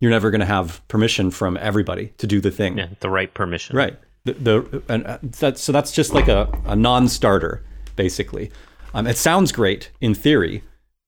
You're 0.00 0.10
never 0.10 0.30
going 0.30 0.40
to 0.40 0.46
have 0.46 0.86
permission 0.88 1.30
from 1.30 1.56
everybody 1.56 2.12
to 2.18 2.26
do 2.26 2.40
the 2.40 2.50
thing. 2.50 2.78
yeah 2.78 2.88
the 3.00 3.10
right 3.10 3.32
permission 3.32 3.76
Right. 3.76 3.98
The, 4.24 4.32
the 4.34 4.82
and 4.88 5.06
uh, 5.06 5.18
that, 5.22 5.56
so 5.56 5.70
that's 5.70 5.92
just 5.92 6.12
like 6.12 6.26
a, 6.26 6.52
a 6.64 6.74
non-starter, 6.74 7.64
basically. 7.94 8.50
Um, 8.92 9.06
it 9.06 9.16
sounds 9.16 9.52
great 9.52 9.90
in 10.00 10.14
theory, 10.14 10.64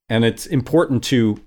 and 0.09 0.25
it's 0.25 0.47
important 0.47 1.03
to. 1.05 1.43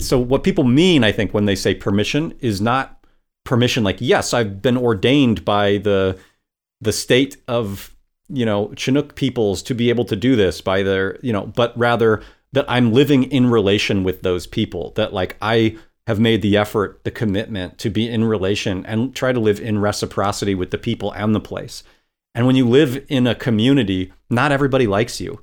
So 0.00 0.18
what 0.18 0.42
people 0.42 0.64
mean, 0.64 1.04
I 1.04 1.12
think, 1.12 1.34
when 1.34 1.44
they 1.44 1.54
say 1.54 1.74
permission, 1.74 2.34
is 2.40 2.60
not 2.62 3.04
permission 3.44 3.84
like 3.84 3.98
yes, 4.00 4.32
I've 4.32 4.62
been 4.62 4.78
ordained 4.78 5.44
by 5.44 5.78
the 5.78 6.18
the 6.80 6.92
state 6.92 7.36
of 7.46 7.94
you 8.28 8.46
know 8.46 8.72
Chinook 8.74 9.16
peoples 9.16 9.62
to 9.64 9.74
be 9.74 9.90
able 9.90 10.06
to 10.06 10.16
do 10.16 10.34
this 10.34 10.62
by 10.62 10.82
their 10.82 11.18
you 11.22 11.32
know, 11.32 11.46
but 11.46 11.76
rather 11.78 12.22
that 12.52 12.64
I'm 12.68 12.92
living 12.92 13.24
in 13.24 13.50
relation 13.50 14.02
with 14.02 14.22
those 14.22 14.46
people. 14.46 14.92
That 14.96 15.12
like 15.12 15.36
I 15.42 15.76
have 16.06 16.20
made 16.20 16.40
the 16.40 16.56
effort, 16.56 17.02
the 17.04 17.10
commitment 17.10 17.78
to 17.78 17.90
be 17.90 18.08
in 18.08 18.24
relation 18.24 18.86
and 18.86 19.14
try 19.14 19.32
to 19.32 19.40
live 19.40 19.60
in 19.60 19.78
reciprocity 19.78 20.54
with 20.54 20.70
the 20.70 20.78
people 20.78 21.12
and 21.12 21.34
the 21.34 21.40
place. 21.40 21.82
And 22.34 22.46
when 22.46 22.54
you 22.54 22.68
live 22.68 23.04
in 23.08 23.26
a 23.26 23.34
community, 23.34 24.12
not 24.30 24.52
everybody 24.52 24.86
likes 24.86 25.20
you. 25.20 25.40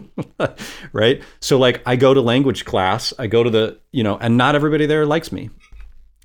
right? 0.92 1.22
So 1.40 1.58
like 1.58 1.82
I 1.84 1.96
go 1.96 2.14
to 2.14 2.20
language 2.20 2.64
class, 2.64 3.12
I 3.18 3.26
go 3.26 3.42
to 3.42 3.50
the, 3.50 3.78
you 3.90 4.04
know, 4.04 4.18
and 4.18 4.36
not 4.36 4.54
everybody 4.54 4.86
there 4.86 5.04
likes 5.04 5.32
me. 5.32 5.50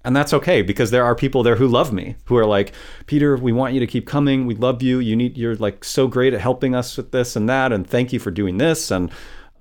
And 0.06 0.16
that's 0.16 0.34
okay 0.34 0.62
because 0.62 0.92
there 0.92 1.04
are 1.04 1.16
people 1.16 1.44
there 1.44 1.56
who 1.56 1.68
love 1.68 1.92
me, 1.92 2.16
who 2.26 2.38
are 2.38 2.46
like, 2.46 2.74
Peter, 3.08 3.36
we 3.36 3.52
want 3.52 3.74
you 3.74 3.80
to 3.80 3.88
keep 3.88 4.06
coming. 4.08 4.46
We 4.46 4.56
love 4.56 4.82
you. 4.82 5.00
You 5.00 5.16
need, 5.16 5.38
you're 5.38 5.56
like 5.56 5.84
so 5.84 6.08
great 6.08 6.34
at 6.34 6.40
helping 6.40 6.76
us 6.76 6.96
with 6.96 7.12
this 7.12 7.36
and 7.36 7.50
that. 7.50 7.74
And 7.74 7.90
thank 7.90 8.14
you 8.14 8.20
for 8.20 8.32
doing 8.32 8.58
this. 8.58 8.92
And, 8.92 9.12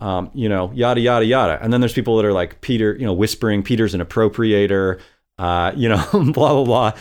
um, 0.01 0.31
you 0.35 0.49
know, 0.49 0.71
yada, 0.75 1.01
yada, 1.01 1.25
yada. 1.25 1.59
And 1.63 1.73
then 1.73 1.81
there's 1.81 1.93
people 1.93 2.17
that 2.17 2.25
are 2.25 2.33
like, 2.33 2.61
Peter, 2.61 2.95
you 2.95 3.07
know, 3.07 3.13
whispering, 3.13 3.63
Peter's 3.63 3.95
an 3.95 4.01
appropriator, 4.01 5.01
uh, 5.39 5.73
you 5.75 5.89
know, 5.89 6.05
blah, 6.13 6.31
blah, 6.33 6.65
blah, 6.65 6.93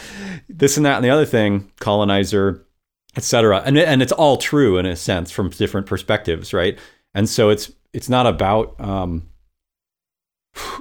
this 0.50 0.78
and 0.78 0.86
that. 0.86 0.96
And 0.96 1.06
the 1.06 1.10
other 1.10 1.26
thing, 1.26 1.72
colonizer, 1.80 2.66
etc. 3.16 3.62
And, 3.66 3.78
and 3.78 4.02
it's 4.02 4.12
all 4.12 4.38
true 4.38 4.78
in 4.78 4.86
a 4.86 4.96
sense 4.96 5.32
from 5.32 5.50
different 5.50 5.88
perspectives, 5.88 6.54
right? 6.54 6.78
And 7.14 7.30
so 7.30 7.50
it's, 7.50 7.72
it's 7.94 8.10
not 8.10 8.28
about, 8.28 8.80
um, 8.80 9.30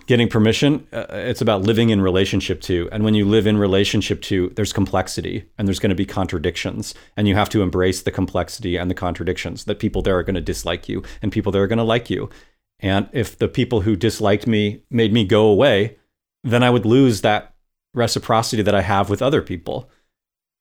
getting 0.07 0.29
permission 0.29 0.87
uh, 0.93 1.07
it's 1.11 1.41
about 1.41 1.63
living 1.63 1.91
in 1.91 2.01
relationship 2.01 2.61
to 2.61 2.89
and 2.93 3.05
when 3.05 3.15
you 3.15 3.25
live 3.25 3.47
in 3.47 3.57
relationship 3.57 4.21
to 4.23 4.51
there's 4.57 4.73
complexity 4.73 5.45
and 5.59 5.67
there's 5.67 5.79
going 5.79 5.91
to 5.91 5.97
be 5.97 6.07
contradictions 6.07 6.95
and 7.17 7.27
you 7.27 7.35
have 7.35 7.49
to 7.49 7.63
embrace 7.63 8.03
the 8.03 8.11
complexity 8.11 8.77
and 8.77 8.91
the 8.91 8.95
contradictions 8.95 9.65
that 9.65 9.79
people 9.79 10.03
there 10.03 10.17
are 10.17 10.23
going 10.23 10.35
to 10.35 10.41
dislike 10.41 10.89
you 10.89 11.03
and 11.23 11.33
people 11.33 11.51
there 11.51 11.63
are 11.63 11.67
going 11.67 11.79
to 11.79 11.85
like 11.85 12.11
you. 12.11 12.29
And 12.81 13.09
if 13.13 13.39
the 13.39 13.49
people 13.49 13.83
who 13.83 13.97
disliked 13.97 14.47
me 14.47 14.83
made 14.91 15.13
me 15.13 15.25
go 15.25 15.47
away 15.47 15.97
then 16.43 16.63
i 16.63 16.71
would 16.71 16.87
lose 16.87 17.21
that 17.21 17.55
reciprocity 17.95 18.63
that 18.63 18.75
i 18.75 18.83
have 18.83 19.11
with 19.11 19.23
other 19.23 19.43
people. 19.43 19.91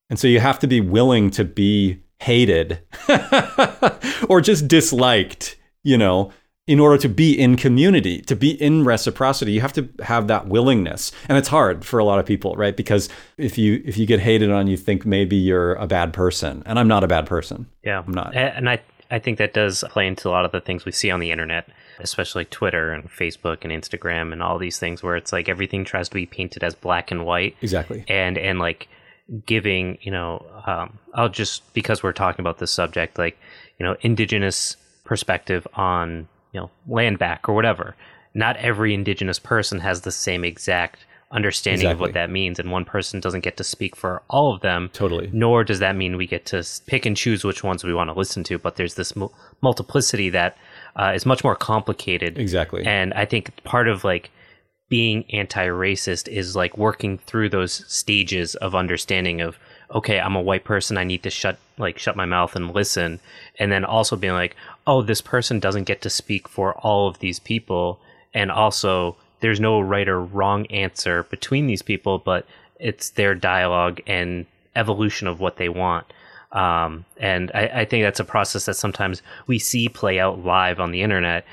And 0.09 0.19
so 0.19 0.27
you 0.27 0.39
have 0.39 0.59
to 0.59 0.67
be 0.67 0.81
willing 0.81 1.31
to 1.31 1.43
be 1.43 2.03
hated 2.19 2.79
or 4.29 4.41
just 4.41 4.67
disliked, 4.67 5.57
you 5.83 5.97
know, 5.97 6.31
in 6.65 6.79
order 6.79 6.97
to 6.97 7.09
be 7.09 7.37
in 7.37 7.57
community, 7.57 8.21
to 8.21 8.35
be 8.35 8.51
in 8.61 8.85
reciprocity, 8.85 9.51
you 9.51 9.61
have 9.61 9.73
to 9.73 9.89
have 10.03 10.27
that 10.27 10.47
willingness. 10.47 11.11
And 11.27 11.37
it's 11.37 11.49
hard 11.49 11.83
for 11.83 11.99
a 11.99 12.05
lot 12.05 12.19
of 12.19 12.25
people, 12.25 12.55
right? 12.55 12.75
Because 12.75 13.09
if 13.37 13.57
you 13.57 13.81
if 13.85 13.97
you 13.97 14.05
get 14.05 14.21
hated 14.21 14.49
on, 14.49 14.67
you 14.67 14.77
think 14.77 15.05
maybe 15.05 15.35
you're 15.35 15.75
a 15.75 15.87
bad 15.87 16.13
person. 16.13 16.63
And 16.65 16.79
I'm 16.79 16.87
not 16.87 17.03
a 17.03 17.07
bad 17.07 17.25
person. 17.25 17.67
Yeah. 17.83 18.03
I'm 18.05 18.13
not. 18.13 18.35
And 18.35 18.69
I 18.69 18.81
I 19.11 19.19
think 19.19 19.37
that 19.39 19.53
does 19.53 19.83
play 19.89 20.07
into 20.07 20.29
a 20.29 20.31
lot 20.31 20.45
of 20.45 20.51
the 20.51 20.61
things 20.61 20.85
we 20.85 20.91
see 20.93 21.11
on 21.11 21.19
the 21.19 21.31
internet, 21.31 21.67
especially 21.99 22.45
Twitter 22.45 22.93
and 22.93 23.11
Facebook 23.11 23.59
and 23.63 23.71
Instagram 23.71 24.31
and 24.31 24.41
all 24.41 24.57
these 24.57 24.79
things 24.79 25.03
where 25.03 25.17
it's 25.17 25.33
like 25.33 25.49
everything 25.49 25.83
tries 25.83 26.07
to 26.09 26.15
be 26.15 26.25
painted 26.25 26.63
as 26.63 26.75
black 26.75 27.11
and 27.11 27.25
white. 27.25 27.57
Exactly. 27.61 28.05
And 28.07 28.37
and 28.37 28.59
like 28.59 28.87
giving, 29.45 29.97
you 30.01 30.11
know, 30.11 30.45
um, 30.65 30.97
I'll 31.13 31.29
just 31.29 31.73
because 31.73 32.01
we're 32.01 32.13
talking 32.13 32.41
about 32.41 32.59
this 32.59 32.71
subject, 32.71 33.17
like, 33.17 33.37
you 33.77 33.85
know, 33.85 33.97
indigenous 34.01 34.77
perspective 35.03 35.67
on 35.73 36.29
you 36.53 36.59
know 36.59 36.71
land 36.87 37.19
back 37.19 37.49
or 37.49 37.53
whatever. 37.53 37.95
Not 38.33 38.57
every 38.57 38.93
indigenous 38.93 39.37
person 39.37 39.79
has 39.79 40.01
the 40.01 40.11
same 40.11 40.43
exact 40.43 41.05
understanding 41.31 41.87
of 41.87 41.99
what 41.99 42.13
that 42.13 42.29
means, 42.29 42.59
and 42.59 42.71
one 42.71 42.85
person 42.85 43.19
doesn't 43.19 43.43
get 43.43 43.57
to 43.57 43.63
speak 43.63 43.95
for 43.95 44.21
all 44.29 44.53
of 44.53 44.61
them. 44.61 44.89
Totally. 44.93 45.29
Nor 45.33 45.63
does 45.63 45.79
that 45.79 45.95
mean 45.95 46.15
we 46.15 46.27
get 46.27 46.45
to 46.47 46.63
pick 46.85 47.05
and 47.05 47.17
choose 47.17 47.43
which 47.43 47.63
ones 47.63 47.83
we 47.83 47.93
want 47.93 48.09
to 48.09 48.17
listen 48.17 48.43
to. 48.45 48.57
But 48.57 48.75
there's 48.75 48.95
this 48.95 49.15
mul- 49.15 49.33
multiplicity 49.61 50.29
that 50.29 50.57
uh, 50.95 51.11
is 51.15 51.25
much 51.25 51.43
more 51.43 51.55
complicated. 51.55 52.37
Exactly. 52.37 52.85
And 52.85 53.13
I 53.13 53.25
think 53.25 53.63
part 53.63 53.87
of 53.87 54.03
like 54.03 54.29
being 54.89 55.25
anti-racist 55.31 56.27
is 56.27 56.55
like 56.55 56.77
working 56.77 57.17
through 57.17 57.49
those 57.49 57.83
stages 57.91 58.53
of 58.55 58.75
understanding 58.75 59.41
of 59.41 59.57
okay, 59.91 60.19
I'm 60.19 60.35
a 60.35 60.41
white 60.41 60.63
person, 60.63 60.97
I 60.97 61.03
need 61.03 61.23
to 61.23 61.29
shut 61.29 61.57
like 61.77 61.97
shut 61.97 62.15
my 62.15 62.25
mouth 62.25 62.55
and 62.55 62.73
listen, 62.73 63.19
and 63.57 63.71
then 63.71 63.85
also 63.85 64.15
being 64.15 64.33
like, 64.33 64.55
oh, 64.85 65.01
this 65.01 65.21
person 65.21 65.59
doesn't 65.59 65.85
get 65.85 66.01
to 66.01 66.09
speak 66.09 66.47
for 66.47 66.73
all 66.79 67.07
of 67.07 67.19
these 67.19 67.39
people, 67.39 67.99
and 68.33 68.51
also 68.51 69.15
there's 69.39 69.59
no 69.59 69.79
right 69.79 70.07
or 70.07 70.21
wrong 70.21 70.65
answer 70.67 71.23
between 71.23 71.67
these 71.67 71.81
people, 71.81 72.17
but 72.19 72.45
it's 72.79 73.11
their 73.11 73.35
dialogue 73.35 74.01
and 74.07 74.45
evolution 74.75 75.27
of 75.27 75.39
what 75.39 75.57
they 75.57 75.69
want. 75.69 76.05
Um, 76.53 77.05
and 77.17 77.51
I, 77.53 77.67
I 77.67 77.85
think 77.85 78.03
that's 78.03 78.19
a 78.19 78.25
process 78.25 78.65
that 78.65 78.75
sometimes 78.75 79.21
we 79.47 79.59
see 79.59 79.89
play 79.89 80.19
out 80.19 80.45
live 80.45 80.79
on 80.79 80.91
the 80.91 81.01
internet, 81.01 81.45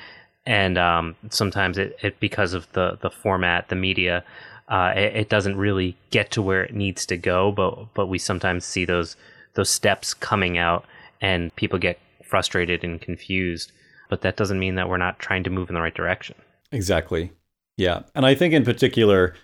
and 0.50 0.78
um, 0.78 1.14
sometimes 1.28 1.78
it, 1.78 1.96
it 2.02 2.18
because 2.18 2.54
of 2.54 2.70
the 2.72 2.98
the 3.00 3.08
format, 3.08 3.68
the 3.68 3.76
media, 3.76 4.24
uh, 4.68 4.92
it, 4.96 5.14
it 5.14 5.28
doesn't 5.28 5.56
really 5.56 5.96
get 6.10 6.32
to 6.32 6.42
where 6.42 6.64
it 6.64 6.74
needs 6.74 7.06
to 7.06 7.16
go. 7.16 7.52
But 7.52 7.94
but 7.94 8.08
we 8.08 8.18
sometimes 8.18 8.64
see 8.64 8.84
those 8.84 9.14
those 9.54 9.70
steps 9.70 10.12
coming 10.12 10.58
out, 10.58 10.84
and 11.20 11.54
people 11.54 11.78
get 11.78 12.00
frustrated 12.24 12.82
and 12.82 13.00
confused. 13.00 13.70
But 14.08 14.22
that 14.22 14.36
doesn't 14.36 14.58
mean 14.58 14.74
that 14.74 14.88
we're 14.88 14.96
not 14.96 15.20
trying 15.20 15.44
to 15.44 15.50
move 15.50 15.68
in 15.68 15.76
the 15.76 15.80
right 15.80 15.94
direction. 15.94 16.34
Exactly. 16.72 17.30
Yeah. 17.76 18.00
And 18.16 18.26
I 18.26 18.34
think 18.34 18.52
in 18.52 18.64
particular, 18.64 19.36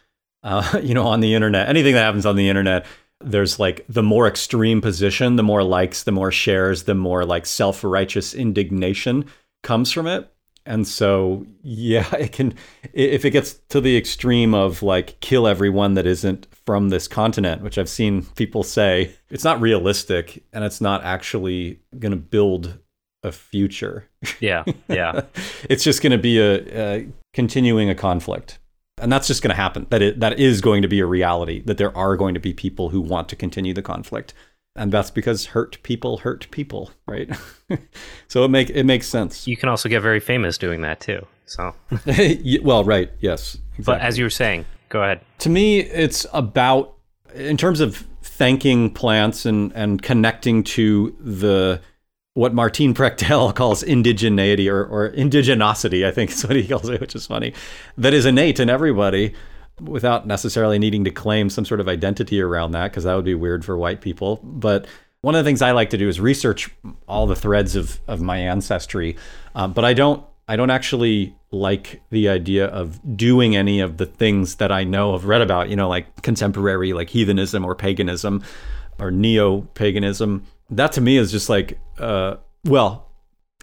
uh, 0.42 0.80
you 0.82 0.92
know, 0.92 1.06
on 1.06 1.20
the 1.20 1.34
internet, 1.34 1.68
anything 1.68 1.94
that 1.94 2.02
happens 2.02 2.26
on 2.26 2.34
the 2.34 2.48
internet, 2.48 2.84
there's 3.20 3.60
like 3.60 3.84
the 3.88 4.02
more 4.02 4.26
extreme 4.26 4.80
position, 4.80 5.36
the 5.36 5.44
more 5.44 5.62
likes, 5.62 6.02
the 6.02 6.10
more 6.10 6.32
shares, 6.32 6.82
the 6.82 6.96
more 6.96 7.24
like 7.24 7.46
self 7.46 7.84
righteous 7.84 8.34
indignation 8.34 9.26
comes 9.62 9.92
from 9.92 10.08
it. 10.08 10.28
And 10.66 10.86
so, 10.86 11.46
yeah, 11.62 12.12
it 12.16 12.32
can, 12.32 12.54
if 12.92 13.24
it 13.24 13.30
gets 13.30 13.54
to 13.70 13.80
the 13.80 13.96
extreme 13.96 14.54
of 14.54 14.82
like 14.82 15.18
kill 15.20 15.46
everyone 15.46 15.94
that 15.94 16.06
isn't 16.06 16.48
from 16.66 16.88
this 16.88 17.08
continent, 17.08 17.62
which 17.62 17.78
I've 17.78 17.88
seen 17.88 18.22
people 18.34 18.62
say, 18.62 19.14
it's 19.30 19.44
not 19.44 19.60
realistic 19.60 20.44
and 20.52 20.64
it's 20.64 20.80
not 20.80 21.04
actually 21.04 21.80
going 21.98 22.10
to 22.10 22.16
build 22.16 22.78
a 23.22 23.32
future. 23.32 24.08
Yeah, 24.40 24.64
yeah, 24.88 25.22
it's 25.70 25.84
just 25.84 26.02
going 26.02 26.12
to 26.12 26.18
be 26.18 26.38
a, 26.38 26.54
a 26.78 27.08
continuing 27.32 27.88
a 27.90 27.94
conflict. 27.94 28.58
And 28.98 29.12
that's 29.12 29.26
just 29.26 29.42
going 29.42 29.50
to 29.50 29.56
happen. 29.56 29.86
That 29.90 30.00
it, 30.00 30.20
that 30.20 30.38
is 30.38 30.62
going 30.62 30.80
to 30.80 30.88
be 30.88 31.00
a 31.00 31.06
reality 31.06 31.60
that 31.66 31.76
there 31.76 31.94
are 31.94 32.16
going 32.16 32.32
to 32.32 32.40
be 32.40 32.54
people 32.54 32.88
who 32.88 33.00
want 33.00 33.28
to 33.28 33.36
continue 33.36 33.74
the 33.74 33.82
conflict 33.82 34.32
and 34.76 34.92
that's 34.92 35.10
because 35.10 35.46
hurt 35.46 35.82
people 35.82 36.18
hurt 36.18 36.50
people 36.50 36.90
right 37.06 37.30
so 38.28 38.44
it 38.44 38.48
make 38.48 38.70
it 38.70 38.84
makes 38.84 39.06
sense 39.06 39.46
you 39.46 39.56
can 39.56 39.68
also 39.68 39.88
get 39.88 40.00
very 40.00 40.20
famous 40.20 40.58
doing 40.58 40.82
that 40.82 41.00
too. 41.00 41.26
So, 41.46 41.74
well 42.62 42.84
right 42.84 43.10
yes 43.20 43.58
but 43.78 44.00
as 44.00 44.18
you 44.18 44.24
were 44.24 44.30
saying, 44.30 44.64
go 44.88 45.02
ahead. 45.02 45.20
to 45.40 45.48
me 45.48 45.80
it's 45.80 46.26
about 46.32 46.94
in 47.34 47.56
terms 47.56 47.80
of 47.80 48.04
thanking 48.22 48.92
plants 48.92 49.46
and 49.46 49.72
and 49.74 50.02
connecting 50.02 50.62
to 50.64 51.16
the 51.20 51.80
what 52.34 52.52
Martin 52.52 52.92
Prechtel 52.92 53.54
calls 53.54 53.82
indigeneity 53.82 54.70
or, 54.70 54.84
or 54.84 55.10
indigenosity, 55.12 56.06
I 56.06 56.10
think 56.10 56.30
is 56.30 56.46
what 56.46 56.54
he 56.54 56.68
calls 56.68 56.86
it, 56.90 57.00
which 57.00 57.14
is 57.14 57.26
funny, 57.26 57.54
that 57.96 58.12
is 58.12 58.26
innate 58.26 58.60
in 58.60 58.68
everybody 58.68 59.34
without 59.80 60.26
necessarily 60.26 60.78
needing 60.78 61.04
to 61.04 61.10
claim 61.10 61.50
some 61.50 61.64
sort 61.64 61.80
of 61.80 61.88
identity 61.88 62.40
around 62.40 62.72
that, 62.72 62.90
because 62.90 63.04
that 63.04 63.14
would 63.14 63.24
be 63.24 63.34
weird 63.34 63.64
for 63.64 63.76
white 63.76 64.00
people. 64.00 64.40
But 64.42 64.86
one 65.20 65.34
of 65.34 65.44
the 65.44 65.48
things 65.48 65.60
I 65.60 65.72
like 65.72 65.90
to 65.90 65.98
do 65.98 66.08
is 66.08 66.20
research 66.20 66.70
all 67.08 67.26
the 67.26 67.36
threads 67.36 67.74
of, 67.76 67.98
of 68.06 68.20
my 68.20 68.38
ancestry. 68.38 69.16
Um, 69.54 69.72
but 69.72 69.84
I 69.84 69.92
don't 69.92 70.24
I 70.48 70.54
don't 70.54 70.70
actually 70.70 71.34
like 71.50 72.00
the 72.10 72.28
idea 72.28 72.66
of 72.66 73.00
doing 73.16 73.56
any 73.56 73.80
of 73.80 73.96
the 73.96 74.06
things 74.06 74.56
that 74.56 74.70
I 74.70 74.84
know 74.84 75.12
have 75.12 75.24
read 75.24 75.42
about, 75.42 75.68
you 75.68 75.74
know, 75.74 75.88
like 75.88 76.22
contemporary 76.22 76.92
like 76.92 77.10
heathenism 77.10 77.64
or 77.64 77.74
paganism 77.74 78.44
or 78.98 79.10
neo-paganism. 79.10 80.44
That 80.70 80.92
to 80.92 81.00
me 81.00 81.16
is 81.16 81.32
just 81.32 81.48
like 81.48 81.78
uh 81.98 82.36
well, 82.64 83.10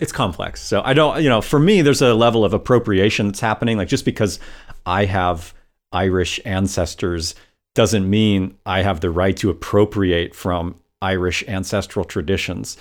it's 0.01 0.11
complex. 0.11 0.61
So 0.61 0.81
I 0.83 0.93
don't, 0.93 1.23
you 1.23 1.29
know, 1.29 1.41
for 1.41 1.59
me, 1.59 1.81
there's 1.81 2.01
a 2.01 2.13
level 2.13 2.43
of 2.43 2.53
appropriation 2.53 3.27
that's 3.27 3.39
happening. 3.39 3.77
Like 3.77 3.87
just 3.87 4.05
because 4.05 4.39
I 4.85 5.05
have 5.05 5.53
Irish 5.93 6.39
ancestors 6.43 7.35
doesn't 7.75 8.09
mean 8.09 8.57
I 8.65 8.81
have 8.81 8.99
the 8.99 9.09
right 9.09 9.37
to 9.37 9.49
appropriate 9.49 10.35
from 10.35 10.75
Irish 11.01 11.43
ancestral 11.47 12.05
traditions. 12.05 12.77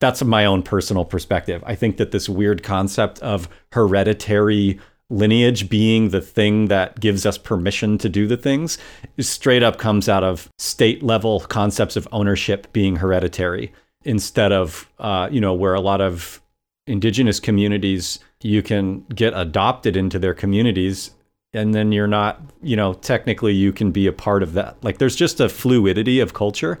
That's 0.00 0.22
my 0.22 0.44
own 0.44 0.62
personal 0.62 1.04
perspective. 1.04 1.62
I 1.66 1.74
think 1.74 1.96
that 1.96 2.10
this 2.10 2.28
weird 2.28 2.62
concept 2.62 3.18
of 3.20 3.48
hereditary 3.72 4.78
lineage 5.10 5.68
being 5.68 6.08
the 6.08 6.20
thing 6.20 6.66
that 6.66 6.98
gives 6.98 7.26
us 7.26 7.38
permission 7.38 7.98
to 7.98 8.08
do 8.08 8.26
the 8.26 8.36
things 8.36 8.78
straight 9.18 9.62
up 9.62 9.78
comes 9.78 10.08
out 10.08 10.24
of 10.24 10.48
state 10.58 11.02
level 11.02 11.40
concepts 11.40 11.94
of 11.94 12.08
ownership 12.10 12.72
being 12.72 12.96
hereditary 12.96 13.70
instead 14.04 14.50
of 14.50 14.90
uh, 14.98 15.28
you 15.30 15.40
know 15.40 15.52
where 15.52 15.74
a 15.74 15.80
lot 15.80 16.00
of 16.00 16.40
indigenous 16.86 17.38
communities 17.38 18.18
you 18.42 18.62
can 18.62 19.00
get 19.14 19.32
adopted 19.36 19.96
into 19.96 20.18
their 20.18 20.34
communities 20.34 21.10
and 21.54 21.74
then 21.74 21.92
you're 21.92 22.06
not 22.06 22.40
you 22.62 22.76
know 22.76 22.94
technically 22.94 23.52
you 23.52 23.72
can 23.72 23.90
be 23.90 24.06
a 24.06 24.12
part 24.12 24.42
of 24.42 24.52
that 24.54 24.76
like 24.82 24.98
there's 24.98 25.16
just 25.16 25.40
a 25.40 25.48
fluidity 25.48 26.20
of 26.20 26.34
culture 26.34 26.78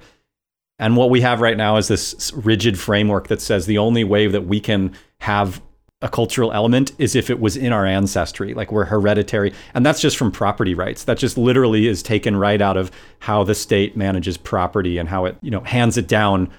and 0.78 0.96
what 0.96 1.08
we 1.10 1.20
have 1.20 1.40
right 1.40 1.56
now 1.56 1.76
is 1.76 1.88
this 1.88 2.32
rigid 2.34 2.78
framework 2.78 3.28
that 3.28 3.40
says 3.40 3.66
the 3.66 3.78
only 3.78 4.04
way 4.04 4.26
that 4.26 4.46
we 4.46 4.60
can 4.60 4.92
have 5.20 5.62
a 6.02 6.08
cultural 6.08 6.52
element 6.52 6.92
is 6.98 7.14
if 7.14 7.30
it 7.30 7.40
was 7.40 7.56
in 7.56 7.72
our 7.72 7.86
ancestry 7.86 8.52
like 8.52 8.70
we're 8.70 8.84
hereditary 8.84 9.52
and 9.72 9.86
that's 9.86 10.00
just 10.00 10.16
from 10.16 10.30
property 10.30 10.74
rights 10.74 11.04
that 11.04 11.16
just 11.16 11.38
literally 11.38 11.86
is 11.86 12.02
taken 12.02 12.36
right 12.36 12.60
out 12.60 12.76
of 12.76 12.90
how 13.20 13.42
the 13.44 13.54
state 13.54 13.96
manages 13.96 14.36
property 14.36 14.98
and 14.98 15.08
how 15.08 15.24
it 15.24 15.36
you 15.40 15.50
know 15.50 15.60
hands 15.60 15.96
it 15.96 16.06
down 16.08 16.50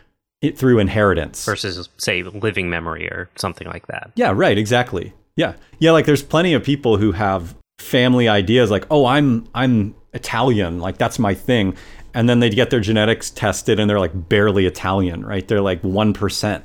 it 0.41 0.57
through 0.57 0.79
inheritance 0.79 1.45
versus 1.45 1.89
say 1.97 2.23
living 2.23 2.69
memory 2.69 3.07
or 3.07 3.29
something 3.35 3.67
like 3.67 3.87
that. 3.87 4.11
yeah, 4.15 4.31
right, 4.35 4.57
exactly. 4.57 5.13
Yeah. 5.35 5.55
Yeah, 5.79 5.91
like 5.91 6.05
there's 6.05 6.23
plenty 6.23 6.53
of 6.53 6.63
people 6.63 6.97
who 6.97 7.11
have 7.11 7.55
family 7.79 8.27
ideas 8.27 8.71
like, 8.71 8.85
"Oh, 8.89 9.05
I'm 9.05 9.47
I'm 9.53 9.95
Italian, 10.13 10.79
like 10.79 10.97
that's 10.97 11.19
my 11.19 11.33
thing." 11.33 11.75
And 12.13 12.29
then 12.29 12.39
they 12.39 12.49
get 12.49 12.69
their 12.69 12.79
genetics 12.79 13.29
tested 13.29 13.77
and 13.77 13.89
they're 13.89 13.99
like 13.99 14.29
barely 14.29 14.65
Italian, 14.65 15.25
right? 15.25 15.45
They're 15.45 15.59
like 15.59 15.81
1%. 15.81 16.63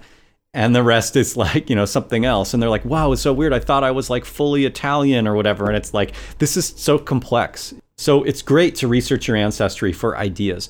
And 0.54 0.76
the 0.76 0.82
rest 0.84 1.16
is 1.16 1.36
like, 1.44 1.68
you 1.68 1.74
know, 1.74 1.86
something 1.86 2.24
else. 2.24 2.54
And 2.54 2.62
they're 2.62 2.70
like, 2.70 2.84
wow, 2.84 3.10
it's 3.10 3.22
so 3.22 3.32
weird. 3.32 3.52
I 3.52 3.58
thought 3.58 3.82
I 3.82 3.90
was 3.90 4.08
like 4.08 4.24
fully 4.24 4.64
Italian 4.64 5.26
or 5.26 5.34
whatever. 5.34 5.66
And 5.66 5.76
it's 5.76 5.92
like, 5.92 6.12
this 6.38 6.56
is 6.56 6.66
so 6.76 6.98
complex. 6.98 7.74
So 7.96 8.22
it's 8.22 8.42
great 8.42 8.76
to 8.76 8.86
research 8.86 9.26
your 9.26 9.36
ancestry 9.36 9.92
for 9.92 10.16
ideas 10.16 10.68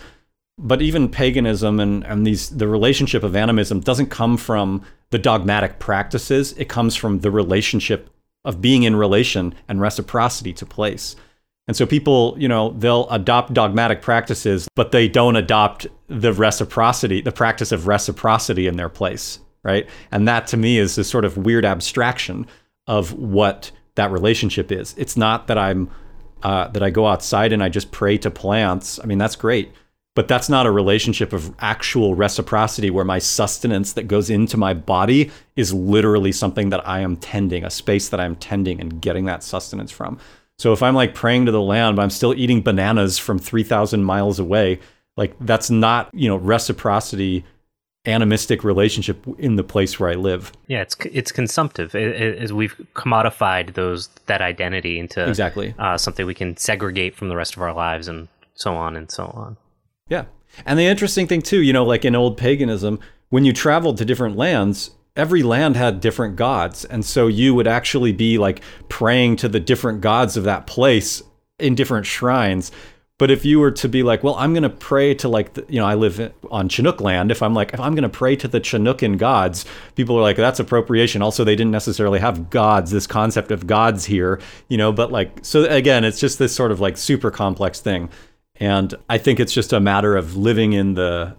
but 0.61 0.83
even 0.83 1.09
paganism 1.09 1.81
and, 1.81 2.05
and 2.05 2.27
these 2.27 2.51
the 2.51 2.69
relationship 2.69 3.23
of 3.23 3.35
animism 3.35 3.81
doesn't 3.81 4.09
come 4.09 4.37
from 4.37 4.83
the 5.11 5.19
dogmatic 5.19 5.79
practices 5.79 6.53
it 6.59 6.69
comes 6.69 6.95
from 6.95 7.21
the 7.21 7.31
relationship 7.31 8.11
of 8.45 8.61
being 8.61 8.83
in 8.83 8.97
relation 8.97 9.55
and 9.69 9.81
reciprocity 9.81 10.53
to 10.55 10.67
place. 10.67 11.17
And 11.69 11.77
so 11.77 11.87
people 11.87 12.35
you 12.39 12.49
know 12.49 12.71
they'll 12.73 13.09
adopt 13.11 13.55
dogmatic 13.55 14.03
practices 14.03 14.69
but 14.75 14.93
they 14.93 15.09
don't 15.09 15.37
adopt 15.37 15.87
the 16.09 16.33
reciprocity 16.33 17.21
the 17.21 17.33
practice 17.33 17.71
of 17.71 17.87
reciprocity 17.87 18.67
in 18.67 18.77
their 18.77 18.89
place 18.89 19.39
right? 19.63 19.89
And 20.11 20.27
that 20.29 20.47
to 20.49 20.57
me 20.57 20.79
is 20.79 20.97
this 20.97 21.09
sort 21.09 21.25
of 21.25 21.37
weird 21.37 21.65
abstraction 21.65 22.47
of 22.87 23.13
what 23.13 23.71
that 23.95 24.11
relationship 24.11 24.73
is. 24.73 24.95
It's 24.97 25.17
not 25.17 25.47
that 25.49 25.59
i'm 25.59 25.91
uh, 26.43 26.69
that 26.69 26.83
i 26.83 26.89
go 26.89 27.07
outside 27.07 27.53
and 27.53 27.63
i 27.63 27.69
just 27.69 27.91
pray 27.93 28.17
to 28.19 28.31
plants. 28.31 28.99
I 29.03 29.07
mean 29.07 29.19
that's 29.19 29.37
great 29.37 29.73
but 30.21 30.29
that's 30.29 30.51
not 30.51 30.67
a 30.67 30.71
relationship 30.71 31.33
of 31.33 31.51
actual 31.61 32.15
reciprocity 32.15 32.91
where 32.91 33.07
my 33.07 33.19
sustenance 33.19 33.95
that 33.95 34.03
goes 34.03 34.29
into 34.29 34.59
my 34.59 34.75
body 34.75 35.31
is 35.57 35.73
literally 35.73 36.31
something 36.31 36.69
that 36.69 36.87
I 36.87 37.01
am 37.01 37.17
tending, 37.17 37.65
a 37.65 37.71
space 37.71 38.11
that 38.11 38.21
I'm 38.21 38.37
tending 38.37 38.83
and 38.83 39.01
getting 39.01 39.25
that 39.25 39.43
sustenance 39.43 39.91
from. 39.91 40.19
So 40.59 40.75
if 40.75 40.83
I'm 40.83 40.95
like 40.95 41.15
praying 41.15 41.47
to 41.47 41.53
the 41.53 41.63
land, 41.63 41.97
but 41.97 42.03
I'm 42.03 42.11
still 42.11 42.35
eating 42.35 42.61
bananas 42.61 43.17
from 43.17 43.39
3,000 43.39 44.05
miles 44.05 44.39
away, 44.39 44.81
like 45.17 45.35
that's 45.41 45.71
not, 45.71 46.11
you 46.13 46.29
know, 46.29 46.37
reciprocity 46.37 47.43
animistic 48.05 48.63
relationship 48.63 49.27
in 49.39 49.57
the 49.57 49.65
place 49.65 49.99
where 49.99 50.11
I 50.11 50.17
live. 50.17 50.53
Yeah, 50.67 50.83
it's 50.83 50.97
it's 51.11 51.33
consumptive. 51.33 51.95
As 51.95 52.53
we've 52.53 52.77
commodified 52.95 53.73
those 53.73 54.09
that 54.27 54.43
identity 54.43 54.99
into 54.99 55.27
exactly 55.27 55.75
uh, 55.79 55.97
something 55.97 56.27
we 56.27 56.35
can 56.35 56.59
segregate 56.59 57.17
from 57.17 57.31
the 57.31 57.37
rest 57.37 57.57
of 57.57 57.63
our 57.63 57.73
lives, 57.73 58.07
and 58.07 58.29
so 58.55 58.75
on 58.75 58.97
and 58.97 59.11
so 59.11 59.25
on. 59.25 59.57
Yeah, 60.11 60.27
and 60.67 60.79
the 60.79 60.85
interesting 60.85 61.27
thing 61.27 61.41
too, 61.41 61.63
you 61.63 61.73
know, 61.73 61.85
like 61.85 62.05
in 62.05 62.15
old 62.15 62.37
paganism, 62.37 63.01
when 63.31 63.47
you 63.47 63.53
traveled 63.53 63.97
to 63.99 64.05
different 64.05 64.37
lands. 64.37 64.91
Every 65.17 65.43
land 65.43 65.75
had 65.75 66.01
different 66.01 66.37
gods. 66.37 66.85
And 66.85 67.05
so 67.05 67.27
you 67.27 67.53
would 67.53 67.67
actually 67.67 68.13
be 68.13 68.39
like 68.39 68.63
praying 68.89 69.37
to 69.37 69.49
the 69.49 69.59
different 69.59 70.01
gods 70.03 70.37
of 70.37 70.45
that 70.45 70.69
place 70.69 71.21
in 71.59 71.75
different 71.75 72.07
shrines 72.07 72.71
but 73.21 73.31
if 73.31 73.45
you 73.45 73.61
were 73.61 73.71
to 73.73 73.87
be 73.87 74.03
like, 74.03 74.25
well, 74.25 74.35
I'm 74.37 74.55
going 74.55 74.63
to 74.63 74.71
pray 74.71 75.13
to 75.17 75.29
like, 75.29 75.53
the, 75.53 75.67
you 75.69 75.79
know, 75.79 75.85
I 75.85 75.95
live 75.95 76.33
on 76.51 76.71
Chinook 76.71 77.03
land. 77.03 77.31
If 77.31 77.43
I'm 77.43 77.53
like, 77.53 77.75
if 77.75 77.79
I'm 77.79 77.93
going 77.93 78.05
to 78.05 78.09
pray 78.09 78.35
to 78.37 78.49
the 78.49 78.63
Chinookan 78.63 79.19
gods, 79.19 79.67
people 79.95 80.17
are 80.17 80.23
like, 80.23 80.39
that's 80.39 80.59
appropriation. 80.59 81.21
Also, 81.21 81.45
they 81.45 81.55
didn't 81.55 81.71
necessarily 81.71 82.19
have 82.19 82.49
gods, 82.49 82.91
this 82.91 83.07
concept 83.07 83.51
of 83.51 83.67
gods 83.67 84.07
here, 84.07 84.41
you 84.69 84.79
know, 84.79 84.91
but 84.91 85.13
like, 85.13 85.33
so 85.43 85.65
again, 85.65 86.03
it's 86.03 86.19
just 86.19 86.39
this 86.39 86.55
sort 86.55 86.73
of 86.73 86.81
like 86.81 86.97
super 86.97 87.31
complex 87.31 87.79
thing. 87.79 88.09
And 88.61 88.95
I 89.09 89.19
think 89.19 89.41
it's 89.41 89.53
just 89.53 89.73
a 89.73 89.81
matter 89.81 90.17
of 90.17 90.37
living 90.37 90.75
in 90.75 90.95
the, 90.95 91.35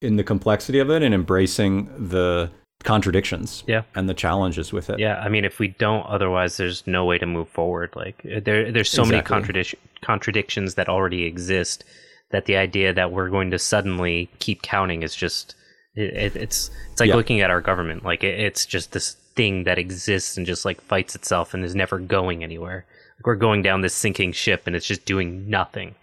in 0.00 0.16
the 0.16 0.24
complexity 0.24 0.78
of 0.78 0.88
it 0.88 1.02
and 1.02 1.12
embracing 1.12 2.08
the, 2.08 2.50
contradictions 2.82 3.62
yeah. 3.66 3.82
and 3.94 4.08
the 4.08 4.14
challenges 4.14 4.72
with 4.72 4.88
it. 4.88 4.98
Yeah 4.98 5.20
i 5.20 5.28
mean 5.28 5.44
if 5.44 5.58
we 5.58 5.68
don't 5.68 6.06
otherwise 6.06 6.56
there's 6.56 6.86
no 6.86 7.04
way 7.04 7.18
to 7.18 7.26
move 7.26 7.48
forward. 7.48 7.92
Like 7.94 8.22
there 8.22 8.72
there's 8.72 8.90
so 8.90 9.02
exactly. 9.02 9.36
many 9.36 9.46
contradic- 9.46 9.74
contradictions 10.00 10.74
that 10.76 10.88
already 10.88 11.24
exist 11.24 11.84
that 12.30 12.46
the 12.46 12.56
idea 12.56 12.92
that 12.92 13.12
we're 13.12 13.28
going 13.28 13.50
to 13.50 13.58
suddenly 13.58 14.30
keep 14.38 14.62
counting 14.62 15.02
is 15.02 15.14
just 15.14 15.54
it, 15.94 16.36
it's 16.36 16.70
it's 16.90 17.00
like 17.00 17.08
yeah. 17.08 17.16
looking 17.16 17.40
at 17.40 17.50
our 17.50 17.60
government. 17.60 18.04
Like 18.04 18.24
it, 18.24 18.38
it's 18.38 18.64
just 18.64 18.92
this 18.92 19.16
thing 19.34 19.64
that 19.64 19.78
exists 19.78 20.36
and 20.36 20.46
just 20.46 20.64
like 20.64 20.80
fights 20.80 21.14
itself 21.14 21.52
and 21.52 21.64
is 21.64 21.74
never 21.74 21.98
going 21.98 22.42
anywhere. 22.42 22.86
Like 23.18 23.26
we're 23.26 23.36
going 23.36 23.62
down 23.62 23.82
this 23.82 23.94
sinking 23.94 24.32
ship 24.32 24.62
and 24.66 24.74
it's 24.74 24.86
just 24.86 25.04
doing 25.04 25.50
nothing 25.50 25.94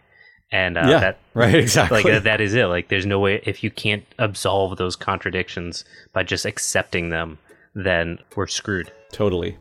and 0.52 0.78
uh, 0.78 0.86
yeah, 0.88 1.00
that 1.00 1.20
right 1.34 1.56
exactly. 1.56 2.04
like 2.04 2.14
uh, 2.14 2.20
that 2.20 2.42
is 2.42 2.54
it. 2.54 2.66
Like 2.66 2.88
there's 2.88 3.06
no 3.06 3.20
way 3.20 3.42
if 3.46 3.64
you 3.64 3.72
can't 3.72 4.06
absolve 4.18 4.78
those 4.78 4.96
contradictions 4.96 5.84
by 6.14 6.24
just 6.24 6.46
accepting 6.46 7.10
them 7.10 7.38
then 7.74 8.18
we're 8.36 8.48
screwed. 8.48 8.92
Totally. 9.12 9.58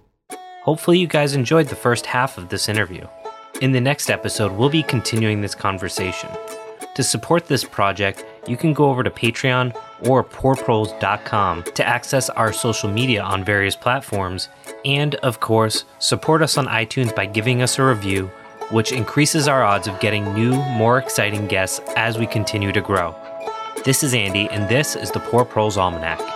Hopefully 0.63 0.99
you 0.99 1.07
guys 1.07 1.35
enjoyed 1.35 1.69
the 1.69 1.77
first 1.77 2.07
half 2.07 2.39
of 2.39 2.49
this 2.49 2.69
interview. 2.69 3.07
In 3.61 3.73
the 3.73 3.81
next 3.81 4.11
episode 4.11 4.53
we'll 4.53 4.71
be 4.71 4.83
continuing 4.83 5.41
this 5.41 5.55
conversation. 5.55 6.31
To 6.95 7.03
support 7.03 7.47
this 7.47 7.65
project 7.65 8.25
you 8.47 8.57
can 8.57 8.73
go 8.73 8.89
over 8.89 9.03
to 9.03 9.11
patreon 9.11 9.77
or 10.09 10.23
poorproles.com 10.23 11.63
to 11.65 11.87
access 11.87 12.31
our 12.31 12.53
social 12.53 12.91
media 12.91 13.23
on 13.23 13.45
various 13.45 13.75
platforms. 13.77 14.49
And 14.85 15.17
of 15.17 15.41
course 15.41 15.85
support 15.99 16.43
us 16.43 16.57
on 16.57 16.67
itunes 16.67 17.15
by 17.15 17.27
giving 17.27 17.61
us 17.61 17.79
a 17.79 17.85
review 17.85 18.31
which 18.71 18.93
increases 18.93 19.49
our 19.49 19.63
odds 19.63 19.87
of 19.87 19.99
getting 20.01 20.35
new, 20.35 20.55
more 20.55 20.99
exciting 20.99 21.47
guests 21.47 21.81
as 21.97 22.19
we 22.19 22.27
continue 22.27 22.73
to 22.73 22.81
grow. 22.81 23.15
This 23.85 24.03
is 24.03 24.15
Andy, 24.15 24.49
and 24.51 24.69
this 24.69 24.97
is 24.97 25.11
the 25.11 25.21
Poor 25.21 25.45
Proles 25.45 25.77
Almanac. 25.77 26.36